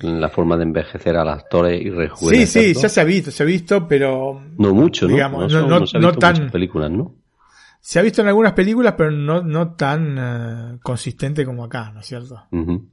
La 0.01 0.29
forma 0.29 0.57
de 0.57 0.63
envejecer 0.63 1.17
a 1.17 1.25
los 1.25 1.35
actores 1.35 1.81
y 1.81 1.85
Sí, 1.87 1.91
rejuvenecerlos. 1.91 2.77
sí, 2.77 2.83
ya 2.83 2.89
se 2.89 3.01
ha 3.01 3.05
visto, 3.05 3.31
se 3.33 3.43
ha 3.43 3.47
visto, 3.47 3.89
pero 3.89 4.41
No 4.57 4.73
mucho, 4.73 5.07
¿no? 5.09 5.15
digamos, 5.15 5.53
no, 5.53 5.63
no- 5.63 5.81
no- 5.81 5.87
se 5.87 5.97
ha 5.97 6.01
no 6.01 6.07
visto 6.09 6.21
tan- 6.21 6.51
películas, 6.51 6.91
¿no? 6.93 7.17
se 7.81 7.99
ha 7.99 8.03
visto 8.03 8.23
en 8.23 8.29
algunas 8.29 8.53
películas, 8.53 8.95
pero 8.97 9.11
no, 9.11 9.43
no 9.43 9.75
tan 9.75 10.17
eh, 10.19 10.79
consistente 10.85 11.45
como 11.45 11.65
acá, 11.65 11.91
¿no 11.93 11.99
es 12.01 12.07
cierto? 12.07 12.47
Sí. 12.53 12.89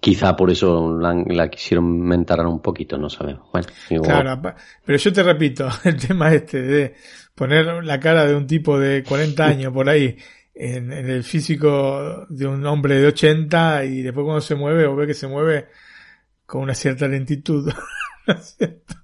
Quizá 0.00 0.34
por 0.34 0.50
eso 0.50 0.98
la, 0.98 1.14
la 1.26 1.48
quisieron 1.50 2.00
mentarar 2.00 2.46
un 2.46 2.60
poquito, 2.60 2.96
no 2.96 3.10
sabemos. 3.10 3.48
Bueno, 3.52 3.66
igual- 3.90 4.22
Claro, 4.22 4.54
pero 4.84 4.98
yo 4.98 5.12
te 5.12 5.22
repito, 5.22 5.68
el 5.84 5.96
tema 5.96 6.32
este 6.32 6.62
de 6.62 6.94
poner 7.34 7.66
la 7.84 8.00
cara 8.00 8.26
de 8.26 8.34
un 8.34 8.46
tipo 8.46 8.78
de 8.78 9.02
40 9.02 9.44
años 9.44 9.72
por 9.72 9.88
ahí 9.88 10.16
en, 10.54 10.92
en 10.92 11.10
el 11.10 11.22
físico 11.24 12.26
de 12.28 12.46
un 12.46 12.64
hombre 12.66 12.96
de 13.00 13.08
80 13.08 13.84
y 13.84 14.02
después 14.02 14.24
cuando 14.24 14.40
se 14.40 14.54
mueve 14.54 14.86
o 14.86 14.96
ve 14.96 15.06
que 15.06 15.14
se 15.14 15.26
mueve 15.26 15.68
con 16.46 16.62
una 16.62 16.74
cierta 16.74 17.06
lentitud. 17.08 17.70
¿No 18.26 18.34
es 18.34 18.56
cierto? 18.56 18.94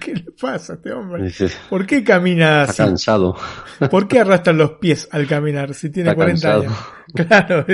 ¿Qué 0.00 0.14
le 0.14 0.30
pasa 0.40 0.72
a 0.72 0.76
este 0.76 0.90
hombre? 0.92 1.30
¿Por 1.68 1.84
qué 1.86 2.02
camina 2.02 2.62
Está 2.62 2.84
así? 2.84 2.90
cansado. 2.90 3.36
¿Por 3.90 4.08
qué 4.08 4.20
arrastra 4.20 4.54
los 4.54 4.72
pies 4.72 5.06
al 5.12 5.26
caminar 5.26 5.74
si 5.74 5.90
tiene 5.90 6.08
Está 6.10 6.16
40 6.16 6.48
cansado. 6.48 6.62
años? 6.62 7.28
Claro, 7.28 7.66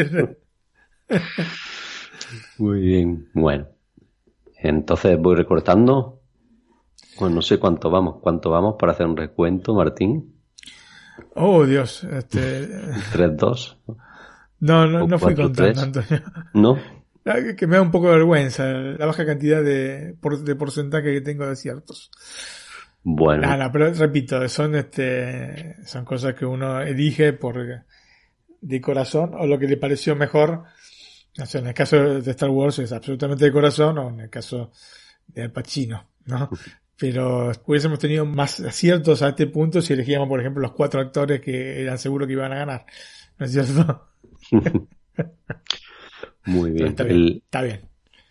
Muy 2.59 2.81
bien. 2.81 3.29
Bueno. 3.35 3.67
Entonces 4.59 5.19
voy 5.19 5.37
recortando. 5.37 6.21
Pues 7.19 7.33
no 7.33 7.43
sé 7.43 7.59
cuánto 7.59 7.91
vamos. 7.91 8.17
¿Cuánto 8.21 8.51
vamos 8.51 8.77
para 8.79 8.93
hacer 8.93 9.07
un 9.07 9.17
recuento, 9.17 9.75
Martín? 9.75 10.35
Oh, 11.35 11.65
Dios. 11.65 12.05
Este... 12.05 12.69
3-2. 13.13 13.77
No, 14.61 14.87
no, 14.87 15.07
no 15.07 15.19
fui 15.19 15.35
contando. 15.35 15.81
Antonio. 15.81 16.23
¿No? 16.55 16.79
Ah, 17.29 17.41
que- 17.43 17.57
Que 17.57 17.67
me 17.67 17.75
da 17.75 17.83
un 17.83 17.91
poco 17.91 18.07
de 18.07 18.19
vergüenza 18.19 18.69
la 18.69 19.05
baja 19.05 19.27
cantidad 19.27 19.61
de, 19.61 20.15
por- 20.21 20.45
de 20.45 20.55
porcentaje 20.55 21.13
que 21.13 21.21
tengo 21.21 21.45
de 21.45 21.57
ciertos. 21.57 22.13
Bueno. 23.03 23.43
Nada, 23.49 23.73
pero 23.73 23.93
repito, 23.93 24.49
son 24.49 24.77
este, 24.77 25.75
son 25.85 26.05
cosas 26.05 26.35
que 26.35 26.47
uno 26.47 26.81
elige 26.81 27.33
por 27.33 27.57
de 28.61 28.81
corazón 28.81 29.33
o 29.35 29.45
lo 29.45 29.59
que 29.59 29.67
le 29.67 29.77
pareció 29.77 30.15
mejor. 30.15 30.67
En 31.55 31.67
el 31.67 31.75
caso 31.75 31.97
de 32.21 32.31
Star 32.31 32.49
Wars 32.51 32.79
es 32.79 32.93
absolutamente 32.93 33.45
de 33.45 33.53
corazón 33.53 33.99
o 33.99 34.09
en 34.09 34.21
el 34.21 34.31
caso 34.31 34.71
de 35.27 35.43
Al 35.43 35.53
Pacino, 35.53 36.09
¿no? 36.27 36.49
Pero 36.97 37.53
hubiésemos 37.67 37.99
tenido 37.99 38.25
más 38.25 38.59
aciertos 38.61 39.21
a 39.23 39.29
este 39.29 39.47
punto 39.47 39.83
si 39.83 39.93
elegíamos, 39.93 40.29
por 40.29 40.41
ejemplo, 40.41 40.63
los 40.63 40.73
cuatro 40.73 41.01
actores 41.01 41.41
que 41.43 41.83
eran 41.83 41.99
seguros 41.99 42.27
que 42.27 42.33
iban 42.33 42.53
a 42.53 42.57
ganar. 42.57 42.87
¿No 43.39 43.45
es 43.47 43.53
cierto? 43.53 44.09
Muy 46.47 46.71
bien. 46.71 46.89
está 46.89 47.05
bien, 47.05 47.17
El- 47.17 47.43
está 47.45 47.63
bien. 47.63 47.89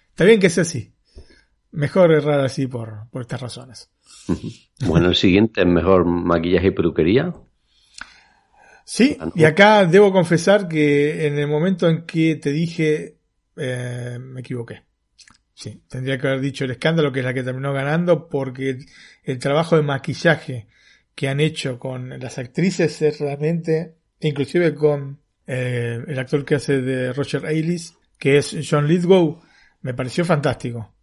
Está 0.09 0.23
bien 0.23 0.39
que 0.39 0.49
sea 0.49 0.61
así. 0.63 0.93
Mejor 1.71 2.11
errar 2.13 2.39
así 2.39 2.67
por, 2.67 3.09
por 3.11 3.21
estas 3.21 3.41
razones. 3.41 3.91
Bueno, 4.87 5.09
el 5.09 5.15
siguiente 5.15 5.61
es 5.61 5.67
mejor 5.67 6.05
maquillaje 6.05 6.67
y 6.67 6.71
peluquería. 6.71 7.33
Sí, 8.87 9.17
y 9.33 9.45
acá 9.45 9.85
debo 9.85 10.11
confesar 10.11 10.67
que 10.67 11.25
en 11.25 11.39
el 11.39 11.47
momento 11.47 11.89
en 11.89 12.05
que 12.05 12.35
te 12.35 12.51
dije, 12.51 13.17
eh, 13.57 14.19
me 14.21 14.41
equivoqué. 14.41 14.83
Sí, 15.55 15.81
tendría 15.89 16.19
que 16.19 16.27
haber 16.27 16.39
dicho 16.39 16.65
el 16.65 16.71
escándalo, 16.71 17.11
que 17.11 17.19
es 17.19 17.25
la 17.25 17.33
que 17.33 17.41
terminó 17.41 17.73
ganando, 17.73 18.29
porque 18.29 18.77
el 19.23 19.39
trabajo 19.39 19.75
de 19.75 19.81
maquillaje 19.81 20.67
que 21.15 21.27
han 21.27 21.39
hecho 21.39 21.79
con 21.79 22.09
las 22.19 22.37
actrices 22.37 23.01
es 23.01 23.19
realmente, 23.19 23.95
inclusive 24.19 24.75
con 24.75 25.19
eh, 25.47 26.03
el 26.05 26.19
actor 26.19 26.45
que 26.45 26.55
hace 26.55 26.81
de 26.81 27.11
Roger 27.11 27.47
Ailes, 27.47 27.95
que 28.19 28.37
es 28.37 28.55
John 28.69 28.87
Lithgow, 28.87 29.41
me 29.81 29.95
pareció 29.95 30.25
fantástico. 30.25 30.93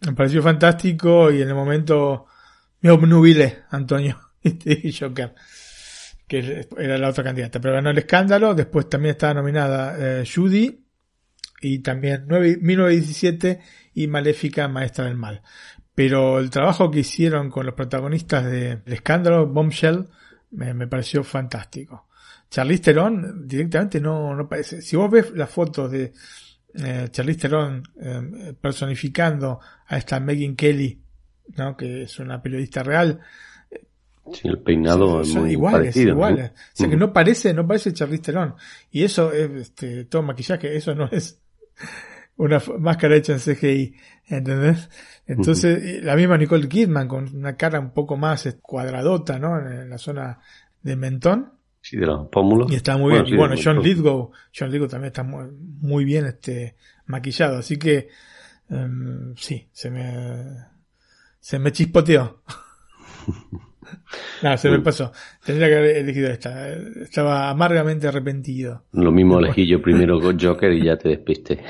Me 0.00 0.12
pareció 0.12 0.42
fantástico 0.42 1.30
y 1.30 1.40
en 1.40 1.48
el 1.48 1.54
momento 1.54 2.26
me 2.82 2.90
obnubilé, 2.90 3.60
Antonio 3.70 4.18
y 4.42 4.92
Joker, 4.92 5.34
que 6.30 6.68
era 6.78 6.96
la 6.96 7.08
otra 7.08 7.24
candidata. 7.24 7.60
Pero 7.60 7.74
ganó 7.74 7.90
el 7.90 7.98
escándalo, 7.98 8.54
después 8.54 8.88
también 8.88 9.14
estaba 9.14 9.34
nominada 9.34 9.96
eh, 10.20 10.24
Judy 10.24 10.86
y 11.60 11.80
también 11.80 12.28
1917 12.28 13.60
y 13.94 14.06
Maléfica 14.06 14.68
Maestra 14.68 15.06
del 15.06 15.16
Mal. 15.16 15.42
Pero 15.92 16.38
el 16.38 16.48
trabajo 16.48 16.88
que 16.88 17.00
hicieron 17.00 17.50
con 17.50 17.66
los 17.66 17.74
protagonistas 17.74 18.44
del 18.44 18.80
escándalo, 18.86 19.48
Bombshell, 19.48 20.06
me, 20.52 20.86
pareció 20.86 21.24
fantástico. 21.24 22.06
Charlize 22.48 22.82
Theron 22.82 23.48
directamente 23.48 24.00
no, 24.00 24.32
no 24.36 24.48
parece. 24.48 24.82
Si 24.82 24.94
vos 24.94 25.10
ves 25.10 25.32
las 25.32 25.50
fotos 25.50 25.90
de 25.90 26.12
eh, 26.74 27.08
Charlize 27.10 27.40
Theron 27.40 27.82
eh, 28.00 28.54
personificando 28.60 29.58
a 29.88 29.96
esta 29.96 30.20
Megan 30.20 30.54
Kelly, 30.54 31.02
¿no? 31.56 31.76
que 31.76 32.04
es 32.04 32.20
una 32.20 32.40
periodista 32.40 32.84
real, 32.84 33.20
Sí, 34.32 34.48
el 34.48 34.58
peinado 34.58 35.24
son, 35.24 35.42
muy 35.42 35.52
iguales, 35.52 35.96
iguales. 35.96 36.50
O 36.50 36.54
sea 36.74 36.88
que 36.88 36.96
no 36.96 37.12
parece, 37.12 37.54
no 37.54 37.66
parece 37.66 37.92
Charlize 37.92 38.22
Theron. 38.22 38.54
Y 38.90 39.04
eso 39.04 39.32
es, 39.32 39.50
este, 39.50 40.04
todo 40.04 40.22
maquillaje, 40.22 40.76
eso 40.76 40.94
no 40.94 41.08
es 41.10 41.40
una 42.36 42.60
máscara 42.78 43.16
hecha 43.16 43.34
en 43.34 43.38
CGI, 43.38 43.94
¿entendés? 44.28 44.88
Entonces, 45.26 46.02
la 46.02 46.16
misma 46.16 46.38
Nicole 46.38 46.68
Kidman 46.68 47.06
con 47.06 47.36
una 47.36 47.56
cara 47.56 47.78
un 47.78 47.92
poco 47.92 48.16
más 48.16 48.48
cuadradota, 48.62 49.38
¿no? 49.38 49.58
En 49.58 49.90
la 49.90 49.98
zona 49.98 50.38
del 50.82 50.96
mentón. 50.96 51.52
Sí, 51.82 51.96
de 51.96 52.06
los 52.06 52.28
pómulos. 52.28 52.70
Y 52.72 52.76
está 52.76 52.96
muy 52.96 53.12
bien. 53.12 53.26
y 53.26 53.36
bueno, 53.36 53.54
John 53.62 53.82
Lithgow, 53.82 54.32
John 54.58 54.70
Lithgow 54.70 54.88
también 54.88 55.08
está 55.08 55.22
muy, 55.22 55.46
muy 55.50 56.04
bien 56.04 56.26
este 56.26 56.76
maquillado, 57.06 57.58
así 57.58 57.78
que 57.78 58.08
um, 58.68 59.34
sí, 59.36 59.68
se 59.72 59.90
me 59.90 60.70
se 61.40 61.58
me 61.58 61.72
chispoteó. 61.72 62.42
No, 64.42 64.56
se 64.56 64.70
me 64.70 64.80
pasó. 64.80 65.12
Tendría 65.44 65.68
que 65.68 65.76
haber 65.76 65.96
elegido 65.98 66.30
esta. 66.30 66.72
Estaba 66.72 67.50
amargamente 67.50 68.08
arrepentido. 68.08 68.84
Lo 68.92 69.12
mismo 69.12 69.38
elegí 69.38 69.66
yo 69.66 69.80
primero 69.82 70.20
con 70.20 70.38
Joker 70.40 70.72
y 70.72 70.84
ya 70.84 70.96
te 70.96 71.10
despiste. 71.10 71.62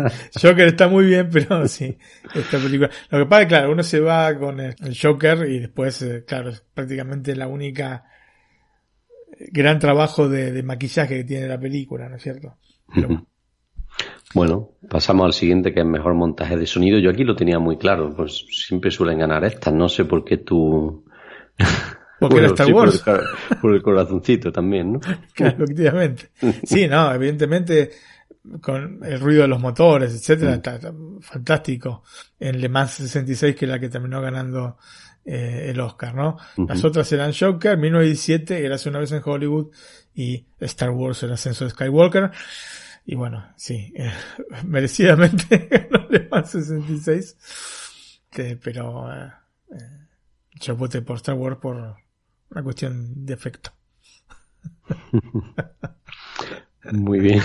Joker 0.40 0.66
está 0.66 0.88
muy 0.88 1.06
bien, 1.06 1.28
pero 1.30 1.66
sí, 1.68 1.96
esta 2.34 2.58
película. 2.58 2.90
Lo 3.10 3.18
que 3.18 3.26
pasa 3.26 3.42
es 3.42 3.48
claro, 3.48 3.72
uno 3.72 3.82
se 3.82 4.00
va 4.00 4.34
con 4.38 4.60
el, 4.60 4.74
Joker 5.00 5.48
y 5.48 5.58
después, 5.60 6.00
eh, 6.02 6.24
claro, 6.26 6.50
es 6.50 6.64
prácticamente 6.74 7.36
la 7.36 7.48
única 7.48 8.04
gran 9.52 9.78
trabajo 9.78 10.28
de, 10.28 10.62
maquillaje 10.62 11.18
que 11.18 11.24
tiene 11.24 11.48
la 11.48 11.58
película, 11.58 12.08
¿no 12.08 12.16
es 12.16 12.22
cierto? 12.22 12.56
bueno. 14.34 14.70
pasamos 14.88 15.26
al 15.26 15.32
siguiente 15.32 15.72
que 15.72 15.80
es 15.80 15.86
mejor 15.86 16.14
montaje 16.14 16.56
de 16.56 16.66
sonido. 16.66 16.98
Yo 16.98 17.10
aquí 17.10 17.24
lo 17.24 17.36
tenía 17.36 17.58
muy 17.58 17.76
claro, 17.76 18.14
pues 18.14 18.46
siempre 18.50 18.90
suelen 18.90 19.18
ganar 19.18 19.44
estas. 19.44 19.72
No 19.74 19.88
sé 19.88 20.04
por 20.04 20.24
qué 20.24 20.38
tú 20.38 21.04
porque 22.18 22.38
era 22.38 22.48
Star 22.48 22.72
Wars. 22.72 23.02
Por 23.60 23.74
el, 23.74 23.82
corazoncito 23.82 24.52
también, 24.52 24.92
¿no? 24.94 25.00
Claro, 25.34 25.64
efectivamente. 25.64 26.30
Sí, 26.64 26.86
no, 26.86 27.12
evidentemente 27.12 27.90
con 28.60 29.04
el 29.04 29.20
ruido 29.20 29.42
de 29.42 29.48
los 29.48 29.60
motores, 29.60 30.14
etcétera, 30.14 30.54
está, 30.54 30.80
fantástico. 31.20 32.02
En 32.38 32.60
Le 32.60 32.68
Mans 32.68 32.92
66, 32.92 33.54
que 33.54 33.64
es 33.64 33.70
la 33.70 33.78
que 33.78 33.88
terminó 33.88 34.20
ganando 34.20 34.78
eh, 35.24 35.66
el 35.70 35.80
Oscar, 35.80 36.14
¿no? 36.14 36.36
Las 36.56 36.82
otras 36.84 37.10
eran 37.12 37.32
Joker, 37.32 37.76
1917, 37.76 38.64
era 38.64 38.76
hace 38.76 38.88
una 38.88 39.00
vez 39.00 39.12
en 39.12 39.22
Hollywood, 39.24 39.70
y 40.14 40.46
Star 40.60 40.90
Wars, 40.90 41.22
el 41.22 41.32
ascenso 41.32 41.64
de 41.64 41.70
Skywalker. 41.70 42.30
Y 43.04 43.14
bueno, 43.14 43.52
sí, 43.56 43.92
eh, 43.94 44.12
merecidamente 44.64 45.68
ganó 45.90 46.06
Le 46.08 46.28
Mans 46.28 46.50
66, 46.50 47.36
pero 48.62 49.12
eh, 49.12 49.30
yo 50.60 50.76
voté 50.76 51.02
por 51.02 51.16
Star 51.16 51.34
Wars 51.34 51.56
por 51.56 51.96
una 52.50 52.62
cuestión 52.62 53.24
de 53.24 53.34
efecto. 53.34 53.72
Muy 56.92 57.20
bien. 57.20 57.42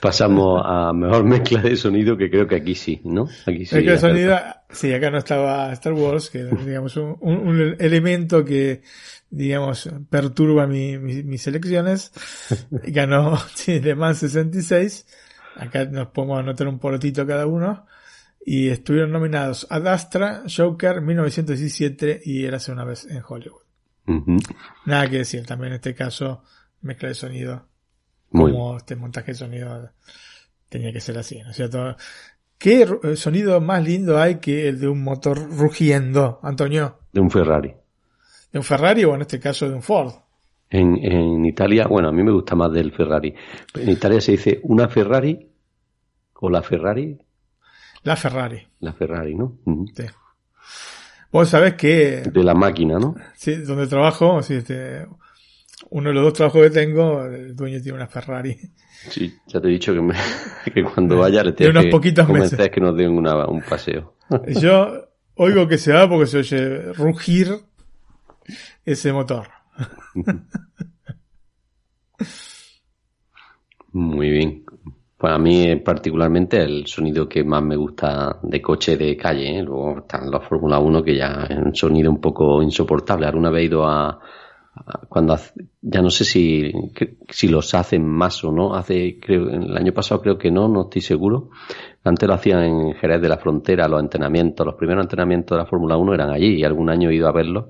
Pasamos 0.00 0.62
a 0.64 0.92
mejor 0.92 1.24
mezcla 1.24 1.60
de 1.60 1.76
sonido, 1.76 2.16
que 2.16 2.30
creo 2.30 2.46
que 2.48 2.56
aquí 2.56 2.74
sí, 2.74 3.00
¿no? 3.04 3.28
Aquí 3.46 3.66
sí. 3.66 3.74
Mezcla 3.74 3.92
de 3.92 3.98
sonido, 3.98 4.38
sí, 4.70 4.92
acá 4.92 5.10
no 5.10 5.18
estaba 5.18 5.72
Star 5.72 5.92
Wars, 5.92 6.30
que 6.30 6.44
digamos 6.44 6.96
un, 6.96 7.16
un, 7.20 7.76
elemento 7.78 8.42
que, 8.44 8.80
digamos, 9.28 9.90
perturba 10.08 10.66
mi, 10.66 10.96
mis 10.98 11.46
elecciones. 11.46 12.12
Ganó 12.70 13.36
sí, 13.54 13.80
Le 13.80 13.94
Mans 13.94 14.18
66. 14.18 15.06
Acá 15.56 15.84
nos 15.84 16.08
podemos 16.08 16.40
anotar 16.40 16.68
un 16.68 16.78
porotito 16.78 17.26
cada 17.26 17.46
uno 17.46 17.86
y 18.48 18.68
estuvieron 18.68 19.10
nominados 19.10 19.66
Ad 19.70 19.88
Astra, 19.88 20.44
Joker, 20.46 21.00
1917 21.00 22.20
y 22.24 22.44
Érase 22.44 22.70
una 22.70 22.84
vez 22.84 23.04
en 23.10 23.20
Hollywood. 23.26 23.62
Nada 24.86 25.10
que 25.10 25.18
decir, 25.18 25.44
también 25.44 25.72
en 25.72 25.76
este 25.76 25.96
caso, 25.96 26.44
mezcla 26.82 27.08
de 27.08 27.16
sonido, 27.16 27.66
como 28.30 28.76
este 28.76 28.94
montaje 28.94 29.32
de 29.32 29.38
sonido 29.38 29.90
tenía 30.68 30.92
que 30.92 31.00
ser 31.00 31.18
así, 31.18 31.40
¿no 31.42 31.50
es 31.50 31.56
cierto? 31.56 31.96
¿Qué 32.56 32.86
eh, 33.02 33.16
sonido 33.16 33.60
más 33.60 33.82
lindo 33.82 34.16
hay 34.16 34.36
que 34.36 34.68
el 34.68 34.78
de 34.78 34.86
un 34.86 35.02
motor 35.02 35.50
rugiendo, 35.50 36.38
Antonio? 36.44 37.00
De 37.12 37.20
un 37.20 37.32
Ferrari. 37.32 37.74
¿De 38.52 38.58
un 38.60 38.64
Ferrari 38.64 39.04
o 39.04 39.16
en 39.16 39.22
este 39.22 39.40
caso 39.40 39.68
de 39.68 39.74
un 39.74 39.82
Ford? 39.82 40.12
En, 40.70 40.96
en 41.04 41.44
Italia, 41.44 41.88
bueno, 41.88 42.10
a 42.10 42.12
mí 42.12 42.22
me 42.22 42.30
gusta 42.30 42.54
más 42.54 42.72
del 42.72 42.92
Ferrari. 42.92 43.34
En 43.74 43.88
Italia 43.88 44.20
se 44.20 44.32
dice 44.32 44.60
una 44.62 44.88
Ferrari 44.88 45.50
o 46.34 46.48
la 46.48 46.62
Ferrari 46.62 47.18
la 48.06 48.14
Ferrari. 48.14 48.64
La 48.80 48.92
Ferrari, 48.92 49.34
¿no? 49.34 49.58
Sí. 49.94 50.04
Vos 51.32 51.48
sabés 51.48 51.74
que... 51.74 52.22
De 52.22 52.44
la 52.44 52.54
máquina, 52.54 53.00
¿no? 53.00 53.16
Sí, 53.34 53.56
donde 53.56 53.88
trabajo, 53.88 54.40
sí, 54.42 54.54
este, 54.54 55.04
uno 55.90 56.10
de 56.10 56.14
los 56.14 56.22
dos 56.22 56.32
trabajos 56.34 56.62
que 56.62 56.70
tengo, 56.70 57.24
el 57.24 57.56
dueño 57.56 57.82
tiene 57.82 57.96
una 57.98 58.06
Ferrari. 58.06 58.56
Sí, 59.10 59.34
ya 59.48 59.60
te 59.60 59.66
he 59.66 59.70
dicho 59.72 59.92
que, 59.92 60.70
que 60.72 60.84
cuando 60.84 61.18
vaya 61.18 61.42
le 61.42 61.52
tengo 61.52 61.72
unos 61.72 61.86
poquitos 61.86 62.28
meses. 62.28 62.70
que 62.70 62.80
nos 62.80 62.96
den 62.96 63.10
un 63.10 63.62
paseo. 63.68 64.14
Yo 64.60 65.08
oigo 65.34 65.66
que 65.66 65.78
se 65.78 65.92
va 65.92 66.08
porque 66.08 66.26
se 66.26 66.38
oye 66.38 66.92
rugir 66.92 67.58
ese 68.84 69.12
motor. 69.12 69.48
Muy 73.92 74.30
bien. 74.30 74.64
Pues 75.26 75.34
a 75.34 75.38
mí 75.38 75.74
particularmente 75.84 76.62
el 76.62 76.86
sonido 76.86 77.28
que 77.28 77.42
más 77.42 77.60
me 77.60 77.74
gusta 77.74 78.38
de 78.42 78.62
coche 78.62 78.96
de 78.96 79.16
calle, 79.16 79.58
¿eh? 79.58 79.62
luego 79.64 79.98
están 79.98 80.30
los 80.30 80.44
Fórmula 80.44 80.78
1 80.78 81.02
que 81.02 81.16
ya 81.16 81.48
es 81.50 81.58
un 81.58 81.74
sonido 81.74 82.12
un 82.12 82.20
poco 82.20 82.62
insoportable. 82.62 83.26
Alguna 83.26 83.50
vez 83.50 83.62
he 83.62 83.64
ido 83.64 83.84
a, 83.84 84.20
cuando 85.08 85.36
ya 85.82 86.00
no 86.00 86.10
sé 86.10 86.22
si, 86.22 86.72
si 87.28 87.48
los 87.48 87.74
hacen 87.74 88.06
más 88.06 88.44
o 88.44 88.52
no, 88.52 88.76
hace 88.76 89.18
creo 89.18 89.50
el 89.50 89.76
año 89.76 89.92
pasado 89.92 90.22
creo 90.22 90.38
que 90.38 90.52
no, 90.52 90.68
no 90.68 90.82
estoy 90.82 91.02
seguro. 91.02 91.50
Antes 92.04 92.28
lo 92.28 92.34
hacían 92.34 92.62
en 92.62 92.94
Jerez 92.94 93.20
de 93.20 93.28
la 93.28 93.38
Frontera, 93.38 93.88
los 93.88 94.00
entrenamientos, 94.00 94.64
los 94.64 94.76
primeros 94.76 95.02
entrenamientos 95.06 95.56
de 95.56 95.64
la 95.64 95.68
Fórmula 95.68 95.96
1 95.96 96.14
eran 96.14 96.30
allí 96.30 96.54
y 96.54 96.62
algún 96.62 96.88
año 96.88 97.10
he 97.10 97.16
ido 97.16 97.26
a 97.26 97.32
verlos. 97.32 97.64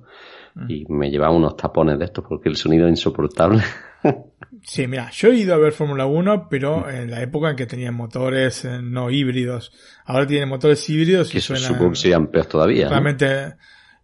Y 0.68 0.84
me 0.88 1.11
llevaba 1.11 1.34
unos 1.34 1.57
tapones 1.57 1.98
de 1.98 2.07
estos 2.07 2.24
porque 2.26 2.48
el 2.48 2.57
sonido 2.57 2.86
es 2.86 2.90
insoportable. 2.90 3.62
Sí, 4.62 4.88
mira, 4.88 5.11
yo 5.11 5.28
he 5.28 5.36
ido 5.36 5.54
a 5.54 5.59
ver 5.59 5.72
Fórmula 5.72 6.07
1, 6.07 6.48
pero 6.50 6.80
mm. 6.80 6.90
en 6.90 7.11
la 7.11 7.22
época 7.22 7.50
en 7.50 7.57
que 7.57 7.66
tenían 7.66 7.94
motores 7.94 8.64
eh, 8.64 8.80
no 8.82 9.11
híbridos. 9.11 9.72
Ahora 10.04 10.26
tienen 10.26 10.48
motores 10.48 10.88
híbridos 10.90 11.32
y 11.34 11.40
suenan... 11.40 11.68
Supongo 11.68 11.90
que 11.90 11.96
serían 11.96 12.26
peores 12.26 12.48
todavía. 12.48 12.88
Realmente... 12.88 13.54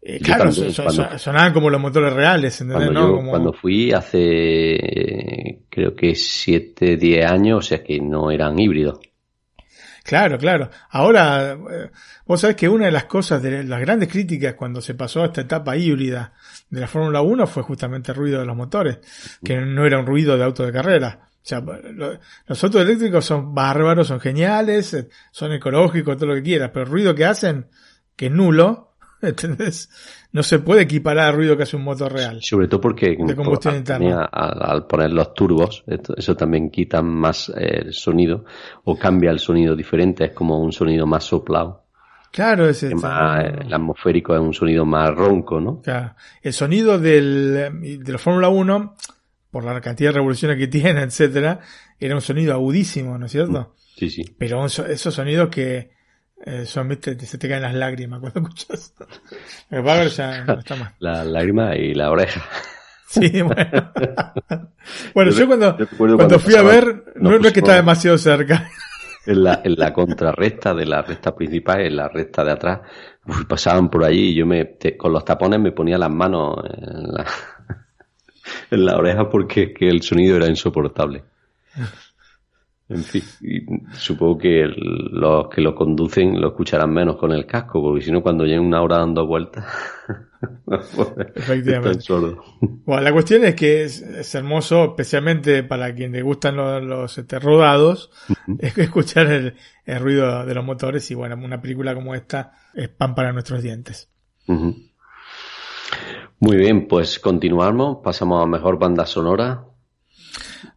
Eh, 0.01 0.21
claro, 0.21 0.51
sonaban 0.53 1.53
como 1.53 1.71
los 1.71 1.81
motores 1.81 2.13
reales, 2.13 2.61
¿entendés? 2.61 2.91
Cuando, 2.91 3.23
cuando 3.29 3.53
fui 3.53 3.93
hace, 3.93 5.63
creo 5.69 5.95
que 5.95 6.15
7, 6.17 6.97
10 6.97 7.31
años, 7.31 7.59
o 7.59 7.63
sea 7.63 7.85
que 7.85 8.01
no 8.01 8.31
eran 8.31 8.59
híbridos. 8.59 8.99
Claro, 10.03 10.39
claro. 10.39 10.71
Ahora, 10.91 11.53
eh, 11.53 11.91
vos 12.27 12.41
sabés 12.41 12.57
que 12.57 12.69
una 12.69 12.87
de 12.87 12.93
las 12.93 13.05
cosas, 13.05 13.43
de 13.43 13.63
las 13.63 13.81
grandes 13.81 14.09
críticas 14.09 14.55
cuando 14.55 14.81
se 14.81 14.95
pasó 14.95 15.23
a 15.23 15.27
esta 15.27 15.43
etapa 15.43 15.77
híbrida 15.77 16.33
de 16.73 16.81
la 16.81 16.89
Fórmula 16.89 17.21
1 17.23 17.47
fue 17.47 17.63
justamente 17.63 18.11
el 18.13 18.17
ruido 18.19 18.41
de 18.41 18.47
los 18.47 18.57
motores, 18.57 18.99
que 19.45 19.57
no 19.61 19.87
era 19.87 19.99
un 19.99 20.07
ruido 20.07 20.37
de 20.37 20.43
auto 20.45 20.65
de 20.67 20.73
carrera. 20.73 21.29
O 21.37 21.45
sea, 21.45 21.61
los 22.47 22.65
autos 22.65 22.81
eléctricos 22.83 23.25
son 23.25 23.55
bárbaros, 23.55 24.07
son 24.09 24.21
geniales, 24.21 24.95
eh, 24.95 25.09
son 25.33 25.53
ecológicos, 25.53 26.17
todo 26.17 26.29
lo 26.31 26.35
que 26.37 26.43
quieras, 26.43 26.71
pero 26.73 26.87
el 26.87 26.91
ruido 26.91 27.15
que 27.15 27.25
hacen, 27.25 27.67
que 28.17 28.27
es 28.27 28.33
nulo, 28.33 28.89
¿Entendés? 29.23 29.89
No 30.33 30.43
se 30.43 30.59
puede 30.59 30.83
equiparar 30.83 31.29
al 31.29 31.37
ruido 31.37 31.57
que 31.57 31.63
hace 31.63 31.77
un 31.77 31.85
motor 31.85 32.13
real. 32.13 32.39
Sobre 32.43 32.67
todo 32.67 32.81
porque 32.81 33.17
De 33.17 33.37
combustión 33.37 33.77
interna. 33.77 34.25
al, 34.25 34.63
al 34.63 34.87
poner 34.89 35.13
los 35.13 35.33
turbos, 35.33 35.85
esto- 35.87 36.17
eso 36.17 36.35
también 36.37 36.71
quita 36.71 37.03
más 37.03 37.49
eh, 37.51 37.83
el 37.85 37.93
sonido 37.93 38.45
o 38.83 38.99
cambia 38.99 39.31
el 39.31 39.39
sonido 39.39 39.77
diferente, 39.77 40.25
es 40.25 40.33
como 40.33 40.59
un 40.61 40.73
sonido 40.73 41.07
más 41.07 41.23
soplado. 41.23 41.82
Claro, 42.33 42.69
ese 42.69 42.89
que 42.89 42.95
más, 42.97 43.45
el 43.45 43.73
atmosférico 43.73 44.35
es 44.35 44.41
un 44.41 44.55
sonido 44.55 44.85
más 44.87 45.11
ronco, 45.15 45.61
¿no? 45.61 45.81
Claro. 45.83 46.15
El 46.41 46.53
sonido 46.53 46.99
del, 46.99 48.01
de 48.03 48.13
la 48.13 48.19
Fórmula 48.19 48.49
1, 48.49 48.97
por 49.51 49.65
la 49.65 49.81
cantidad 49.81 50.09
de 50.11 50.15
revoluciones 50.15 50.57
que 50.59 50.67
tiene, 50.69 51.03
etcétera, 51.03 51.61
era 52.01 52.15
un 52.15 52.21
sonido 52.23 52.55
agudísimo, 52.55 53.19
¿no 53.19 53.27
es 53.27 53.33
cierto? 53.33 53.75
Sí, 53.97 54.09
sí. 54.11 54.25
Pero 54.39 54.65
esos 54.67 55.15
sonidos 55.15 55.51
que 55.51 55.91
eh, 56.45 56.65
son, 56.67 56.89
viste, 56.89 57.19
se 57.21 57.37
te 57.39 57.49
caen 57.49 57.63
las 57.63 57.75
lágrimas 57.75 58.19
cuando 58.21 58.41
escuchas. 58.49 58.95
El 59.71 59.83
Bagger 59.83 60.09
ya 60.09 60.45
no 60.45 60.59
está 60.59 60.75
más. 60.77 60.95
La 61.01 61.23
lágrima 61.25 61.77
y 61.77 61.95
la 61.95 62.11
oreja. 62.11 62.43
Sí, 63.09 63.43
bueno. 63.43 63.93
bueno, 65.15 65.31
Yo 65.33 65.39
yo 65.41 65.47
cuando, 65.47 65.77
yo 65.79 65.87
cuando 65.99 66.17
cuando 66.17 66.39
fui 66.39 66.55
a 66.55 66.63
ver, 66.63 67.13
no, 67.17 67.39
no 67.39 67.47
es 67.47 67.53
que 67.53 67.61
pusimos- 67.61 67.77
demasiado 67.77 68.17
cerca. 68.19 68.69
En 69.25 69.45
la, 69.45 69.61
en 69.63 69.77
la 69.77 69.93
contrarrecta 69.93 70.75
de 70.75 70.85
la 70.85 71.03
recta 71.03 71.35
principal, 71.35 71.81
en 71.81 71.97
la 71.97 72.09
recta 72.09 72.45
de 72.45 72.53
atrás, 72.53 72.81
uf, 73.27 73.45
pasaban 73.45 73.89
por 73.89 74.05
allí 74.05 74.31
y 74.31 74.35
yo 74.35 74.47
me, 74.47 74.77
con 74.97 75.13
los 75.13 75.25
tapones 75.25 75.61
me 75.61 75.71
ponía 75.71 75.97
las 75.97 76.11
manos 76.11 76.59
en 76.65 77.13
la, 77.13 77.27
en 78.71 78.85
la 78.85 78.97
oreja 78.97 79.29
porque 79.31 79.73
que 79.73 79.89
el 79.89 80.03
sonido 80.03 80.37
era 80.37 80.49
insoportable. 80.49 81.23
En 82.89 83.05
fin, 83.05 83.23
supongo 83.95 84.39
que 84.39 84.67
los 84.67 85.49
que 85.49 85.63
lo 85.63 85.75
conducen 85.75 86.41
lo 86.41 86.49
escucharán 86.49 86.93
menos 86.93 87.17
con 87.17 87.33
el 87.33 87.47
casco, 87.47 87.81
porque 87.81 88.05
si 88.05 88.11
no, 88.11 88.23
cuando 88.23 88.45
lleven 88.45 88.67
una 88.67 88.83
hora 88.83 88.99
dando 88.99 89.27
vueltas, 89.27 89.65
Efectivamente. 91.35 92.05
Bueno, 92.61 93.03
la 93.03 93.13
cuestión 93.13 93.45
es 93.45 93.55
que 93.55 93.85
es, 93.85 94.01
es 94.03 94.35
hermoso, 94.35 94.85
especialmente 94.85 95.63
para 95.63 95.95
quien 95.95 96.13
le 96.13 96.23
gustan 96.23 96.57
los, 96.57 96.83
los, 96.83 97.19
este, 97.19 97.39
rodados, 97.39 98.11
es 98.59 98.75
que 98.75 98.83
escuchar 98.83 99.27
el, 99.27 99.55
el 99.85 100.01
ruido 100.01 100.45
de 100.45 100.55
los 100.55 100.65
motores 100.65 101.11
y 101.11 101.15
bueno, 101.15 101.37
una 101.37 101.61
película 101.61 101.95
como 101.95 102.15
esta 102.15 102.53
es 102.75 102.89
pan 102.89 103.15
para 103.15 103.33
nuestros 103.33 103.63
dientes. 103.63 104.09
Ujú. 104.47 104.77
Muy 106.41 106.57
bien, 106.57 106.89
pues 106.89 107.19
continuamos, 107.19 107.99
pasamos 108.03 108.43
a 108.43 108.47
mejor 108.47 108.79
banda 108.79 109.07
sonora. 109.07 109.65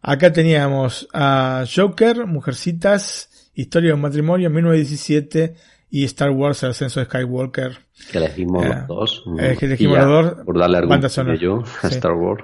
Acá 0.02 0.32
teníamos 0.32 1.08
a 1.14 1.64
Joker, 1.74 2.28
Mujercitas, 2.28 3.52
Historia 3.58 3.92
de 3.92 3.94
un 3.94 4.02
matrimonio, 4.02 4.50
1917 4.50 5.56
y 6.02 6.04
Star 6.06 6.32
Wars, 6.32 6.62
El 6.64 6.72
ascenso 6.72 7.00
de 7.00 7.06
Skywalker. 7.06 7.78
Que 8.12 8.18
elegimos 8.18 8.66
Eh, 8.66 8.70
los 8.70 8.88
dos. 8.88 9.24
es 9.40 9.58
que 9.58 9.66
Y 9.66 9.68
elegimos 9.70 9.98
ya, 9.98 10.06
los 10.06 10.26
dos, 10.36 10.46
Por 10.46 10.60
darle 10.60 10.78
algún 10.78 10.90
banda 10.90 11.10
sonora. 11.10 11.38
yo 11.40 11.64
a 11.84 11.88
Sí. 11.90 11.96
Star 11.96 12.14
Wars. 12.14 12.44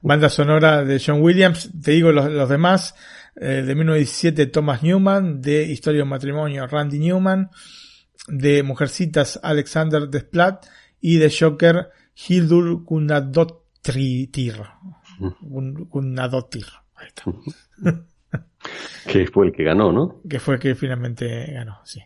Banda 0.00 0.28
sonora 0.28 0.84
de 0.84 1.02
John 1.04 1.22
Williams, 1.22 1.70
te 1.82 1.92
digo 1.92 2.12
los, 2.12 2.30
los 2.30 2.48
demás, 2.48 2.94
eh, 3.36 3.62
de 3.66 3.74
1917 3.74 4.46
Thomas 4.46 4.82
Newman, 4.82 5.40
de 5.40 5.62
Historia 5.64 5.98
de 5.98 6.02
un 6.02 6.08
matrimonio 6.10 6.66
Randy 6.66 6.98
Newman, 6.98 7.50
de 8.28 8.62
Mujercitas 8.62 9.40
Alexander 9.42 10.08
Desplat 10.08 10.64
y 11.00 11.16
de 11.16 11.32
Joker 11.36 11.88
Hildur 12.28 12.84
Gunnadottir. 12.84 14.54
Gun- 15.40 15.88
Gunnadottir. 15.88 16.66
Ahí 16.96 17.06
está. 17.08 17.24
Que 19.06 19.26
fue 19.26 19.46
el 19.46 19.52
que 19.52 19.62
ganó, 19.64 19.92
¿no? 19.92 20.20
Que 20.28 20.40
fue 20.40 20.58
que 20.58 20.74
finalmente 20.74 21.52
ganó, 21.52 21.80
sí. 21.84 22.00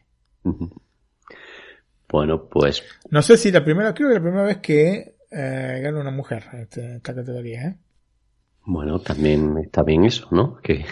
Bueno, 2.08 2.46
pues 2.48 2.82
No 3.10 3.22
sé 3.22 3.36
si 3.36 3.52
la 3.52 3.64
primera, 3.64 3.92
creo 3.94 4.08
que 4.08 4.14
la 4.14 4.20
primera 4.22 4.42
vez 4.44 4.58
que 4.58 5.16
eh, 5.30 5.80
gana 5.82 6.00
una 6.00 6.10
mujer 6.10 6.44
este- 6.54 6.96
esta 6.96 7.14
categoría, 7.14 7.62
¿eh? 7.66 7.76
bueno, 8.64 8.98
también 9.00 9.56
está 9.58 9.82
bien 9.82 10.04
eso, 10.04 10.28
¿no? 10.30 10.56
Que, 10.62 10.84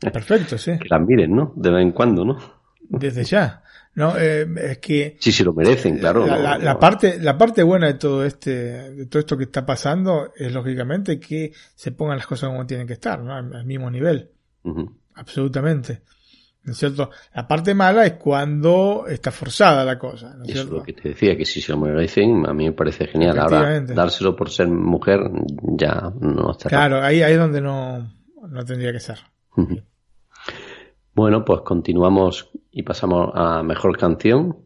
Perfecto, 0.00 0.56
sí. 0.58 0.78
que 0.78 0.88
las 0.88 1.00
miren, 1.00 1.34
¿no? 1.34 1.52
De 1.56 1.70
vez 1.70 1.82
en 1.82 1.92
cuando, 1.92 2.24
¿no? 2.24 2.38
Desde 2.80 3.24
ya. 3.24 3.62
No, 3.94 4.16
eh, 4.18 4.46
es 4.56 4.78
que 4.78 5.16
Sí, 5.20 5.32
se 5.32 5.44
lo 5.44 5.52
merecen, 5.52 5.98
claro. 5.98 6.26
la, 6.26 6.56
la- 6.58 6.78
parte, 6.78 7.18
la 7.20 7.36
parte 7.36 7.62
buena 7.62 7.86
de 7.88 7.94
todo 7.94 8.24
este, 8.24 8.50
de 8.92 9.06
todo 9.06 9.20
esto 9.20 9.36
que 9.36 9.44
está 9.44 9.66
pasando 9.66 10.32
es 10.34 10.50
lógicamente 10.52 11.20
que 11.20 11.52
se 11.74 11.92
pongan 11.92 12.16
las 12.16 12.26
cosas 12.26 12.48
como 12.48 12.66
tienen 12.66 12.86
que 12.86 12.94
estar, 12.94 13.20
¿no? 13.20 13.34
Al, 13.34 13.54
al 13.54 13.66
mismo 13.66 13.90
nivel. 13.90 14.30
Absolutamente. 15.14 16.00
¿No 16.64 16.72
es 16.72 16.78
cierto? 16.78 17.10
La 17.34 17.48
parte 17.48 17.74
mala 17.74 18.06
es 18.06 18.12
cuando 18.14 19.06
está 19.08 19.32
forzada 19.32 19.84
la 19.84 19.98
cosa, 19.98 20.34
¿no 20.34 20.44
es 20.44 20.50
Eso 20.50 20.60
es 20.60 20.66
cierto? 20.66 20.74
lo 20.76 20.82
que 20.84 20.92
te 20.92 21.08
decía, 21.08 21.36
que 21.36 21.44
si 21.44 21.60
se 21.60 21.72
lo 21.72 21.78
merecen, 21.78 22.48
a 22.48 22.54
mí 22.54 22.66
me 22.66 22.72
parece 22.72 23.06
genial. 23.08 23.38
Ahora, 23.38 23.80
dárselo 23.80 24.36
por 24.36 24.48
ser 24.48 24.68
mujer 24.68 25.20
ya 25.76 26.12
no 26.20 26.52
está 26.52 26.68
Claro, 26.68 27.02
ahí, 27.02 27.20
ahí 27.22 27.32
es 27.32 27.38
donde 27.38 27.60
no, 27.60 28.12
no 28.48 28.64
tendría 28.64 28.92
que 28.92 29.00
ser. 29.00 29.18
Bueno, 31.14 31.44
pues 31.44 31.60
continuamos 31.62 32.50
y 32.70 32.84
pasamos 32.84 33.32
a 33.34 33.62
mejor 33.62 33.98
canción. 33.98 34.56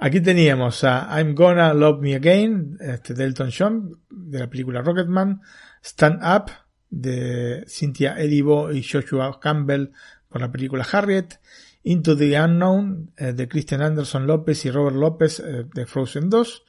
Aquí 0.00 0.20
teníamos 0.20 0.82
a 0.82 1.08
I'm 1.18 1.34
Gonna 1.34 1.74
Love 1.74 2.00
Me 2.00 2.14
Again, 2.14 2.76
este, 2.80 3.14
de 3.14 3.24
Elton 3.24 3.50
John, 3.56 4.00
de 4.10 4.38
la 4.40 4.48
película 4.48 4.82
Rocketman, 4.82 5.42
Stand 5.82 6.22
Up, 6.24 6.50
de 6.88 7.64
Cynthia 7.68 8.18
Erivo 8.18 8.72
y 8.72 8.82
Joshua 8.82 9.38
Campbell 9.38 9.92
por 10.30 10.40
la 10.40 10.50
película 10.50 10.86
Harriet, 10.90 11.38
Into 11.82 12.16
the 12.16 12.38
Unknown, 12.40 13.10
eh, 13.16 13.32
de 13.32 13.48
Christian 13.48 13.82
Anderson 13.82 14.26
López 14.26 14.64
y 14.64 14.70
Robert 14.70 14.96
López, 14.96 15.40
eh, 15.40 15.66
de 15.74 15.86
Frozen 15.86 16.28
2, 16.28 16.64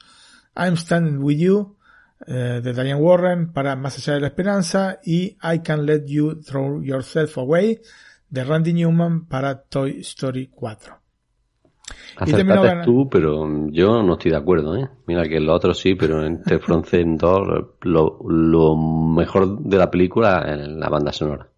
I'm 0.56 0.76
Standing 0.76 1.18
With 1.18 1.38
You, 1.38 1.76
eh, 2.26 2.60
de 2.62 2.72
Diane 2.72 2.94
Warren 2.94 3.52
para 3.52 3.76
Más 3.76 3.98
allá 3.98 4.14
de 4.14 4.20
la 4.20 4.28
esperanza, 4.28 5.00
y 5.04 5.36
I 5.42 5.60
Can 5.62 5.86
Let 5.86 6.04
You 6.06 6.40
Throw 6.40 6.82
Yourself 6.82 7.38
Away, 7.38 7.80
de 8.28 8.44
Randy 8.44 8.72
Newman 8.72 9.26
para 9.26 9.62
Toy 9.62 10.00
Story 10.00 10.48
4. 10.48 10.98
terminó 12.24 12.62
Acertaste 12.62 12.84
tú, 12.84 13.10
pero 13.10 13.68
yo 13.70 14.02
no 14.02 14.14
estoy 14.14 14.30
de 14.30 14.38
acuerdo, 14.38 14.76
¿eh? 14.76 14.88
Mira 15.06 15.24
que 15.24 15.38
los 15.40 15.54
otros 15.54 15.78
sí, 15.78 15.94
pero 15.94 16.24
en 16.24 16.42
The 16.42 16.58
Frozen 16.58 17.18
2 17.18 17.48
lo, 17.82 18.18
lo 18.26 18.76
mejor 18.76 19.58
de 19.58 19.76
la 19.76 19.90
película 19.90 20.42
es 20.48 20.68
la 20.68 20.88
banda 20.88 21.12
sonora. 21.12 21.51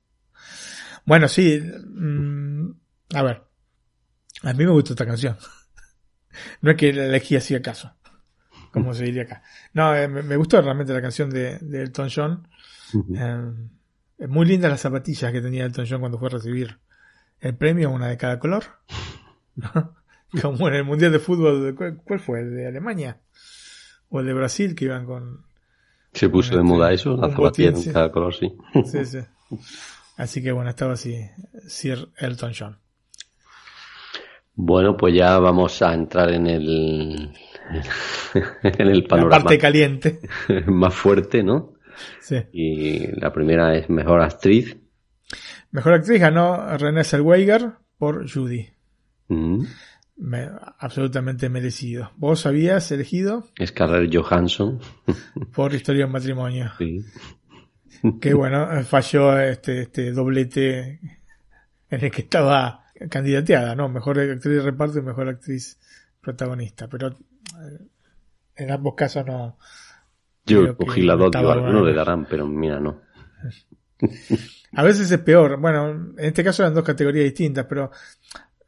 Bueno, 1.05 1.29
sí. 1.29 1.61
mm, 1.61 2.71
a 3.15 3.23
ver. 3.23 3.43
A 4.43 4.53
mí 4.53 4.65
me 4.65 4.71
gustó 4.71 4.93
esta 4.93 5.07
canción. 5.07 5.37
No 6.63 6.73
es 6.73 6.77
que 6.77 6.93
la 6.93 7.05
elegí 7.05 7.37
así 7.37 7.55
acaso. 7.55 7.93
Como 8.73 8.93
se 8.93 9.05
diría 9.05 9.23
acá. 9.23 9.45
No, 9.73 9.95
eh, 9.95 10.09
me, 10.09 10.21
me 10.25 10.37
gustó 10.37 10.61
realmente 10.61 10.93
la 10.93 11.01
canción 11.01 11.31
de, 11.31 11.61
de 11.61 11.83
Elton 11.83 12.09
John. 12.13 12.49
Eh, 13.17 13.53
es 14.19 14.29
muy 14.29 14.45
lindas 14.45 14.69
las 14.69 14.81
zapatillas 14.81 15.31
que 15.31 15.41
tenía 15.41 15.65
Elton 15.65 15.87
John 15.89 16.01
cuando 16.01 16.19
fue 16.19 16.27
a 16.27 16.31
recibir 16.33 16.77
el 17.39 17.55
premio, 17.57 17.91
una 17.93 18.09
de 18.09 18.17
cada 18.17 18.41
color. 18.41 18.65
Como 20.43 20.67
en 20.67 20.75
el 20.75 20.83
Mundial 20.85 21.13
de 21.13 21.21
Fútbol, 21.21 21.73
¿cuál, 21.77 21.99
cuál 22.05 22.19
fue? 22.19 22.41
¿El 22.41 22.57
de 22.57 22.67
Alemania? 22.67 23.21
¿O 24.09 24.19
el 24.19 24.27
de 24.27 24.35
Brasil 24.35 24.75
que 24.75 24.87
iban 24.87 25.07
con... 25.07 25.45
Se 26.13 26.29
puso 26.29 26.51
de 26.57 26.63
Este, 26.63 26.69
moda 26.69 26.93
eso, 26.93 27.17
la 27.17 27.29
un 27.29 27.33
zapatilla 27.33 27.71
botín, 27.71 27.83
sí. 27.83 27.89
en 27.91 27.95
cada 27.95 28.11
color, 28.11 28.35
sí. 28.35 28.53
Sí, 28.91 29.05
sí. 29.05 29.19
Así 30.17 30.43
que 30.43 30.53
bueno, 30.53 30.71
estaba 30.71 30.93
así 30.95 31.17
Sir 31.67 32.09
Elton 32.19 32.53
John. 32.59 32.79
Bueno, 34.55 34.97
pues 34.97 35.15
ya 35.15 35.39
vamos 35.41 35.83
a 35.83 35.93
entrar 35.95 36.31
en 36.33 36.47
el 36.47 37.33
en 38.63 38.89
el 38.89 39.01
La 39.01 39.09
panorama 39.09 39.43
parte 39.45 39.59
caliente. 39.59 40.21
más 40.67 40.95
fuerte, 40.95 41.43
¿no? 41.43 41.75
Sí. 42.21 42.37
Y 42.53 43.07
la 43.21 43.33
primera 43.33 43.75
es 43.77 43.89
mejor 43.91 44.21
actriz. 44.21 44.77
Mejor 45.73 45.95
actriz 45.95 46.21
ganó 46.21 46.77
Renée 46.77 47.03
Zellweger 47.05 47.73
por 47.99 48.31
Judy. 48.31 48.69
Mm. 49.29 49.65
Me- 50.17 50.49
absolutamente 50.79 51.49
merecido. 51.49 52.13
¿Vos 52.17 52.47
habías 52.47 52.93
elegido 52.93 53.49
Scarlett 53.65 54.15
Johansson. 54.15 54.81
por 55.53 55.75
Historia 55.75 56.01
de 56.03 56.07
un 56.07 56.13
matrimonio? 56.13 56.71
Sí. 56.79 57.05
Que 58.21 58.35
bueno, 58.35 58.69
falló 58.85 59.39
este, 59.39 59.83
este 59.83 60.13
doblete 60.13 61.01
en 61.89 62.05
el 62.05 62.11
que 62.11 62.23
estaba 62.23 62.85
candidateada, 63.09 63.75
¿no? 63.75 63.89
Mejor 63.89 64.19
actriz 64.19 64.57
de 64.57 64.63
reparto 64.63 64.99
y 64.99 65.03
mejor 65.03 65.29
actriz 65.29 65.79
protagonista. 66.21 66.87
Pero 66.89 67.09
eh, 67.09 67.81
en 68.57 68.71
ambos 68.71 68.95
casos 68.95 69.25
no. 69.25 69.59
Yo 70.45 70.77
cogí 70.77 71.03
la 71.03 71.17
dos, 71.17 71.35
alguna 71.35 71.81
le 71.81 71.95
darán, 71.95 72.27
pero 72.27 72.47
mira, 72.47 72.79
no. 72.79 73.01
A 74.77 74.83
veces 74.83 75.11
es 75.11 75.21
peor. 75.21 75.59
Bueno, 75.59 75.91
en 75.91 76.15
este 76.19 76.45
caso 76.45 76.63
eran 76.63 76.75
dos 76.75 76.85
categorías 76.85 77.25
distintas, 77.25 77.65
pero 77.67 77.91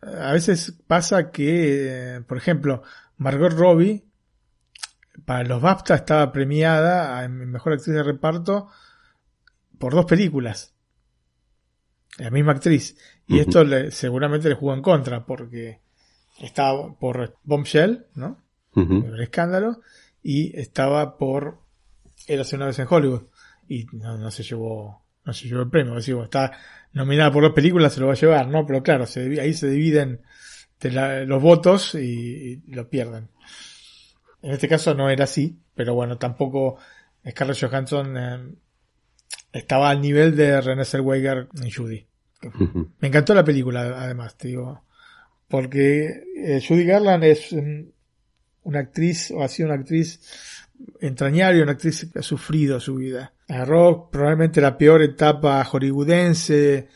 eh, 0.03 0.19
a 0.19 0.33
veces 0.33 0.73
pasa 0.87 1.31
que, 1.31 2.17
eh, 2.17 2.21
por 2.21 2.39
ejemplo, 2.39 2.83
Margot 3.19 3.53
Robbie 3.53 4.05
para 5.25 5.45
los 5.45 5.61
BAFTA 5.61 5.97
estaba 5.97 6.33
premiada 6.33 7.25
en 7.25 7.51
mejor 7.51 7.73
actriz 7.73 7.95
de 7.95 8.03
reparto 8.03 8.69
por 9.79 9.95
dos 9.95 10.07
películas. 10.07 10.75
La 12.19 12.31
misma 12.31 12.53
actriz. 12.53 12.97
Y 13.27 13.39
esto 13.41 13.65
le- 13.65 13.91
seguramente 13.91 14.49
le 14.49 14.55
jugó 14.55 14.75
en 14.75 14.83
contra 14.83 15.27
porque 15.27 15.81
estaba 16.41 16.95
por 16.99 17.37
Bombshell, 17.45 18.07
¿no? 18.15 18.43
el 18.75 19.21
escándalo, 19.23 19.81
y 20.23 20.59
estaba 20.59 21.17
por 21.17 21.61
Érase 22.27 22.57
una 22.57 22.67
vez 22.67 22.79
en 22.79 22.87
Hollywood, 22.89 23.23
y 23.69 23.87
no, 23.93 24.31
se 24.31 24.43
llevó, 24.43 25.03
no 25.25 25.33
se 25.33 25.49
llevó 25.49 25.63
el 25.63 25.71
premio, 25.71 25.95
decir, 25.95 26.17
está 26.23 26.53
nominada 26.93 27.33
por 27.33 27.43
dos 27.43 27.53
películas, 27.53 27.93
se 27.93 28.01
lo 28.01 28.07
va 28.07 28.15
a 28.15 28.17
llevar, 28.17 28.49
¿no? 28.49 28.67
Pero 28.67 28.83
claro, 28.83 29.05
ahí 29.41 29.55
se 29.55 29.71
dividen 29.71 30.23
los 31.27 31.43
votos 31.43 31.95
y, 31.95 32.63
lo 32.69 32.89
pierden. 32.89 33.29
En 34.43 34.53
este 34.53 34.69
caso 34.69 34.95
no 34.95 35.09
era 35.09 35.25
así, 35.25 35.59
pero 35.75 35.95
bueno, 35.95 36.19
tampoco 36.19 36.77
Scarlett 37.29 37.61
Johansson 37.61 38.17
eh, 38.17 38.55
estaba 39.53 39.91
al 39.91 40.01
nivel 40.01 40.37
de 40.37 40.61
René 40.61 40.85
Zellweger 40.85 41.49
en 41.55 41.71
Judy. 41.71 42.07
Me 43.01 43.09
encantó 43.09 43.35
la 43.35 43.45
película, 43.45 43.81
además, 43.99 44.37
te 44.37 44.49
digo, 44.49 44.85
porque 45.49 46.25
eh, 46.37 46.63
Judy 46.67 46.85
Garland 46.85 47.25
es 47.25 47.55
una 48.63 48.81
actriz, 48.81 49.31
o 49.31 49.43
ha 49.43 49.49
sido 49.49 49.69
una 49.69 49.81
actriz 49.81 50.21
entrañable, 51.01 51.63
una 51.63 51.73
actriz 51.73 52.11
que 52.13 52.19
ha 52.19 52.23
sufrido 52.23 52.79
su 52.81 52.97
vida. 52.97 53.33
Agarró 53.49 54.11
probablemente 54.11 54.61
la 54.61 54.77
peor 54.77 55.03
etapa 55.03 55.65
hollywoodense, 55.65 56.89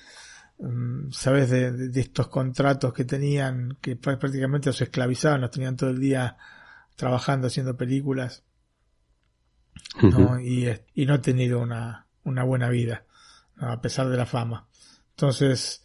mm, 0.59 1.11
sabes, 1.11 1.51
de, 1.51 2.01
estos 2.01 2.29
contratos 2.29 2.93
que 2.93 3.05
tenían, 3.05 3.79
que 3.81 3.97
prácticamente 3.97 4.69
los 4.69 4.81
esclavizaban, 4.81 5.41
los 5.41 5.51
tenían 5.51 5.77
todo 5.77 5.91
el 5.91 6.01
día 6.01 6.37
trabajando, 6.97 7.47
haciendo 7.47 7.77
películas. 7.77 8.45
y, 10.43 10.67
y, 10.95 11.07
no 11.07 11.15
ha 11.15 11.23
tenido 11.23 11.61
una, 11.61 12.07
una 12.25 12.45
buena 12.45 12.69
vida, 12.69 13.05
a 13.57 13.81
pesar 13.81 14.09
de 14.09 14.17
la 14.17 14.27
fama. 14.27 14.67
Entonces... 15.11 15.85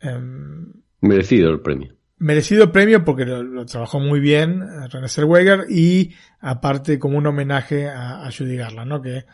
Em, 0.00 0.72
merecido 1.00 1.50
el 1.50 1.60
premio. 1.60 1.94
Merecido 2.18 2.64
el 2.64 2.70
premio 2.70 3.04
porque 3.04 3.24
lo, 3.24 3.64
trabajó 3.66 4.00
muy 4.00 4.20
bien 4.20 4.62
eh, 4.62 4.88
René 4.88 5.08
Zellweger 5.08 5.66
y 5.70 6.14
aparte 6.40 6.98
como 6.98 7.18
un 7.18 7.26
homenaje 7.26 7.88
a, 7.88 8.28
Judy 8.36 8.56
Garland, 8.56 8.88
¿no? 8.88 9.02
Que, 9.02 9.24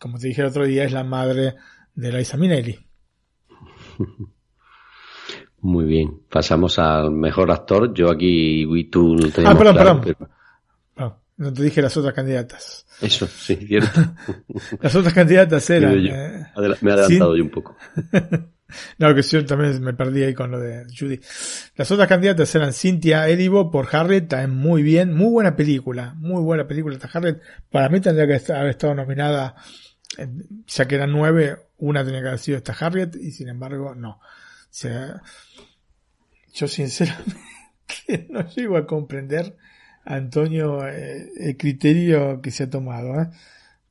como 0.00 0.18
te 0.18 0.28
dije 0.28 0.42
el 0.42 0.48
otro 0.48 0.64
día, 0.64 0.84
es 0.84 0.92
la 0.92 1.04
madre 1.04 1.54
de 1.94 2.12
Liza 2.12 2.36
Minnelli. 2.36 2.78
Muy 5.60 5.86
bien. 5.86 6.20
Pasamos 6.30 6.78
al 6.78 7.10
mejor 7.10 7.50
actor. 7.50 7.92
Yo 7.92 8.10
aquí 8.10 8.66
tú 8.90 9.16
no 9.16 9.26
Ah, 9.44 9.56
perdón, 9.56 10.00
perdón. 10.00 10.28
No 11.38 11.52
te 11.52 11.62
dije 11.62 11.80
las 11.80 11.96
otras 11.96 12.14
candidatas. 12.14 12.84
Eso, 13.00 13.28
sí, 13.28 13.54
cierto. 13.54 14.00
las 14.82 14.94
otras 14.94 15.14
candidatas 15.14 15.70
eran. 15.70 15.94
Eh, 15.94 16.46
me 16.80 16.90
he 16.90 16.94
adelantado 16.94 17.36
yo 17.36 17.44
un 17.44 17.50
poco. 17.50 17.76
no, 18.98 19.14
que 19.14 19.22
yo 19.22 19.46
también 19.46 19.80
me 19.80 19.94
perdí 19.94 20.24
ahí 20.24 20.34
con 20.34 20.50
lo 20.50 20.58
de 20.58 20.84
Judy. 20.86 21.20
Las 21.76 21.90
otras 21.92 22.08
candidatas 22.08 22.52
eran 22.56 22.72
Cynthia 22.72 23.28
Erivo 23.28 23.70
por 23.70 23.88
Harriet, 23.94 24.26
también 24.26 24.50
muy 24.50 24.82
bien, 24.82 25.14
muy 25.14 25.30
buena 25.30 25.54
película, 25.54 26.14
muy 26.16 26.42
buena 26.42 26.66
película 26.66 26.96
esta 26.96 27.08
Harriet. 27.12 27.40
Para 27.70 27.88
mí 27.88 28.00
tendría 28.00 28.26
que 28.26 28.52
haber 28.52 28.70
estado 28.70 28.96
nominada, 28.96 29.54
ya 30.66 30.88
que 30.88 30.94
eran 30.96 31.12
nueve, 31.12 31.56
una 31.76 32.04
tenía 32.04 32.20
que 32.20 32.28
haber 32.28 32.40
sido 32.40 32.58
esta 32.58 32.72
Harriet, 32.72 33.14
y 33.14 33.30
sin 33.30 33.48
embargo, 33.48 33.94
no. 33.94 34.10
O 34.10 34.20
sea, 34.70 35.22
yo 36.52 36.66
sinceramente 36.66 37.36
no 38.28 38.44
llego 38.48 38.76
a 38.76 38.88
comprender 38.88 39.56
Antonio, 40.08 40.88
eh, 40.88 41.30
el 41.36 41.56
criterio 41.56 42.40
que 42.40 42.50
se 42.50 42.64
ha 42.64 42.70
tomado. 42.70 43.20
¿eh? 43.20 43.28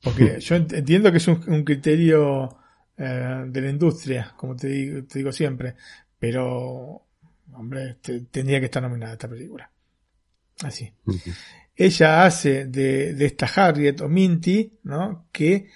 Porque 0.02 0.40
yo 0.40 0.56
entiendo 0.56 1.12
que 1.12 1.18
es 1.18 1.28
un, 1.28 1.64
criterio 1.64 2.58
eh, 2.98 3.46
de 3.48 3.62
la 3.62 3.70
industria, 3.70 4.34
como 4.36 4.56
te 4.56 4.68
digo, 4.68 5.04
te 5.04 5.20
digo 5.20 5.32
siempre, 5.32 5.76
pero, 6.18 7.06
hombre, 7.54 7.98
tendría 8.32 8.60
que 8.60 8.66
estar 8.66 8.82
nominada 8.82 9.14
esta 9.14 9.30
película. 9.30 9.70
Así. 10.64 10.92
Ella 11.76 12.26
hace 12.26 12.66
de, 12.66 13.14
de, 13.14 13.26
esta 13.28 13.46
Harriet 13.46 14.02
o 14.02 14.10
Minty, 14.10 14.80
¿no? 14.84 15.28
Que 15.32 15.70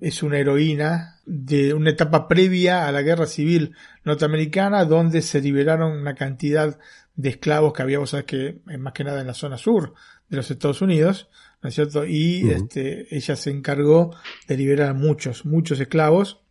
es 0.00 0.24
una 0.24 0.38
heroína 0.38 1.20
de 1.24 1.72
una 1.72 1.90
etapa 1.90 2.26
previa 2.26 2.88
a 2.88 2.92
la 2.92 3.02
guerra 3.02 3.26
civil 3.26 3.76
norteamericana 4.04 4.84
donde 4.84 5.22
se 5.22 5.40
liberaron 5.40 5.92
una 5.92 6.16
cantidad 6.16 6.80
de 7.20 7.28
esclavos 7.28 7.72
que 7.72 7.82
había, 7.82 7.98
vos 7.98 8.10
sabés 8.10 8.26
que 8.26 8.60
más 8.78 8.92
que 8.92 9.04
nada 9.04 9.20
en 9.20 9.26
la 9.26 9.34
zona 9.34 9.58
sur 9.58 9.94
de 10.28 10.36
los 10.36 10.50
Estados 10.50 10.80
Unidos, 10.80 11.28
¿no 11.62 11.68
es 11.68 11.74
cierto? 11.74 12.06
Y 12.06 12.50
este, 12.50 13.14
ella 13.14 13.36
se 13.36 13.50
encargó 13.50 14.14
de 14.46 14.56
liberar 14.56 14.90
a 14.90 14.94
muchos, 14.94 15.44
muchos 15.44 15.80
esclavos, 15.80 16.42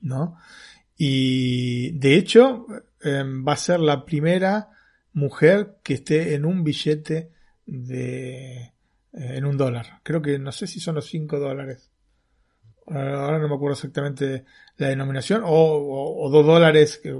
¿no? 0.00 0.38
Y 0.96 1.92
de 1.98 2.14
hecho 2.14 2.66
em, 3.02 3.46
va 3.46 3.52
a 3.52 3.56
ser 3.56 3.80
la 3.80 4.04
primera 4.04 4.70
mujer 5.12 5.78
que 5.82 5.94
esté 5.94 6.34
en 6.34 6.44
un 6.44 6.64
billete 6.64 7.32
de 7.66 8.72
eh, 9.16 9.36
en 9.36 9.44
un 9.46 9.56
dólar. 9.56 10.00
Creo 10.02 10.20
que 10.20 10.38
no 10.38 10.52
sé 10.52 10.66
si 10.66 10.78
son 10.78 10.94
los 10.94 11.06
5 11.06 11.38
dólares. 11.38 11.90
Ahora 12.86 13.38
no 13.38 13.48
me 13.48 13.54
acuerdo 13.54 13.74
exactamente 13.74 14.44
la 14.76 14.88
denominación. 14.88 15.42
O, 15.44 16.22
o, 16.22 16.30
2 16.30 16.46
dólares 16.46 17.00
que, 17.02 17.10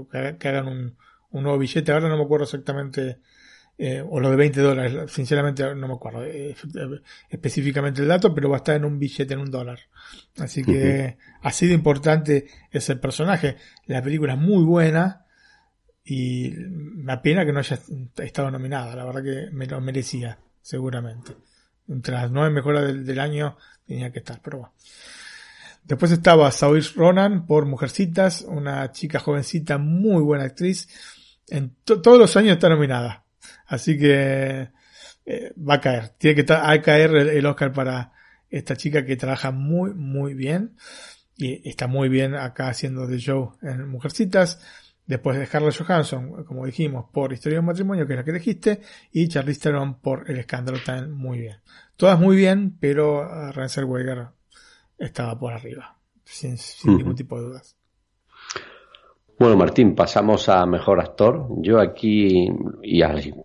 hagan 0.47 0.67
un, 0.67 0.97
un 1.31 1.43
nuevo 1.43 1.57
billete, 1.57 1.91
ahora 1.91 2.09
no 2.09 2.17
me 2.17 2.23
acuerdo 2.23 2.45
exactamente, 2.45 3.19
eh, 3.77 4.03
o 4.07 4.19
lo 4.19 4.31
de 4.31 4.35
20 4.35 4.61
dólares, 4.61 5.11
sinceramente 5.11 5.63
no 5.75 5.87
me 5.87 5.93
acuerdo 5.93 6.23
eh, 6.25 6.55
específicamente 7.29 8.01
el 8.01 8.07
dato, 8.07 8.33
pero 8.33 8.49
va 8.49 8.55
a 8.55 8.57
estar 8.57 8.75
en 8.75 8.85
un 8.85 8.97
billete 8.97 9.33
en 9.33 9.39
un 9.39 9.51
dólar. 9.51 9.79
Así 10.39 10.63
que 10.63 11.17
así 11.41 11.67
de 11.67 11.73
importante 11.73 12.47
es 12.71 12.89
el 12.89 12.99
personaje. 12.99 13.57
La 13.85 14.01
película 14.01 14.33
es 14.33 14.39
muy 14.39 14.63
buena 14.63 15.25
y 16.03 16.53
me 16.57 17.17
pena 17.17 17.45
que 17.45 17.51
no 17.51 17.59
haya 17.59 17.77
estado 18.17 18.49
nominada, 18.49 18.95
la 18.95 19.05
verdad 19.05 19.23
que 19.23 19.51
me 19.51 19.67
lo 19.67 19.79
merecía, 19.81 20.39
seguramente. 20.61 21.33
Entre 21.87 22.13
las 22.13 22.31
nueve 22.31 22.49
mejoras 22.49 23.05
del, 23.05 23.19
año 23.19 23.57
tenía 23.85 24.11
que 24.11 24.19
estar, 24.19 24.41
pero 24.41 24.57
bueno. 24.59 24.73
Después 25.83 26.11
estaba 26.11 26.51
Saoirse 26.51 26.93
Ronan 26.95 27.45
por 27.45 27.65
Mujercitas, 27.65 28.41
una 28.41 28.91
chica 28.91 29.19
jovencita, 29.19 29.77
muy 29.77 30.21
buena 30.21 30.45
actriz 30.45 30.89
en 31.49 31.75
todos 31.83 32.19
los 32.19 32.35
años 32.35 32.53
está 32.53 32.69
nominada. 32.69 33.25
Así 33.65 33.97
que 33.97 34.69
eh, 35.25 35.53
va 35.57 35.75
a 35.75 35.81
caer. 35.81 36.09
Tiene 36.17 36.43
que 36.43 36.53
a 36.53 36.81
caer 36.81 37.15
el, 37.15 37.45
Oscar 37.45 37.73
para 37.73 38.13
esta 38.49 38.75
chica 38.75 39.05
que 39.05 39.17
trabaja 39.17 39.51
muy, 39.51 39.93
muy 39.93 40.33
bien. 40.33 40.75
Y 41.35 41.69
está 41.69 41.87
muy 41.87 42.09
bien 42.09 42.33
acá 42.35 42.69
haciendo 42.69 43.05
de 43.07 43.17
show 43.17 43.57
en 43.61 43.87
Mujercitas. 43.87 44.61
Después 45.05 45.37
de 45.37 45.45
Scarlett 45.45 45.77
Johansson, 45.77 46.43
como 46.43 46.65
dijimos, 46.65 47.05
por 47.13 47.31
Historia 47.31 47.57
de 47.57 47.59
un 47.61 47.67
matrimonio, 47.67 48.05
que 48.05 48.13
es 48.13 48.17
la 48.17 48.25
que 48.25 48.33
dijiste. 48.33 48.81
Y 49.11 49.29
Charlize 49.29 49.61
Theron 49.61 49.99
por 49.99 50.29
El 50.29 50.37
escándalo 50.39 50.79
también 50.83 51.11
muy 51.11 51.39
bien. 51.39 51.57
Todas 51.95 52.19
muy 52.19 52.35
bien, 52.35 52.77
pero 52.79 53.21
uh, 53.21 53.51
Renzel 53.53 53.85
Weiger 53.85 54.27
estaba 54.97 55.39
por 55.39 55.53
arriba. 55.53 55.97
Sin, 56.25 56.57
ningún 56.83 57.15
tipo 57.15 57.39
de 57.39 57.47
dudas. 57.47 57.76
Bueno, 59.39 59.55
Martín, 59.55 59.93
pasamos 59.93 60.49
a 60.49 60.65
mejor 60.65 60.99
actor. 60.99 61.47
Yo 61.61 61.79
aquí, 61.79 62.49
y 62.81 63.01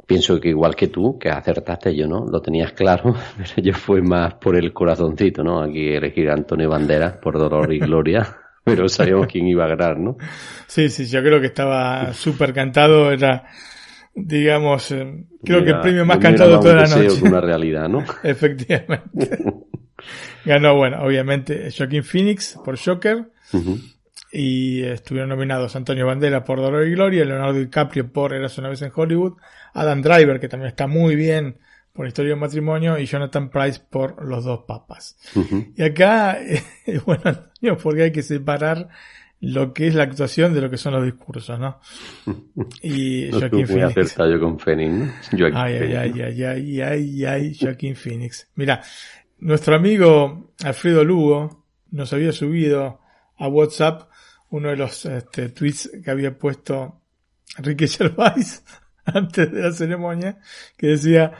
pienso 0.07 0.41
que 0.41 0.49
igual 0.49 0.75
que 0.75 0.89
tú, 0.89 1.19
que 1.19 1.29
acertaste 1.29 1.95
yo, 1.95 2.09
¿no? 2.09 2.25
Lo 2.25 2.41
tenías 2.41 2.73
claro, 2.73 3.15
pero 3.37 3.63
yo 3.63 3.75
fui 3.75 4.01
más 4.01 4.35
por 4.35 4.57
el 4.57 4.73
corazoncito, 4.73 5.45
¿no? 5.45 5.63
Aquí 5.63 5.89
elegir 5.89 6.31
a 6.31 6.35
Antonio 6.35 6.71
Banderas 6.71 7.19
por 7.19 7.39
Dolor 7.39 7.75
y 7.75 7.79
Gloria, 7.79 8.27
pero 8.65 8.89
sabíamos 8.89 9.27
quién 9.27 9.47
iba 9.49 9.67
a 9.67 9.69
ganar, 9.69 9.99
¿no? 9.99 10.17
Sí, 10.67 10.89
sí, 10.89 11.05
yo 11.07 11.21
creo 11.23 11.41
que 11.43 11.49
estaba 11.49 12.15
súper 12.15 12.55
cantado, 12.55 13.13
era, 13.13 13.45
digamos, 14.15 14.91
eh, 14.93 15.27
creo 15.45 15.63
que 15.63 15.73
el 15.73 15.81
premio 15.81 16.07
más 16.07 16.19
cantado 16.19 16.53
de 16.53 16.59
toda 16.59 16.75
la 16.75 16.87
noche. 16.87 17.23
una 17.23 17.43
realidad, 17.43 17.91
¿no? 17.91 18.03
Efectivamente. 18.23 19.39
Ganó, 20.47 20.75
bueno, 20.75 21.03
obviamente 21.03 21.69
Joaquín 21.71 22.03
Phoenix 22.03 22.59
por 22.65 22.79
Joker 22.79 23.27
y 24.33 24.83
estuvieron 24.83 25.29
nominados 25.29 25.77
Antonio 25.77 26.07
Bandera 26.07 26.43
por 26.43 26.59
Dolor 26.59 26.87
y 26.87 26.93
Gloria, 26.93 27.25
Leonardo 27.25 27.59
DiCaprio 27.59 28.11
por 28.11 28.33
Eras 28.33 28.57
una 28.57 28.71
vez 28.71 28.81
en 28.81 28.91
Hollywood, 28.95 29.35
Adam 29.75 30.01
Driver, 30.01 30.41
que 30.41 30.49
también 30.49 30.69
está 30.69 30.87
muy 30.87 31.17
bien 31.17 31.59
por 31.93 32.07
Historia 32.07 32.31
de 32.31 32.35
un 32.35 32.41
matrimonio, 32.41 32.99
y 32.99 33.05
Jonathan 33.05 33.51
Price 33.51 33.81
por 33.91 34.25
Los 34.27 34.45
dos 34.45 34.61
papas. 34.67 35.19
Y 35.77 35.83
acá, 35.83 36.39
bueno, 37.07 37.23
Antonio, 37.25 37.77
porque 37.77 38.05
hay 38.05 38.13
que 38.13 38.23
separar 38.23 38.89
lo 39.43 39.75
que 39.75 39.89
es 39.89 39.95
la 39.95 40.05
actuación 40.05 40.55
de 40.55 40.63
lo 40.63 40.71
que 40.71 40.79
son 40.79 40.95
los 40.95 41.05
discursos, 41.05 41.59
¿no? 41.59 41.81
Y 42.83 43.29
no 43.31 43.41
Joaquín 43.41 43.67
Phoenix. 43.67 44.17
yo 44.17 44.41
con 44.41 44.59
Phoenix. 44.59 45.31
ay, 45.55 45.75
ay, 45.75 45.95
ay, 45.95 46.23
ay, 46.23 46.43
ay, 46.43 46.81
ay, 46.81 47.25
ay, 47.27 47.59
Joaquín 47.61 47.95
Phoenix. 47.95 48.49
Mira, 48.55 48.81
nuestro 49.41 49.77
amigo 49.77 50.53
Alfredo 50.65 51.05
Lugo 51.05 51.67
nos 51.91 52.11
había 52.15 52.33
subido 52.33 53.01
a 53.37 53.49
WhatsApp 53.49 54.12
uno 54.53 54.69
de 54.69 54.77
los 54.77 55.05
este, 55.07 55.49
tweets 55.49 55.91
que 56.05 56.11
había 56.11 56.39
puesto 56.39 57.01
Enrique 57.59 57.89
Gervais 57.89 58.63
antes 59.05 59.51
de 59.51 59.63
la 59.63 59.73
ceremonia, 59.73 60.39
que 60.77 60.89
decía, 60.89 61.33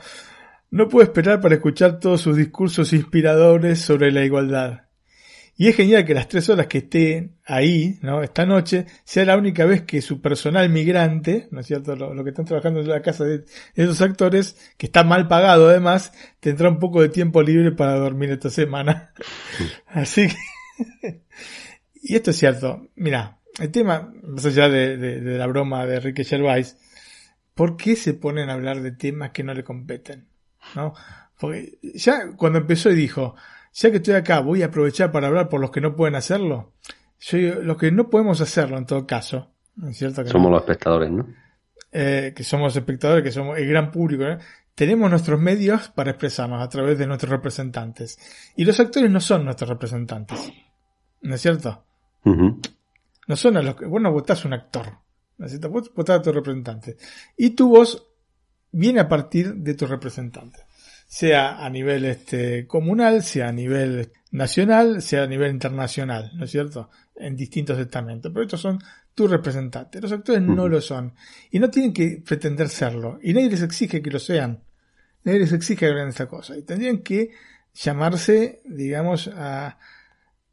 no 0.71 0.89
puedo 0.89 1.05
esperar 1.05 1.39
para 1.39 1.55
escuchar 1.55 1.99
todos 1.99 2.21
sus 2.21 2.35
discursos 2.35 2.91
inspiradores 2.91 3.79
sobre 3.79 4.11
la 4.11 4.25
igualdad. 4.25 4.81
Y 5.55 5.67
es 5.67 5.75
genial 5.75 6.03
que 6.03 6.15
las 6.15 6.27
tres 6.27 6.49
horas 6.49 6.65
que 6.65 6.79
esté 6.79 7.29
ahí, 7.45 7.99
¿no? 8.01 8.23
Esta 8.23 8.47
noche, 8.47 8.87
sea 9.03 9.23
la 9.23 9.37
única 9.37 9.65
vez 9.65 9.83
que 9.83 10.01
su 10.01 10.19
personal 10.19 10.67
migrante, 10.71 11.47
¿no 11.51 11.59
es 11.59 11.67
cierto? 11.67 11.95
Lo, 11.95 12.23
que 12.23 12.31
están 12.31 12.45
trabajando 12.45 12.79
en 12.79 12.89
la 12.89 13.03
casa 13.03 13.23
de, 13.23 13.45
esos 13.75 14.01
actores, 14.01 14.57
que 14.77 14.87
está 14.87 15.03
mal 15.03 15.27
pagado 15.27 15.69
además, 15.69 16.11
tendrá 16.39 16.69
un 16.69 16.79
poco 16.79 17.03
de 17.03 17.09
tiempo 17.09 17.43
libre 17.43 17.71
para 17.71 17.93
dormir 17.95 18.31
esta 18.31 18.49
semana. 18.49 19.13
Así 19.85 20.27
que, 20.27 21.21
y 22.03 22.15
esto 22.15 22.31
es 22.31 22.37
cierto. 22.37 22.89
Mira, 22.95 23.39
el 23.59 23.71
tema, 23.71 24.13
más 24.23 24.45
allá 24.45 24.67
de, 24.67 24.97
de, 24.97 25.37
la 25.37 25.47
broma 25.47 25.85
de 25.85 25.95
Enrique 25.95 26.25
Gervais, 26.25 26.77
¿por 27.55 27.77
qué 27.77 27.95
se 27.95 28.13
ponen 28.13 28.49
a 28.49 28.53
hablar 28.53 28.81
de 28.81 28.91
temas 28.91 29.31
que 29.31 29.43
no 29.43 29.53
le 29.53 29.63
competen? 29.63 30.27
¿No? 30.75 30.93
Porque 31.39 31.79
ya 31.95 32.35
cuando 32.35 32.59
empezó 32.59 32.91
y 32.91 32.95
dijo, 32.95 33.35
ya 33.73 33.89
que 33.89 33.97
estoy 33.97 34.15
acá, 34.15 34.41
voy 34.41 34.63
a 34.63 34.67
aprovechar 34.67 35.11
para 35.11 35.27
hablar 35.27 35.47
por 35.47 35.61
los 35.61 35.71
que 35.71 35.81
no 35.81 35.95
pueden 35.95 36.15
hacerlo. 36.15 36.73
Yo, 37.19 37.37
los 37.61 37.77
que 37.77 37.91
no 37.91 38.09
podemos 38.09 38.41
hacerlo 38.41 38.77
en 38.77 38.85
todo 38.85 39.07
caso, 39.07 39.51
¿es 39.87 39.97
cierto? 39.97 40.25
somos 40.27 40.51
los 40.51 40.61
espectadores, 40.61 41.09
¿no? 41.09 41.27
Eh, 41.91 42.33
que 42.35 42.43
somos 42.43 42.75
espectadores, 42.75 43.23
que 43.23 43.31
somos 43.31 43.57
el 43.57 43.67
gran 43.67 43.91
público, 43.91 44.25
tenemos 44.75 45.09
nuestros 45.09 45.39
medios 45.39 45.89
para 45.89 46.11
expresarnos 46.11 46.61
a 46.61 46.67
través 46.67 46.97
de 46.97 47.07
nuestros 47.07 47.31
representantes. 47.31 48.17
Y 48.55 48.65
los 48.65 48.79
actores 48.79 49.09
no 49.09 49.21
son 49.21 49.45
nuestros 49.45 49.69
representantes, 49.69 50.51
¿no 51.21 51.35
es 51.35 51.41
cierto? 51.41 51.85
No 52.25 53.35
son 53.35 53.57
a 53.57 53.61
los 53.61 53.75
que, 53.75 53.85
vos 53.85 54.01
no 54.01 54.11
votás 54.11 54.45
un 54.45 54.53
actor, 54.53 54.97
¿no 55.37 55.45
es 55.45 55.51
cierto? 55.51 55.69
Vos 55.69 55.91
votás 55.93 56.19
a 56.19 56.21
tu 56.21 56.31
representante. 56.31 56.97
Y 57.37 57.51
tu 57.51 57.69
voz 57.69 58.05
viene 58.71 58.99
a 58.99 59.07
partir 59.07 59.55
de 59.55 59.73
tu 59.73 59.85
representante 59.85 60.65
sea 61.13 61.63
a 61.63 61.69
nivel 61.69 62.05
este, 62.05 62.65
comunal, 62.65 63.21
sea 63.21 63.49
a 63.49 63.51
nivel 63.51 64.11
nacional, 64.31 64.99
sea 65.03 65.21
a 65.21 65.27
nivel 65.27 65.51
internacional, 65.51 66.31
¿no 66.33 66.45
es 66.45 66.49
cierto? 66.49 66.89
En 67.15 67.35
distintos 67.35 67.77
estamentos. 67.77 68.31
Pero 68.33 68.45
estos 68.45 68.61
son 68.61 68.79
tus 69.13 69.29
representantes. 69.29 70.01
Los 70.01 70.11
actores 70.11 70.41
no 70.41 70.67
lo 70.67 70.81
son. 70.81 71.13
Y 71.51 71.59
no 71.59 71.69
tienen 71.69 71.93
que 71.93 72.23
pretender 72.25 72.67
serlo. 72.67 73.19
Y 73.21 73.31
nadie 73.33 73.51
les 73.51 73.61
exige 73.61 74.01
que 74.01 74.09
lo 74.09 74.17
sean. 74.17 74.63
Nadie 75.23 75.41
les 75.41 75.53
exige 75.53 75.81
que 75.81 75.85
hagan 75.85 76.09
esta 76.09 76.27
cosa. 76.27 76.57
Y 76.57 76.63
tendrían 76.63 77.03
que 77.03 77.29
llamarse, 77.75 78.63
digamos, 78.65 79.27
a, 79.27 79.77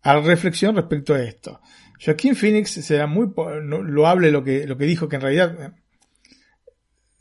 a 0.03 0.21
reflexión 0.21 0.77
respecto 0.77 1.15
a 1.15 1.23
esto. 1.23 1.61
Joaquín 2.03 2.35
Phoenix 2.35 2.71
será 2.71 3.07
muy 3.07 3.33
loable 3.37 4.31
lo 4.31 4.43
que, 4.43 4.67
lo 4.67 4.77
que 4.77 4.85
dijo, 4.85 5.09
que 5.09 5.17
en 5.17 5.23
realidad 5.23 5.75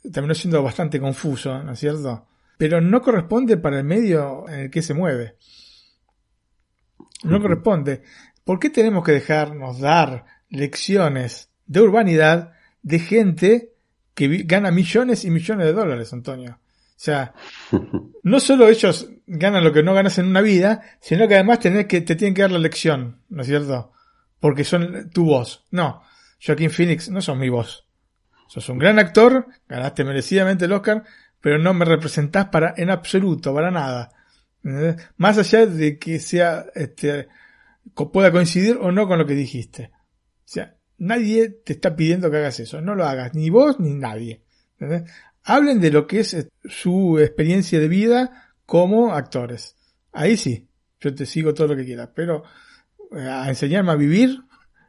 eh, 0.02 0.10
terminó 0.10 0.34
siendo 0.34 0.62
bastante 0.62 0.98
confuso, 0.98 1.62
¿no 1.62 1.72
es 1.72 1.78
cierto? 1.78 2.26
pero 2.60 2.82
no 2.82 3.00
corresponde 3.00 3.56
para 3.56 3.78
el 3.78 3.84
medio 3.84 4.46
en 4.46 4.60
el 4.60 4.70
que 4.70 4.82
se 4.82 4.92
mueve. 4.92 5.36
No 7.24 7.40
corresponde. 7.40 8.02
¿Por 8.44 8.58
qué 8.58 8.68
tenemos 8.68 9.02
que 9.02 9.12
dejarnos 9.12 9.80
dar 9.80 10.26
lecciones 10.50 11.48
de 11.64 11.80
urbanidad 11.80 12.52
de 12.82 12.98
gente 12.98 13.72
que 14.12 14.42
gana 14.44 14.70
millones 14.70 15.24
y 15.24 15.30
millones 15.30 15.68
de 15.68 15.72
dólares, 15.72 16.12
Antonio? 16.12 16.58
O 17.00 17.02
sea, 17.02 17.32
no 18.22 18.40
solo 18.40 18.68
ellos 18.68 19.08
ganan 19.26 19.64
lo 19.64 19.72
que 19.72 19.82
no 19.82 19.94
ganas 19.94 20.18
en 20.18 20.26
una 20.26 20.42
vida, 20.42 20.82
sino 21.00 21.26
que 21.26 21.36
además 21.36 21.60
tenés 21.60 21.86
que, 21.86 22.02
te 22.02 22.14
tienen 22.14 22.34
que 22.34 22.42
dar 22.42 22.50
la 22.50 22.58
lección, 22.58 23.22
¿no 23.30 23.40
es 23.40 23.48
cierto? 23.48 23.92
Porque 24.38 24.64
son 24.64 25.08
tu 25.08 25.24
voz. 25.24 25.64
No, 25.70 26.02
Joaquín 26.44 26.68
Phoenix 26.68 27.08
no 27.08 27.22
son 27.22 27.38
mi 27.38 27.48
voz. 27.48 27.86
Sos 28.48 28.68
un 28.68 28.76
gran 28.76 28.98
actor, 28.98 29.46
ganaste 29.66 30.04
merecidamente 30.04 30.66
el 30.66 30.72
Oscar, 30.72 31.04
pero 31.40 31.58
no 31.58 31.72
me 31.72 31.86
representás 31.86 32.48
para, 32.48 32.74
en 32.76 32.90
absoluto, 32.90 33.54
para 33.54 33.70
nada. 33.70 34.10
Más 35.16 35.38
allá 35.38 35.64
de 35.64 35.98
que 35.98 36.18
sea, 36.18 36.66
este, 36.74 37.28
pueda 38.12 38.30
coincidir 38.30 38.76
o 38.78 38.92
no 38.92 39.08
con 39.08 39.18
lo 39.18 39.24
que 39.24 39.34
dijiste. 39.34 39.90
O 39.94 40.52
sea, 40.52 40.76
nadie 40.98 41.48
te 41.48 41.72
está 41.72 41.96
pidiendo 41.96 42.30
que 42.30 42.36
hagas 42.36 42.60
eso. 42.60 42.82
No 42.82 42.94
lo 42.94 43.06
hagas, 43.06 43.32
ni 43.32 43.48
vos 43.48 43.80
ni 43.80 43.94
nadie. 43.94 44.42
Hablen 45.44 45.80
de 45.80 45.90
lo 45.90 46.06
que 46.06 46.20
es 46.20 46.34
eh, 46.34 46.48
su 46.64 47.18
experiencia 47.18 47.80
de 47.80 47.88
vida 47.88 48.52
como 48.66 49.12
actores. 49.12 49.76
Ahí 50.12 50.36
sí, 50.36 50.68
yo 51.00 51.14
te 51.14 51.26
sigo 51.26 51.54
todo 51.54 51.68
lo 51.68 51.76
que 51.76 51.84
quieras, 51.84 52.10
pero 52.14 52.44
eh, 53.16 53.20
a 53.20 53.48
enseñarme 53.48 53.92
a 53.92 53.96
vivir, 53.96 54.40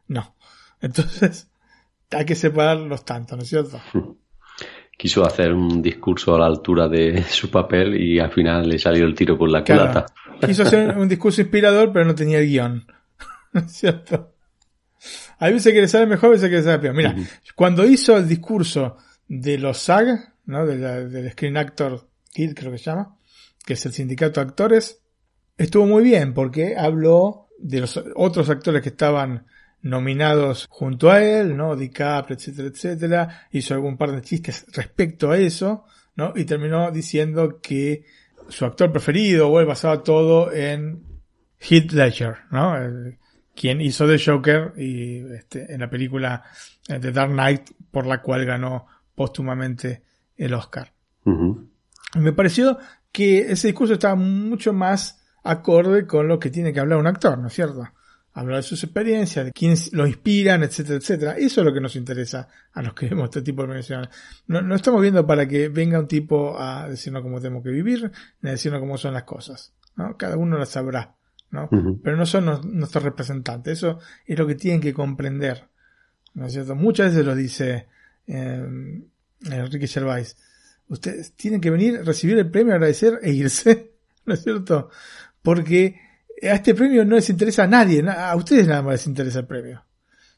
no. 0.07 0.35
Entonces, 0.81 1.49
hay 2.09 2.25
que 2.25 2.35
separarlos 2.35 3.05
tanto, 3.05 3.35
¿no 3.35 3.43
es 3.43 3.49
cierto? 3.49 3.81
quiso 5.01 5.25
hacer 5.25 5.51
un 5.51 5.81
discurso 5.81 6.35
a 6.35 6.39
la 6.39 6.45
altura 6.45 6.87
de 6.87 7.23
su 7.29 7.49
papel 7.49 7.99
y 7.99 8.19
al 8.19 8.31
final 8.31 8.69
le 8.69 8.77
salió 8.77 9.05
el 9.05 9.15
tiro 9.15 9.35
por 9.35 9.49
la 9.49 9.63
culata. 9.63 10.05
Quiso 10.45 10.61
hacer 10.61 10.95
un 10.95 11.09
discurso 11.09 11.41
inspirador, 11.41 11.91
pero 11.91 12.05
no 12.05 12.13
tenía 12.13 12.37
el 12.37 12.47
guion. 12.47 12.85
¿Cierto? 13.67 14.35
Hay 15.39 15.53
veces 15.53 15.73
que 15.73 15.81
le 15.81 15.87
sale 15.87 16.05
mejor, 16.05 16.29
a 16.29 16.31
veces 16.33 16.49
que 16.51 16.57
le 16.57 16.63
sale 16.63 16.77
peor. 16.77 16.93
Mira, 16.93 17.15
cuando 17.55 17.83
hizo 17.83 18.15
el 18.15 18.27
discurso 18.27 18.97
de 19.27 19.57
los 19.57 19.79
SAG, 19.79 20.30
¿no? 20.51 20.65
del 20.65 21.31
Screen 21.31 21.57
Actor 21.57 22.07
Guild, 22.33 22.57
creo 22.57 22.71
que 22.71 22.77
se 22.77 22.85
llama, 22.85 23.17
que 23.65 23.73
es 23.73 23.85
el 23.85 23.93
sindicato 23.93 24.39
de 24.39 24.47
actores, 24.47 25.01
estuvo 25.57 25.85
muy 25.85 26.03
bien 26.03 26.33
porque 26.33 26.75
habló 26.77 27.47
de 27.57 27.81
los 27.81 27.99
otros 28.15 28.49
actores 28.49 28.81
que 28.81 28.89
estaban 28.89 29.45
nominados 29.81 30.67
junto 30.69 31.09
a 31.09 31.23
él, 31.23 31.55
¿no? 31.57 31.75
DiCaprio, 31.75 32.37
etcétera, 32.37 32.67
etcétera. 32.67 33.47
Hizo 33.51 33.73
algún 33.73 33.97
par 33.97 34.11
de 34.11 34.21
chistes 34.21 34.65
respecto 34.73 35.31
a 35.31 35.37
eso, 35.37 35.85
¿no? 36.15 36.33
Y 36.35 36.45
terminó 36.45 36.91
diciendo 36.91 37.59
que 37.61 38.05
su 38.47 38.65
actor 38.65 38.91
preferido, 38.91 39.49
o 39.49 39.59
él 39.59 39.65
basaba 39.65 40.03
todo 40.03 40.51
en 40.51 41.03
Heath 41.59 41.91
Ledger, 41.91 42.37
¿no? 42.51 42.75
quien 43.55 43.81
hizo 43.81 44.07
The 44.07 44.17
Joker 44.23 44.73
y 44.77 45.19
este, 45.33 45.73
en 45.73 45.81
la 45.81 45.89
película 45.89 46.43
eh, 46.87 46.99
The 46.99 47.11
Dark 47.11 47.31
Knight, 47.31 47.71
por 47.91 48.07
la 48.07 48.21
cual 48.21 48.45
ganó 48.45 48.87
póstumamente 49.13 50.03
el 50.37 50.53
Oscar. 50.53 50.93
Me 51.25 52.33
pareció 52.33 52.77
que 53.11 53.51
ese 53.51 53.67
discurso 53.67 53.93
estaba 53.93 54.15
mucho 54.15 54.73
más 54.73 55.23
acorde 55.43 56.05
con 56.05 56.27
lo 56.27 56.39
que 56.39 56.49
tiene 56.49 56.73
que 56.73 56.79
hablar 56.79 56.99
un 56.99 57.07
actor, 57.07 57.37
¿no 57.37 57.47
es 57.47 57.53
cierto? 57.53 57.87
hablar 58.33 58.57
de 58.57 58.63
sus 58.63 58.83
experiencias, 58.83 59.45
de 59.45 59.51
quiénes 59.51 59.91
lo 59.93 60.07
inspiran, 60.07 60.63
etcétera, 60.63 60.97
etcétera. 60.97 61.31
Eso 61.37 61.61
es 61.61 61.65
lo 61.65 61.73
que 61.73 61.81
nos 61.81 61.95
interesa 61.95 62.47
a 62.73 62.81
los 62.81 62.93
que 62.93 63.09
vemos 63.09 63.25
este 63.25 63.41
tipo 63.41 63.61
de 63.61 63.63
organizaciones. 63.65 64.09
No, 64.47 64.61
no 64.61 64.75
estamos 64.75 65.01
viendo 65.01 65.25
para 65.27 65.47
que 65.47 65.69
venga 65.69 65.99
un 65.99 66.07
tipo 66.07 66.57
a 66.59 66.87
decirnos 66.87 67.23
cómo 67.23 67.41
tenemos 67.41 67.63
que 67.63 67.71
vivir, 67.71 68.11
ni 68.41 68.49
a 68.49 68.53
decirnos 68.53 68.79
cómo 68.79 68.97
son 68.97 69.13
las 69.13 69.23
cosas. 69.23 69.73
¿no? 69.95 70.15
Cada 70.17 70.37
uno 70.37 70.57
las 70.57 70.69
sabrá, 70.69 71.15
¿no? 71.49 71.69
Pero 72.03 72.15
no 72.15 72.25
son 72.25 72.45
nuestros 72.77 73.03
representantes. 73.03 73.79
Eso 73.79 73.99
es 74.25 74.39
lo 74.39 74.47
que 74.47 74.55
tienen 74.55 74.81
que 74.81 74.93
comprender. 74.93 75.67
¿No 76.33 76.45
es 76.45 76.53
cierto? 76.53 76.75
Muchas 76.75 77.07
veces 77.11 77.25
lo 77.25 77.35
dice 77.35 77.87
eh, 78.27 79.03
Enrique 79.49 79.87
Gervais. 79.87 80.37
Ustedes 80.87 81.33
tienen 81.33 81.61
que 81.61 81.69
venir, 81.69 82.03
recibir 82.03 82.37
el 82.37 82.49
premio, 82.49 82.73
agradecer 82.73 83.19
e 83.21 83.31
irse. 83.31 83.93
¿No 84.25 84.33
es 84.33 84.43
cierto? 84.43 84.89
Porque 85.41 85.99
a 86.43 86.55
este 86.55 86.75
premio 86.75 87.05
no 87.05 87.15
les 87.15 87.29
interesa 87.29 87.63
a 87.63 87.67
nadie, 87.67 88.03
a 88.07 88.35
ustedes 88.35 88.67
nada 88.67 88.81
más 88.81 88.93
les 88.93 89.07
interesa 89.07 89.39
el 89.39 89.47
premio. 89.47 89.85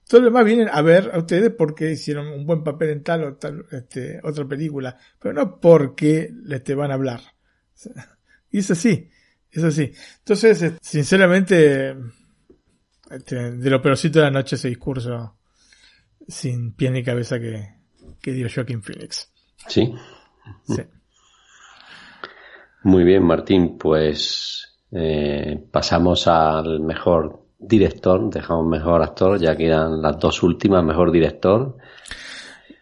Todos 0.08 0.24
los 0.24 0.34
demás 0.34 0.46
vienen 0.46 0.70
a 0.72 0.82
ver 0.82 1.12
a 1.14 1.20
ustedes 1.20 1.52
porque 1.52 1.92
hicieron 1.92 2.28
un 2.28 2.46
buen 2.46 2.64
papel 2.64 2.90
en 2.90 3.04
tal 3.04 3.24
o 3.24 3.36
tal 3.36 3.66
este, 3.72 4.20
otra 4.24 4.46
película, 4.46 4.98
pero 5.20 5.34
no 5.34 5.60
porque 5.60 6.30
les 6.44 6.64
te 6.64 6.76
van 6.76 6.92
a 6.92 6.96
hablar. 6.96 7.22
Y 8.52 8.60
es 8.60 8.70
así, 8.70 9.10
es 9.50 9.64
así. 9.64 9.92
Entonces, 10.20 10.62
eh, 10.62 10.74
sinceramente, 10.80 11.96
este, 13.10 13.52
de 13.54 13.70
lo 13.72 13.82
peorcito 13.82 14.20
de 14.20 14.26
la 14.26 14.32
noche 14.32 14.58
ese 14.58 14.68
discurso 14.68 15.40
sin 16.28 16.74
pie 16.74 16.92
ni 16.92 17.04
cabeza 17.04 17.40
que, 17.40 17.68
que 18.24 18.32
dio 18.32 18.48
Joaquín 18.50 18.82
Phoenix. 18.82 19.30
Sí. 19.68 19.94
Sí. 20.64 20.82
Muy 22.84 23.04
bien, 23.04 23.24
Martín, 23.24 23.78
pues 23.78 24.80
eh, 24.92 25.62
pasamos 25.70 26.28
al 26.28 26.80
mejor 26.80 27.44
director, 27.60 28.30
dejamos 28.30 28.66
mejor 28.66 29.02
actor, 29.04 29.40
ya 29.40 29.56
quedan 29.56 30.02
las 30.02 30.18
dos 30.18 30.42
últimas, 30.42 30.84
mejor 30.84 31.12
director. 31.12 31.78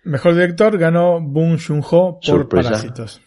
Mejor 0.04 0.36
director 0.36 0.78
ganó 0.78 1.20
Boon 1.20 1.58
Joon-ho 1.60 2.20
por 2.26 2.48
Parásitos. 2.48 3.22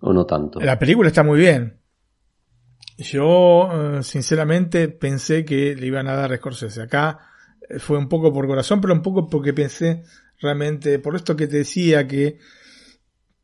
¿O 0.00 0.12
no 0.12 0.26
tanto? 0.26 0.60
La 0.60 0.78
película 0.78 1.08
está 1.08 1.22
muy 1.22 1.38
bien. 1.38 1.78
Yo, 2.98 3.70
eh, 3.72 4.02
sinceramente, 4.02 4.88
pensé 4.88 5.44
que 5.44 5.74
le 5.74 5.86
iban 5.86 6.08
a 6.08 6.14
dar 6.14 6.32
a 6.32 6.36
Scorsese. 6.36 6.82
Acá 6.82 7.18
eh, 7.68 7.78
fue 7.78 7.98
un 7.98 8.08
poco 8.08 8.32
por 8.32 8.46
corazón, 8.46 8.80
pero 8.80 8.94
un 8.94 9.02
poco 9.02 9.28
porque 9.28 9.52
pensé 9.52 10.04
realmente, 10.40 10.98
por 10.98 11.16
esto 11.16 11.36
que 11.36 11.46
te 11.46 11.58
decía, 11.58 12.06
que 12.06 12.38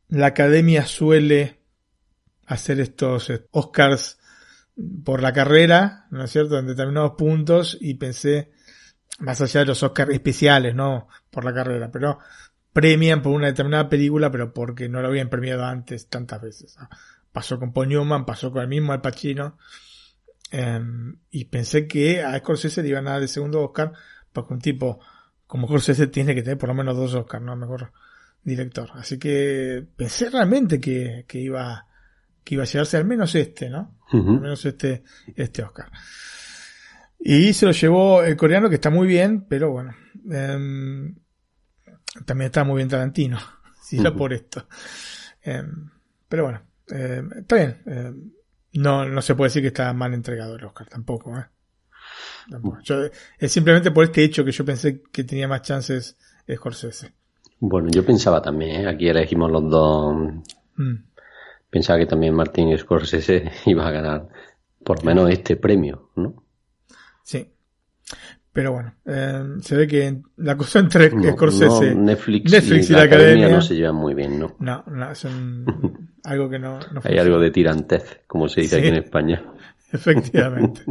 la 0.09 0.27
academia 0.27 0.87
suele 0.87 1.61
hacer 2.47 2.81
estos 2.81 3.31
eh, 3.31 3.47
Oscars 3.51 4.19
por 5.05 5.23
la 5.23 5.33
carrera, 5.33 6.07
¿no 6.11 6.25
es 6.25 6.31
cierto?, 6.31 6.59
en 6.59 6.67
determinados 6.67 7.13
puntos 7.17 7.77
y 7.81 7.95
pensé, 7.95 8.53
más 9.19 9.41
allá 9.41 9.61
de 9.61 9.67
los 9.67 9.83
Oscars 9.83 10.13
especiales, 10.13 10.75
¿no?, 10.75 11.09
por 11.31 11.45
la 11.45 11.55
carrera, 11.55 11.91
pero 11.91 12.19
premian 12.73 13.23
por 13.23 13.33
una 13.33 13.49
determinada 13.49 13.89
película, 13.89 14.31
pero 14.31 14.53
porque 14.53 14.89
no 14.89 15.01
lo 15.03 15.09
habían 15.09 15.29
premiado 15.29 15.65
antes 15.65 16.09
tantas 16.09 16.41
veces. 16.41 16.77
Pasó 17.33 17.59
con 17.59 17.73
Paul 17.73 18.25
pasó 18.25 18.51
con 18.51 18.63
el 18.63 18.69
mismo 18.69 18.93
Al 18.93 19.01
Pacino, 19.01 19.57
Em, 20.51 21.17
y 21.31 21.45
pensé 21.45 21.87
que 21.87 22.23
a 22.23 22.37
Scorsese 22.39 22.83
le 22.83 22.89
iban 22.89 23.07
a 23.07 23.13
dar 23.13 23.23
el 23.23 23.29
segundo 23.29 23.63
Oscar, 23.63 23.93
porque 24.33 24.53
un 24.53 24.61
tipo 24.61 25.01
como 25.51 25.67
Scorsese 25.67 26.07
tiene 26.07 26.33
que 26.33 26.43
tener 26.43 26.57
por 26.57 26.69
lo 26.69 26.77
menos 26.77 26.97
dos 26.97 27.13
Oscars, 27.13 27.45
¿no? 27.45 27.57
Mejor 27.57 27.91
director. 28.45 28.89
Así 28.95 29.19
que 29.19 29.85
pensé 29.97 30.31
realmente 30.31 30.81
que, 30.81 31.25
que 31.27 31.41
iba 31.41 31.89
que 32.45 32.55
iba 32.55 32.63
a 32.63 32.67
llevarse 32.67 32.97
al 32.97 33.05
menos 33.05 33.35
este, 33.35 33.69
¿no? 33.69 33.99
Al 34.13 34.41
menos 34.41 34.65
este, 34.65 35.03
este 35.35 35.65
Oscar. 35.65 35.91
Y 37.19 37.53
se 37.53 37.67
lo 37.67 37.73
llevó 37.73 38.23
el 38.23 38.37
coreano, 38.37 38.69
que 38.69 38.77
está 38.77 38.91
muy 38.91 39.09
bien, 39.09 39.45
pero 39.49 39.73
bueno. 39.73 39.93
Em, 40.31 41.17
también 42.25 42.47
está 42.47 42.63
muy 42.63 42.77
bien 42.77 42.89
Tarantino, 42.89 43.41
si 43.83 43.99
era 43.99 44.15
por 44.15 44.33
esto. 44.33 44.69
Em, 45.43 45.91
pero 46.29 46.45
bueno, 46.45 46.63
está 46.87 47.57
bien. 47.57 48.33
No, 48.75 49.05
no 49.05 49.21
se 49.21 49.35
puede 49.35 49.49
decir 49.49 49.63
que 49.63 49.69
está 49.69 49.93
mal 49.95 50.15
entregado 50.15 50.55
el 50.55 50.65
Oscar, 50.65 50.87
tampoco, 50.87 51.37
¿eh? 51.37 51.47
Es 53.39 53.53
simplemente 53.53 53.91
por 53.91 54.05
este 54.05 54.25
hecho 54.25 54.45
que 54.45 54.53
yo 54.53 54.65
pensé 54.65 55.03
que 55.13 55.25
tenía 55.25 55.49
más 55.49 55.63
chances 55.63 56.17
Scorsese. 56.53 57.13
Bueno, 57.61 57.89
yo 57.91 58.05
pensaba 58.05 58.41
también, 58.41 58.83
¿eh? 58.83 58.89
aquí 58.89 59.09
elegimos 59.09 59.51
los 59.51 59.71
dos. 59.71 60.17
Mm. 60.77 60.95
Pensaba 61.69 61.99
que 61.99 62.07
también 62.07 62.35
Martín 62.35 62.77
Scorsese 62.77 63.51
iba 63.67 63.87
a 63.87 63.91
ganar 63.91 64.29
por 64.83 65.05
menos 65.05 65.31
este 65.31 65.57
premio, 65.57 66.11
¿no? 66.17 66.43
Sí. 67.23 67.49
Pero 68.53 68.73
bueno, 68.73 68.95
eh, 69.07 69.45
se 69.61 69.77
ve 69.77 69.87
que 69.87 70.23
la 70.39 70.57
cosa 70.57 70.81
entre 70.81 71.11
Scorsese, 71.11 71.95
Netflix, 71.95 72.91
y, 72.91 72.93
la, 72.93 73.03
academia, 73.03 73.49
no 73.49 73.63
se 73.63 73.77
llevan 73.77 73.95
muy 73.95 74.15
bien, 74.15 74.41
¿no? 74.41 74.57
No, 74.59 74.83
no 74.89 75.15
son 75.15 75.65
algo 76.25 76.51
que 76.51 76.59
no, 76.59 76.81
Hay 77.05 77.19
algo 77.19 77.39
de 77.39 77.53
tirantez, 77.53 78.23
como 78.27 78.49
se 78.49 78.63
dice 78.63 78.79
aquí 78.79 78.89
en 78.89 78.97
España. 78.97 79.45
Efectivamente. 79.93 80.83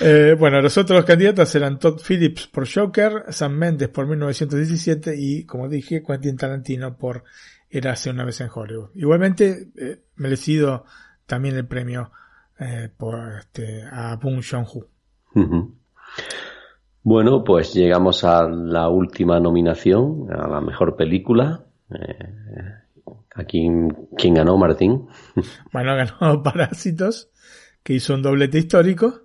Eh, 0.00 0.36
bueno, 0.38 0.60
los 0.60 0.76
otros 0.78 1.04
candidatos 1.04 1.54
eran 1.54 1.78
Todd 1.78 2.00
Phillips 2.00 2.46
por 2.48 2.68
Joker, 2.72 3.24
Sam 3.28 3.52
Mendes 3.52 3.88
por 3.88 4.06
1917 4.06 5.14
y, 5.16 5.44
como 5.44 5.68
dije, 5.68 6.02
Quentin 6.02 6.36
Tarantino 6.36 6.96
por 6.96 7.24
Érase 7.70 8.10
una 8.10 8.24
vez 8.24 8.40
en 8.40 8.48
Hollywood. 8.54 8.90
Igualmente, 8.94 9.68
eh, 9.76 10.02
merecido 10.16 10.84
también 11.26 11.56
el 11.56 11.66
premio 11.66 12.12
eh, 12.58 12.88
por 12.96 13.38
este, 13.40 13.82
a 13.90 14.16
Bong 14.16 14.42
Joon-ho. 14.48 14.86
Bueno, 17.02 17.42
pues 17.42 17.74
llegamos 17.74 18.24
a 18.24 18.48
la 18.48 18.88
última 18.88 19.40
nominación, 19.40 20.28
a 20.32 20.48
la 20.48 20.60
mejor 20.60 20.96
película. 20.96 21.64
Eh, 21.90 22.74
aquí, 23.34 23.68
¿quién 24.16 24.34
ganó, 24.34 24.56
Martín? 24.56 25.08
Bueno, 25.72 25.96
ganó 25.96 26.42
Parásitos, 26.44 27.30
que 27.82 27.94
hizo 27.94 28.14
un 28.14 28.22
doblete 28.22 28.58
histórico. 28.58 29.23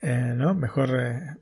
Eh, 0.00 0.32
¿no? 0.36 0.54
Mejor, 0.54 0.90
eh, 1.00 1.36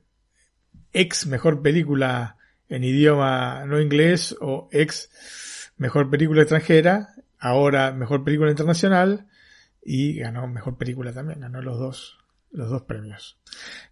ex 0.93 1.27
mejor 1.27 1.61
película 1.61 2.37
en 2.69 2.83
idioma 2.83 3.65
no 3.65 3.79
inglés 3.79 4.35
o 4.41 4.67
ex 4.71 5.71
mejor 5.77 6.09
película 6.09 6.41
extranjera. 6.41 7.09
Ahora 7.39 7.91
mejor 7.91 8.23
película 8.23 8.49
internacional. 8.49 9.27
Y 9.83 10.19
ganó 10.19 10.47
mejor 10.47 10.77
película 10.77 11.13
también, 11.13 11.39
ganó 11.39 11.61
los 11.61 11.79
dos 11.79 12.17
los 12.51 12.69
dos 12.69 12.83
premios. 12.83 13.37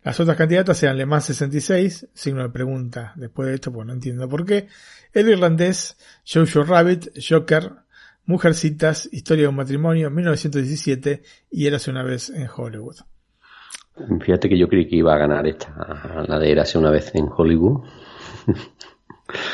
Las 0.03 0.19
otras 0.19 0.37
candidatas 0.37 0.81
eran 0.83 0.97
Le 0.97 1.05
Mans 1.05 1.25
66, 1.25 2.07
signo 2.13 2.41
de 2.41 2.49
pregunta 2.49 3.13
después 3.15 3.47
de 3.47 3.55
esto, 3.55 3.71
pues 3.71 3.85
no 3.85 3.93
entiendo 3.93 4.27
por 4.29 4.45
qué. 4.45 4.67
El 5.13 5.29
irlandés, 5.29 5.97
Jojo 6.25 6.63
Rabbit, 6.63 7.09
Joker, 7.27 7.71
Mujercitas, 8.25 9.07
Historia 9.11 9.43
de 9.43 9.49
un 9.49 9.55
matrimonio, 9.55 10.09
1917 10.09 11.21
y 11.51 11.67
Érase 11.67 11.91
una 11.91 12.03
vez 12.03 12.29
en 12.29 12.49
Hollywood. 12.53 12.97
Fíjate 14.21 14.49
que 14.49 14.57
yo 14.57 14.67
creí 14.67 14.87
que 14.87 14.97
iba 14.97 15.13
a 15.13 15.17
ganar 15.17 15.47
esta, 15.47 16.25
la 16.27 16.37
de 16.37 16.51
Érase 16.51 16.77
una 16.77 16.91
vez 16.91 17.13
en 17.15 17.29
Hollywood. 17.35 17.83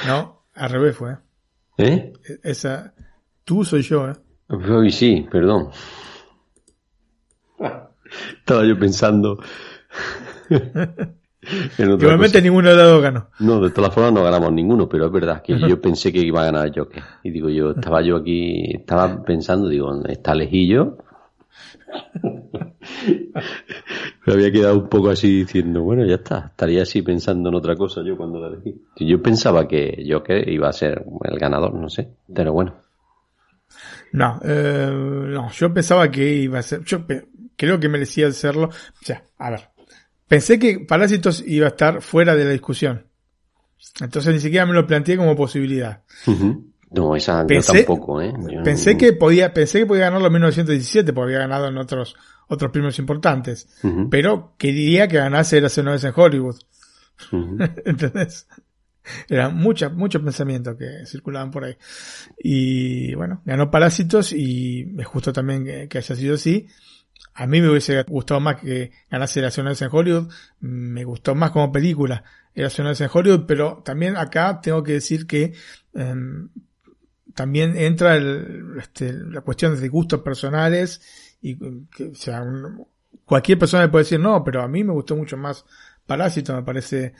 No, 0.06 0.44
al 0.54 0.70
revés 0.70 0.98
fue. 0.98 1.16
¿Eh? 1.78 2.12
Esa, 2.44 2.94
tú 3.46 3.64
soy 3.64 3.82
yo, 3.84 4.10
¿eh? 4.10 4.92
Sí, 4.92 5.26
perdón. 5.32 5.70
Estaba 8.40 8.66
yo 8.66 8.78
pensando. 8.78 9.40
Igualmente 11.78 12.42
ninguno 12.42 12.70
de 12.70 12.76
los 12.76 12.92
dos 12.92 13.02
ganó. 13.02 13.30
No, 13.40 13.62
de 13.62 13.72
todas 13.72 13.94
formas 13.94 14.14
no 14.14 14.24
ganamos 14.24 14.52
ninguno, 14.52 14.88
pero 14.88 15.08
es 15.08 15.12
verdad 15.12 15.42
que 15.42 15.58
yo 15.58 15.82
pensé 15.82 16.12
que 16.12 16.20
iba 16.20 16.42
a 16.42 16.46
ganar 16.46 16.72
Joker. 16.76 17.02
Y 17.24 17.32
digo, 17.32 17.50
yo 17.50 17.72
estaba 17.72 18.02
yo 18.02 18.18
aquí, 18.18 18.76
estaba 18.76 19.24
pensando, 19.24 19.68
digo, 19.68 20.06
está 20.06 20.36
lejillo. 20.36 20.98
Me 24.26 24.34
había 24.34 24.52
quedado 24.52 24.78
un 24.78 24.90
poco 24.90 25.10
así 25.10 25.40
diciendo, 25.40 25.82
bueno, 25.82 26.06
ya 26.06 26.16
está, 26.16 26.48
estaría 26.52 26.84
así 26.84 27.02
pensando 27.02 27.50
en 27.50 27.56
otra 27.56 27.76
cosa 27.76 28.02
yo 28.04 28.16
cuando 28.16 28.40
la 28.40 28.48
elegí. 28.48 28.82
Yo 28.98 29.22
pensaba 29.22 29.68
que 29.68 30.06
Joker 30.08 30.48
iba 30.48 30.70
a 30.70 30.74
ser 30.74 31.04
el 31.24 31.40
ganador, 31.40 31.74
no 31.74 31.90
sé, 31.90 32.10
pero 32.34 32.54
bueno. 32.54 32.76
No, 34.12 34.40
eh, 34.44 34.90
no, 34.92 35.52
yo 35.52 35.74
pensaba 35.74 36.12
que 36.12 36.34
iba 36.34 36.60
a 36.60 36.64
ser, 36.64 36.84
yo 36.84 37.06
creo 37.56 37.80
que 37.80 37.90
merecía 37.90 38.28
hacerlo. 38.28 38.68
O 38.68 39.06
sea, 39.06 39.24
a 39.38 39.50
ver, 39.50 39.62
pensé 40.28 40.60
que 40.60 40.80
Parásitos 40.80 41.44
iba 41.48 41.66
a 41.66 41.70
estar 41.70 42.02
fuera 42.02 42.36
de 42.36 42.46
la 42.46 42.52
discusión. 42.52 43.06
Entonces 44.00 44.34
ni 44.34 44.40
siquiera 44.40 44.66
me 44.66 44.74
lo 44.74 44.86
planteé 44.86 45.18
como 45.18 45.36
posibilidad. 45.36 46.04
No, 46.92 47.16
esa 47.16 47.48
pensé, 47.48 47.86
tampoco, 47.86 48.22
¿eh? 48.22 48.34
pensé 48.66 48.98
que 48.98 49.14
podía, 49.14 49.54
pensé 49.54 49.80
que 49.80 49.86
podía 49.86 50.06
ganarlo 50.06 50.28
en 50.28 50.34
1917, 50.34 51.14
porque 51.14 51.34
había 51.34 51.48
ganado 51.48 51.68
en 51.70 51.78
otros, 51.78 52.18
otros 52.50 52.70
premios 52.72 53.00
importantes. 53.00 53.70
Pero 54.10 54.56
quería 54.58 55.08
que 55.08 55.18
ganase 55.18 55.58
era 55.58 55.70
una 55.78 55.92
vez 55.92 56.04
en 56.04 56.14
Hollywood. 56.14 56.60
¿Entendés? 57.86 58.46
Eran 59.30 59.56
muchos, 59.56 59.94
muchos 59.94 60.22
pensamientos 60.22 60.76
que 60.78 61.06
circulaban 61.06 61.50
por 61.50 61.64
ahí. 61.64 61.78
Y 62.38 63.16
bueno, 63.16 63.42
ganó 63.46 63.72
Parásitos 63.72 64.34
y 64.34 64.94
es 65.00 65.08
justo 65.08 65.32
también 65.32 65.88
que 65.88 65.98
haya 65.98 66.16
sido 66.16 66.36
así. 66.36 66.68
A 67.34 67.48
mí 67.48 67.62
me 67.62 67.70
hubiese 67.70 68.04
gustado 68.04 68.42
más 68.42 68.58
que 68.58 68.92
ganase 69.10 69.42
Nacionales 69.42 69.82
en 69.82 69.90
Hollywood. 69.92 70.30
Me 70.60 71.06
gustó 71.06 71.36
más 71.36 71.52
como 71.52 71.72
película 71.72 72.24
Nacionales 72.54 73.00
en 73.00 73.10
Hollywood, 73.12 73.46
pero 73.48 73.82
también 73.86 74.18
acá 74.18 74.60
tengo 74.62 74.84
que 74.84 74.94
decir 74.94 75.26
que 75.26 75.54
em, 75.94 76.50
también 77.34 77.76
entra 77.78 78.16
el, 78.16 78.76
este, 78.80 79.14
la 79.14 79.42
cuestión 79.42 79.80
de 79.80 79.90
gustos 79.90 80.22
personales 80.22 81.02
y 81.42 81.58
que, 81.58 82.10
o 82.12 82.16
sea, 82.16 82.44
cualquier 83.26 83.60
persona 83.60 83.90
puede 83.92 84.04
decir 84.04 84.20
no, 84.20 84.44
pero 84.44 84.62
a 84.62 84.68
mí 84.68 84.84
me 84.84 84.94
gustó 84.94 85.16
mucho 85.16 85.38
más 85.38 85.66
Parásito, 86.06 86.54
me 86.56 86.64
parece 86.64 87.14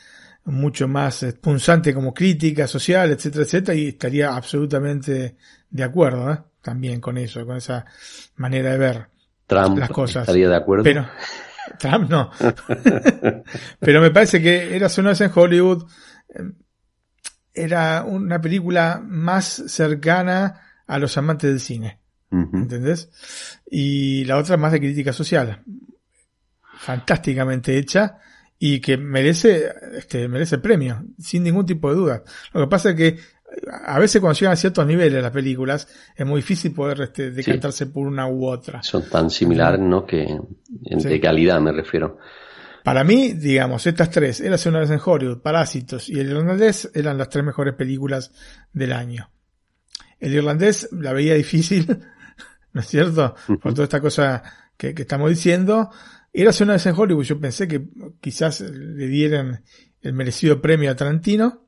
mucho 0.46 0.88
más 0.88 1.26
punzante 1.40 1.94
como 1.94 2.14
crítica 2.14 2.68
social, 2.68 3.12
etcétera, 3.12 3.46
etcétera, 3.46 3.76
y 3.78 3.88
estaría 3.90 4.36
absolutamente 4.36 5.38
de 5.70 5.84
acuerdo 5.84 6.32
¿eh? 6.32 6.40
también 6.62 7.00
con 7.00 7.18
eso, 7.18 7.46
con 7.46 7.58
esa 7.58 7.86
manera 8.36 8.72
de 8.72 8.78
ver. 8.78 9.08
Trump 9.46 9.78
las 9.78 9.90
cosas. 9.90 10.24
estaría 10.24 10.50
de 10.50 10.56
acuerdo. 10.56 10.84
Pero, 10.84 11.08
Trump 11.80 12.10
no. 12.10 12.32
Pero 13.80 14.02
me 14.02 14.12
parece 14.12 14.42
que 14.42 14.76
era 14.76 14.88
una 14.98 15.10
vez 15.10 15.22
en 15.22 15.32
Hollywood, 15.34 15.86
em, 16.30 16.54
era 17.54 18.04
una 18.04 18.42
película 18.42 19.02
más 19.04 19.64
cercana 19.68 20.62
a 20.88 21.00
los 21.00 21.18
amantes 21.18 21.50
del 21.50 21.60
cine. 21.60 22.00
¿Entendés? 22.32 23.10
Y 23.70 24.24
la 24.24 24.38
otra 24.38 24.56
más 24.56 24.72
de 24.72 24.80
crítica 24.80 25.12
social. 25.12 25.64
Fantásticamente 26.78 27.78
hecha 27.78 28.20
y 28.58 28.80
que 28.80 28.96
merece, 28.96 29.74
este, 29.98 30.28
merece 30.30 30.60
premio, 30.60 31.04
sin 31.20 31.44
ningún 31.44 31.66
tipo 31.66 31.90
de 31.90 31.96
duda. 31.96 32.24
Lo 32.54 32.62
que 32.62 32.68
pasa 32.68 32.92
es 32.92 32.96
que 32.96 33.18
a 33.84 34.00
veces 34.00 34.22
cuando 34.22 34.40
llegan 34.40 34.54
a 34.54 34.56
ciertos 34.56 34.86
niveles 34.86 35.22
las 35.22 35.32
películas 35.32 35.88
es 36.16 36.26
muy 36.26 36.38
difícil 36.38 36.74
poder 36.74 37.02
este, 37.02 37.32
decantarse 37.32 37.88
por 37.88 38.08
una 38.08 38.28
u 38.28 38.46
otra. 38.46 38.82
Son 38.84 39.10
tan 39.10 39.30
similares, 39.30 39.80
¿no? 39.80 40.06
Que 40.06 40.40
de 40.70 41.20
calidad 41.20 41.60
me 41.60 41.72
refiero. 41.72 42.18
Para 42.84 43.04
mí, 43.04 43.34
digamos, 43.34 43.86
estas 43.86 44.10
tres, 44.10 44.42
Érase 44.42 44.70
una 44.70 44.80
vez 44.80 44.90
en 44.90 45.00
Hollywood, 45.04 45.42
Parásitos 45.42 46.10
y 46.10 46.20
El 46.20 46.30
Irlandés 46.30 46.90
eran 46.94 47.18
las 47.18 47.30
tres 47.30 47.46
mejores 47.46 47.76
películas 47.76 48.32
del 48.74 48.94
año. 48.94 49.32
El 50.20 50.34
Irlandés 50.34 50.90
la 50.92 51.14
veía 51.14 51.34
difícil, 51.36 51.88
¿no 52.74 52.82
es 52.82 52.88
cierto? 52.88 53.36
Por 53.62 53.74
toda 53.74 53.84
esta 53.84 54.02
cosa 54.02 54.44
que, 54.78 54.94
que 54.94 55.04
estamos 55.04 55.30
diciendo. 55.30 55.90
Érase 56.34 56.64
una 56.64 56.74
vez 56.74 56.86
en 56.86 56.96
Hollywood, 56.98 57.24
yo 57.24 57.40
pensé 57.40 57.68
que 57.68 57.88
quizás 58.20 58.62
le 58.62 59.08
dieran 59.08 59.64
el 60.02 60.14
merecido 60.14 60.62
premio 60.62 60.90
a 60.90 60.96
Tarantino 60.96 61.68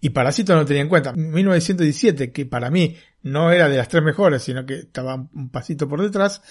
y 0.00 0.10
Parásito 0.10 0.54
no 0.54 0.64
tenía 0.64 0.82
en 0.82 0.88
cuenta. 0.88 1.12
1917, 1.12 2.32
que 2.32 2.46
para 2.46 2.70
mí 2.70 2.96
no 3.22 3.52
era 3.52 3.68
de 3.68 3.76
las 3.76 3.88
tres 3.88 4.02
mejores, 4.02 4.42
sino 4.42 4.64
que 4.64 4.74
estaba 4.74 5.14
un 5.14 5.50
pasito 5.50 5.88
por 5.88 6.00
detrás, 6.00 6.42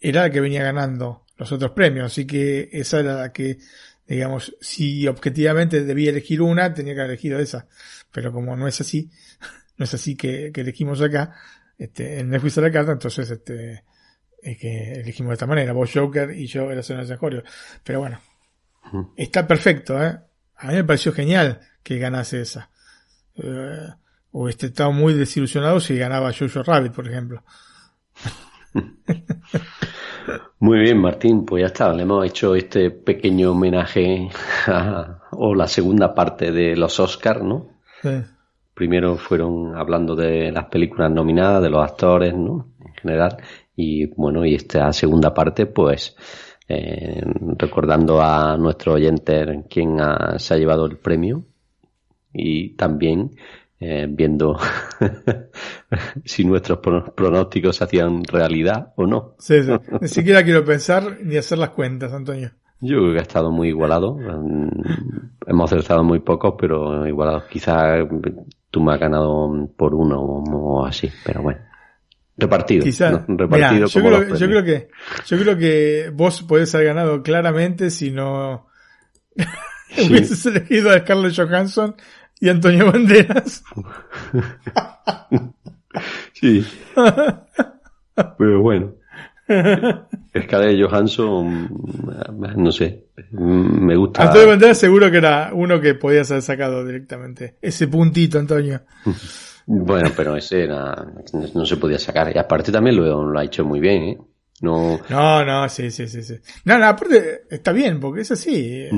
era 0.00 0.22
la 0.22 0.30
que 0.30 0.40
venía 0.40 0.62
ganando 0.62 1.24
los 1.42 1.52
otros 1.52 1.72
premios. 1.72 2.06
Así 2.06 2.26
que 2.26 2.68
esa 2.72 3.00
era 3.00 3.14
la 3.14 3.32
que, 3.32 3.58
digamos, 4.06 4.56
si 4.60 5.06
objetivamente 5.06 5.84
debía 5.84 6.10
elegir 6.10 6.42
una, 6.42 6.72
tenía 6.74 6.94
que 6.94 7.00
haber 7.00 7.12
elegido 7.12 7.38
esa. 7.38 7.66
Pero 8.10 8.32
como 8.32 8.56
no 8.56 8.66
es 8.66 8.80
así, 8.80 9.10
no 9.76 9.84
es 9.84 9.94
así 9.94 10.16
que, 10.16 10.52
elegimos 10.54 11.00
acá, 11.00 11.34
este, 11.78 12.20
en 12.20 12.30
Netflix 12.30 12.58
a 12.58 12.62
la 12.62 12.72
carta, 12.72 12.92
entonces, 12.92 13.30
este, 13.30 13.84
es 14.42 14.58
que 14.58 14.94
elegimos 15.00 15.30
de 15.30 15.34
esta 15.34 15.46
manera. 15.46 15.72
Vos 15.72 15.90
Joker 15.92 16.30
y 16.30 16.46
yo 16.46 16.70
era 16.70 16.82
Zona 16.82 17.04
de 17.04 17.44
Pero 17.84 18.00
bueno, 18.00 18.20
está 19.16 19.46
perfecto, 19.46 20.02
¿eh? 20.02 20.18
A 20.56 20.68
mí 20.68 20.74
me 20.74 20.84
pareció 20.84 21.12
genial 21.12 21.60
que 21.82 21.98
ganase 21.98 22.40
esa. 22.40 22.70
Eh, 23.36 23.88
o 24.32 24.48
este 24.48 24.66
estaba 24.66 24.90
muy 24.90 25.14
desilusionado 25.14 25.80
si 25.80 25.96
ganaba 25.96 26.32
Jojo 26.32 26.62
Rabbit, 26.62 26.92
por 26.92 27.08
ejemplo. 27.08 27.44
Muy 30.58 30.78
bien, 30.78 30.98
Martín, 30.98 31.44
pues 31.44 31.62
ya 31.62 31.66
está, 31.66 31.92
le 31.92 32.02
hemos 32.02 32.24
hecho 32.26 32.54
este 32.54 32.90
pequeño 32.90 33.52
homenaje 33.52 34.28
a, 34.66 35.22
o 35.32 35.54
la 35.54 35.66
segunda 35.66 36.14
parte 36.14 36.52
de 36.52 36.76
los 36.76 36.98
Oscars, 37.00 37.42
¿no? 37.42 37.68
Primero 38.74 39.16
fueron 39.16 39.76
hablando 39.76 40.16
de 40.16 40.50
las 40.52 40.66
películas 40.66 41.10
nominadas, 41.10 41.62
de 41.62 41.70
los 41.70 41.84
actores, 41.84 42.34
¿no? 42.34 42.68
En 42.80 42.94
general, 42.94 43.36
y 43.76 44.06
bueno, 44.06 44.44
y 44.44 44.54
esta 44.54 44.92
segunda 44.92 45.34
parte, 45.34 45.66
pues 45.66 46.16
eh, 46.68 47.22
recordando 47.58 48.22
a 48.22 48.56
nuestro 48.56 48.94
oyente 48.94 49.64
quien 49.68 49.98
se 50.36 50.54
ha 50.54 50.56
llevado 50.56 50.86
el 50.86 50.96
premio 50.96 51.44
y 52.32 52.70
también 52.76 53.36
eh, 53.84 54.06
viendo 54.08 54.56
si 56.24 56.44
nuestros 56.44 56.78
pronósticos 56.78 57.74
se 57.74 57.82
hacían 57.82 58.22
realidad 58.22 58.92
o 58.94 59.08
no. 59.08 59.34
Sí, 59.40 59.60
sí. 59.64 59.72
Ni 60.00 60.06
siquiera 60.06 60.44
quiero 60.44 60.64
pensar 60.64 61.18
ni 61.20 61.36
hacer 61.36 61.58
las 61.58 61.70
cuentas, 61.70 62.12
Antonio. 62.12 62.52
Yo 62.80 62.98
creo 62.98 63.12
que 63.12 63.18
ha 63.18 63.22
estado 63.22 63.50
muy 63.50 63.68
igualado. 63.70 64.16
Hemos 65.46 65.72
acertado 65.72 66.04
muy 66.04 66.20
pocos, 66.20 66.54
pero 66.56 67.08
igualado. 67.08 67.42
Quizás 67.50 68.06
tú 68.70 68.80
me 68.80 68.92
has 68.92 69.00
ganado 69.00 69.68
por 69.76 69.96
uno 69.96 70.20
o 70.20 70.86
así, 70.86 71.10
pero 71.24 71.42
bueno. 71.42 71.60
Repartido. 72.36 72.84
Quizás. 72.84 73.24
Repartido 73.26 73.86
yo, 73.88 74.00
creo, 74.00 74.36
yo, 74.36 74.46
creo, 74.46 74.64
que 74.64 74.88
yo 75.26 75.38
creo 75.38 75.58
que 75.58 76.12
vos 76.14 76.42
podés 76.42 76.72
haber 76.76 76.88
ganado 76.88 77.22
claramente 77.22 77.90
si 77.90 78.12
no 78.12 78.68
hubieses 80.06 80.46
elegido 80.46 80.90
a 80.90 81.00
Scarlett 81.00 81.36
Johansson 81.36 81.96
y 82.42 82.48
Antonio 82.48 82.90
Banderas. 82.90 83.62
sí. 86.32 86.66
Pero 88.36 88.60
bueno. 88.60 88.94
Scarlett 89.48 90.84
Johansson, 90.84 91.68
no 92.56 92.72
sé, 92.72 93.04
me 93.30 93.94
gusta. 93.94 94.24
Antonio 94.24 94.48
Banderas 94.48 94.78
seguro 94.78 95.08
que 95.08 95.18
era 95.18 95.50
uno 95.52 95.80
que 95.80 95.94
podías 95.94 96.32
haber 96.32 96.42
sacado 96.42 96.84
directamente. 96.84 97.58
Ese 97.62 97.86
puntito, 97.86 98.40
Antonio. 98.40 98.80
Bueno, 99.66 100.10
pero 100.16 100.36
ese 100.36 100.64
era, 100.64 100.96
no 101.54 101.64
se 101.64 101.76
podía 101.76 102.00
sacar. 102.00 102.34
Y 102.34 102.38
aparte 102.40 102.72
también 102.72 102.96
lo, 102.96 103.22
lo 103.22 103.38
ha 103.38 103.44
hecho 103.44 103.64
muy 103.64 103.78
bien, 103.78 104.02
¿eh? 104.02 104.18
No, 104.62 105.00
no, 105.08 105.44
no, 105.44 105.68
sí, 105.68 105.92
sí, 105.92 106.08
sí, 106.08 106.24
sí. 106.24 106.40
No, 106.64 106.76
no, 106.76 106.86
aparte 106.86 107.42
está 107.50 107.70
bien, 107.70 108.00
porque 108.00 108.22
es 108.22 108.32
así. 108.32 108.88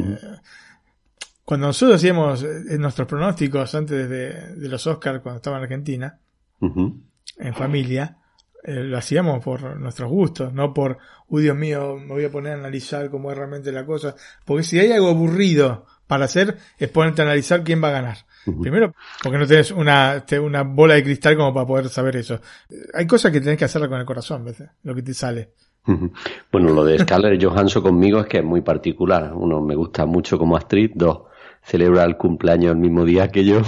Cuando 1.45 1.66
nosotros 1.66 1.97
hacíamos 1.97 2.43
eh, 2.43 2.79
nuestros 2.79 3.07
pronósticos 3.07 3.75
antes 3.75 4.09
de, 4.09 4.69
los 4.69 4.87
Oscars, 4.87 5.21
cuando 5.21 5.37
estaba 5.37 5.59
en 5.59 5.62
Argentina, 5.65 6.19
en 6.61 7.55
familia, 7.55 8.16
eh, 8.62 8.83
lo 8.83 8.97
hacíamos 8.97 9.45
por 9.45 9.79
nuestros 9.79 10.11
gustos, 10.11 10.55
no 10.55 10.73
por, 10.73 10.97
uy 11.29 11.43
Dios 11.43 11.57
mío, 11.57 11.97
me 11.99 12.15
voy 12.15 12.25
a 12.25 12.31
poner 12.31 12.53
a 12.53 12.57
analizar 12.57 13.11
cómo 13.11 13.31
es 13.31 13.37
realmente 13.37 13.71
la 13.73 13.85
cosa. 13.85 14.15
Porque 14.47 14.62
si 14.62 14.79
hay 14.79 14.91
algo 14.91 15.11
aburrido 15.11 15.85
para 16.07 16.25
hacer, 16.25 16.57
es 16.79 16.89
ponerte 16.89 17.21
a 17.21 17.27
analizar 17.27 17.62
quién 17.62 17.83
va 17.83 17.89
a 17.89 17.93
ganar. 17.93 18.16
Primero, 18.61 18.95
porque 19.23 19.39
no 19.39 19.47
tienes 19.47 19.71
una, 19.71 20.25
una 20.43 20.62
bola 20.62 20.95
de 20.95 21.03
cristal 21.03 21.37
como 21.37 21.55
para 21.55 21.66
poder 21.66 21.89
saber 21.89 22.16
eso. 22.16 22.41
Hay 22.93 23.07
cosas 23.07 23.33
que 23.33 23.41
tienes 23.41 23.59
que 23.59 23.65
hacerla 23.65 23.89
con 23.89 23.99
el 23.99 24.05
corazón, 24.05 24.45
¿ves? 24.45 24.62
Lo 24.83 24.95
que 24.95 25.03
te 25.03 25.15
sale. 25.15 25.53
Bueno, 26.51 26.71
lo 26.71 26.85
de 26.85 26.99
Scarlett 26.99 27.43
Johansson 27.43 27.83
conmigo 27.83 28.21
es 28.21 28.27
que 28.27 28.39
es 28.39 28.45
muy 28.45 28.62
particular. 28.62 29.33
Uno, 29.35 29.61
me 29.61 29.75
gusta 29.75 30.07
mucho 30.07 30.39
como 30.39 30.57
actriz. 30.57 30.91
Dos, 30.95 31.23
celebra 31.65 32.05
el 32.05 32.16
cumpleaños 32.16 32.73
el 32.73 32.78
mismo 32.78 33.05
día 33.05 33.28
que 33.28 33.45
yo. 33.45 33.62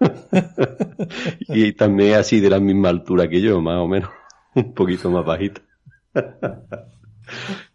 y 1.48 1.72
también 1.72 2.14
así 2.14 2.40
de 2.40 2.50
la 2.50 2.60
misma 2.60 2.88
altura 2.88 3.28
que 3.28 3.40
yo, 3.40 3.60
más 3.60 3.78
o 3.78 3.88
menos. 3.88 4.10
Un 4.54 4.74
poquito 4.74 5.10
más 5.10 5.24
bajito. 5.24 5.60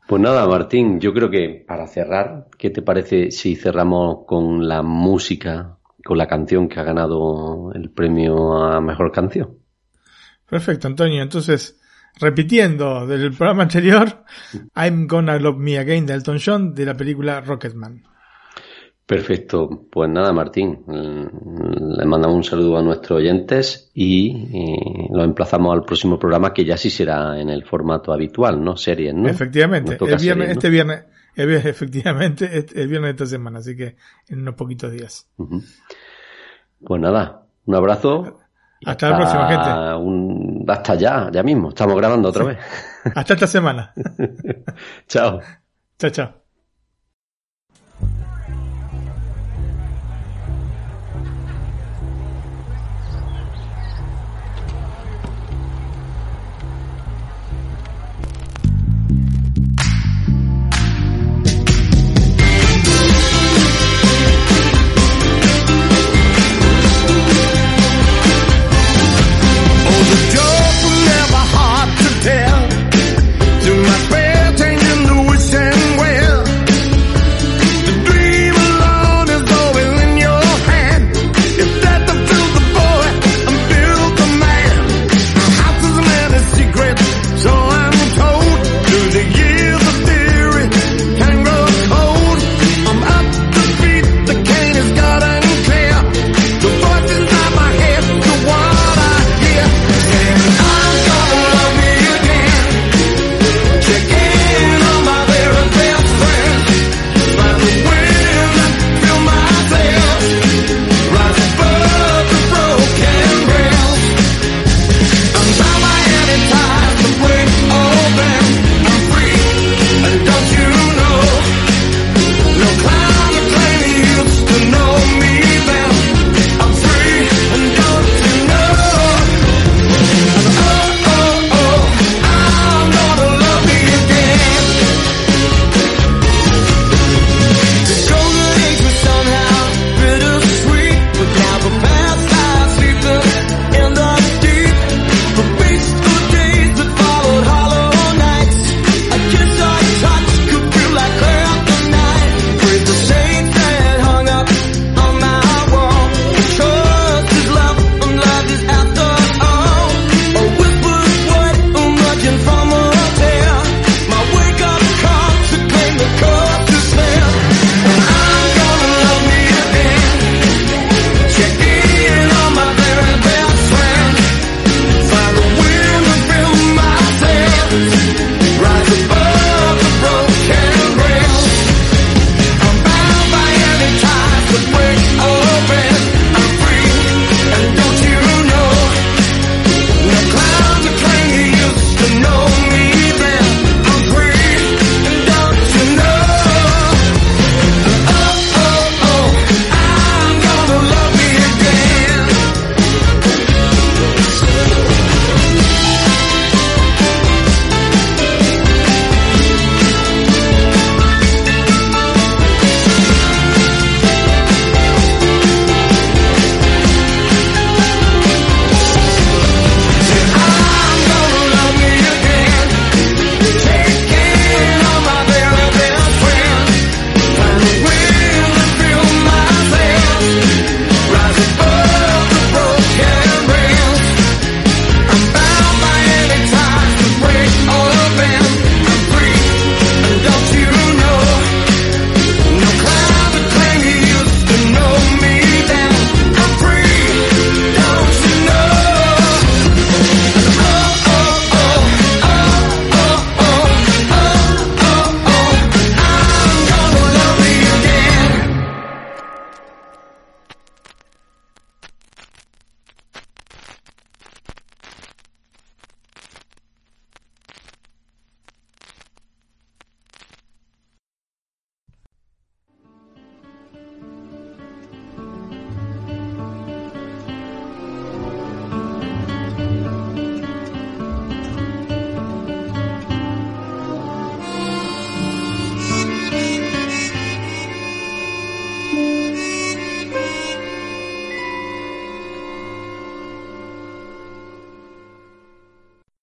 Pues 0.08 0.22
nada, 0.22 0.46
Martín, 0.48 1.00
yo 1.00 1.14
creo 1.14 1.30
que 1.30 1.64
para 1.68 1.88
cerrar, 1.88 2.48
¿qué 2.58 2.70
te 2.70 2.82
parece 2.82 3.32
si 3.32 3.56
cerramos 3.56 4.26
con 4.26 4.68
la 4.68 4.82
música 4.82 5.78
con 6.04 6.18
la 6.18 6.28
canción 6.28 6.68
que 6.68 6.80
ha 6.80 6.84
ganado 6.84 7.72
el 7.74 7.90
premio 7.90 8.64
a 8.64 8.82
mejor 8.82 9.12
canción. 9.12 9.58
Perfecto, 10.50 10.88
Antonio. 10.88 11.22
Entonces, 11.22 11.80
repitiendo 12.20 13.08
del 13.08 13.32
programa 13.34 13.64
anterior, 13.64 14.26
I'm 14.76 15.08
Gonna 15.08 15.40
Love 15.40 15.58
Me 15.58 15.78
Again 15.78 16.06
de 16.06 16.14
Elton 16.14 16.40
John 16.44 16.76
de 16.76 16.86
la 16.86 16.96
película 16.96 17.42
Rocketman. 17.42 18.04
Perfecto. 19.06 19.88
Pues 19.92 20.10
nada, 20.10 20.32
Martín, 20.32 20.84
le 20.88 22.06
mandamos 22.06 22.38
un 22.38 22.44
saludo 22.44 22.78
a 22.78 22.82
nuestros 22.82 23.18
oyentes 23.18 23.92
y, 23.94 25.10
lo 25.12 25.24
emplazamos 25.24 25.74
al 25.74 25.84
próximo 25.84 26.18
programa 26.18 26.54
que 26.54 26.64
ya 26.64 26.78
sí 26.78 26.90
será 26.90 27.40
en 27.40 27.50
el 27.50 27.66
formato 27.66 28.14
habitual, 28.14 28.64
¿no? 28.64 28.78
Series, 28.78 29.14
¿no? 29.14 29.28
Efectivamente. 29.28 29.98
Este 30.00 30.70
viernes 30.70 31.06
efectivamente, 31.36 32.66
el 32.76 32.88
viernes 32.88 33.10
de 33.10 33.24
esta 33.24 33.26
semana, 33.26 33.60
así 33.60 33.76
que 33.76 33.96
en 34.30 34.40
unos 34.42 34.56
poquitos 34.56 34.92
días. 34.92 35.28
Pues 36.86 37.02
nada, 37.02 37.46
un 37.66 37.76
abrazo. 37.76 38.40
Hasta, 38.86 39.10
la 39.10 39.18
próxima, 39.18 39.48
gente. 39.48 40.04
Un, 40.04 40.66
hasta 40.68 40.96
ya, 40.96 41.30
ya 41.32 41.42
mismo. 41.42 41.70
Estamos 41.70 41.96
grabando 41.96 42.30
otra 42.30 42.44
vez. 42.44 42.58
Hasta 43.16 43.34
esta 43.34 43.48
semana. 43.48 43.94
chao. 45.08 45.40
Chao, 45.98 46.10
chao. 46.12 46.43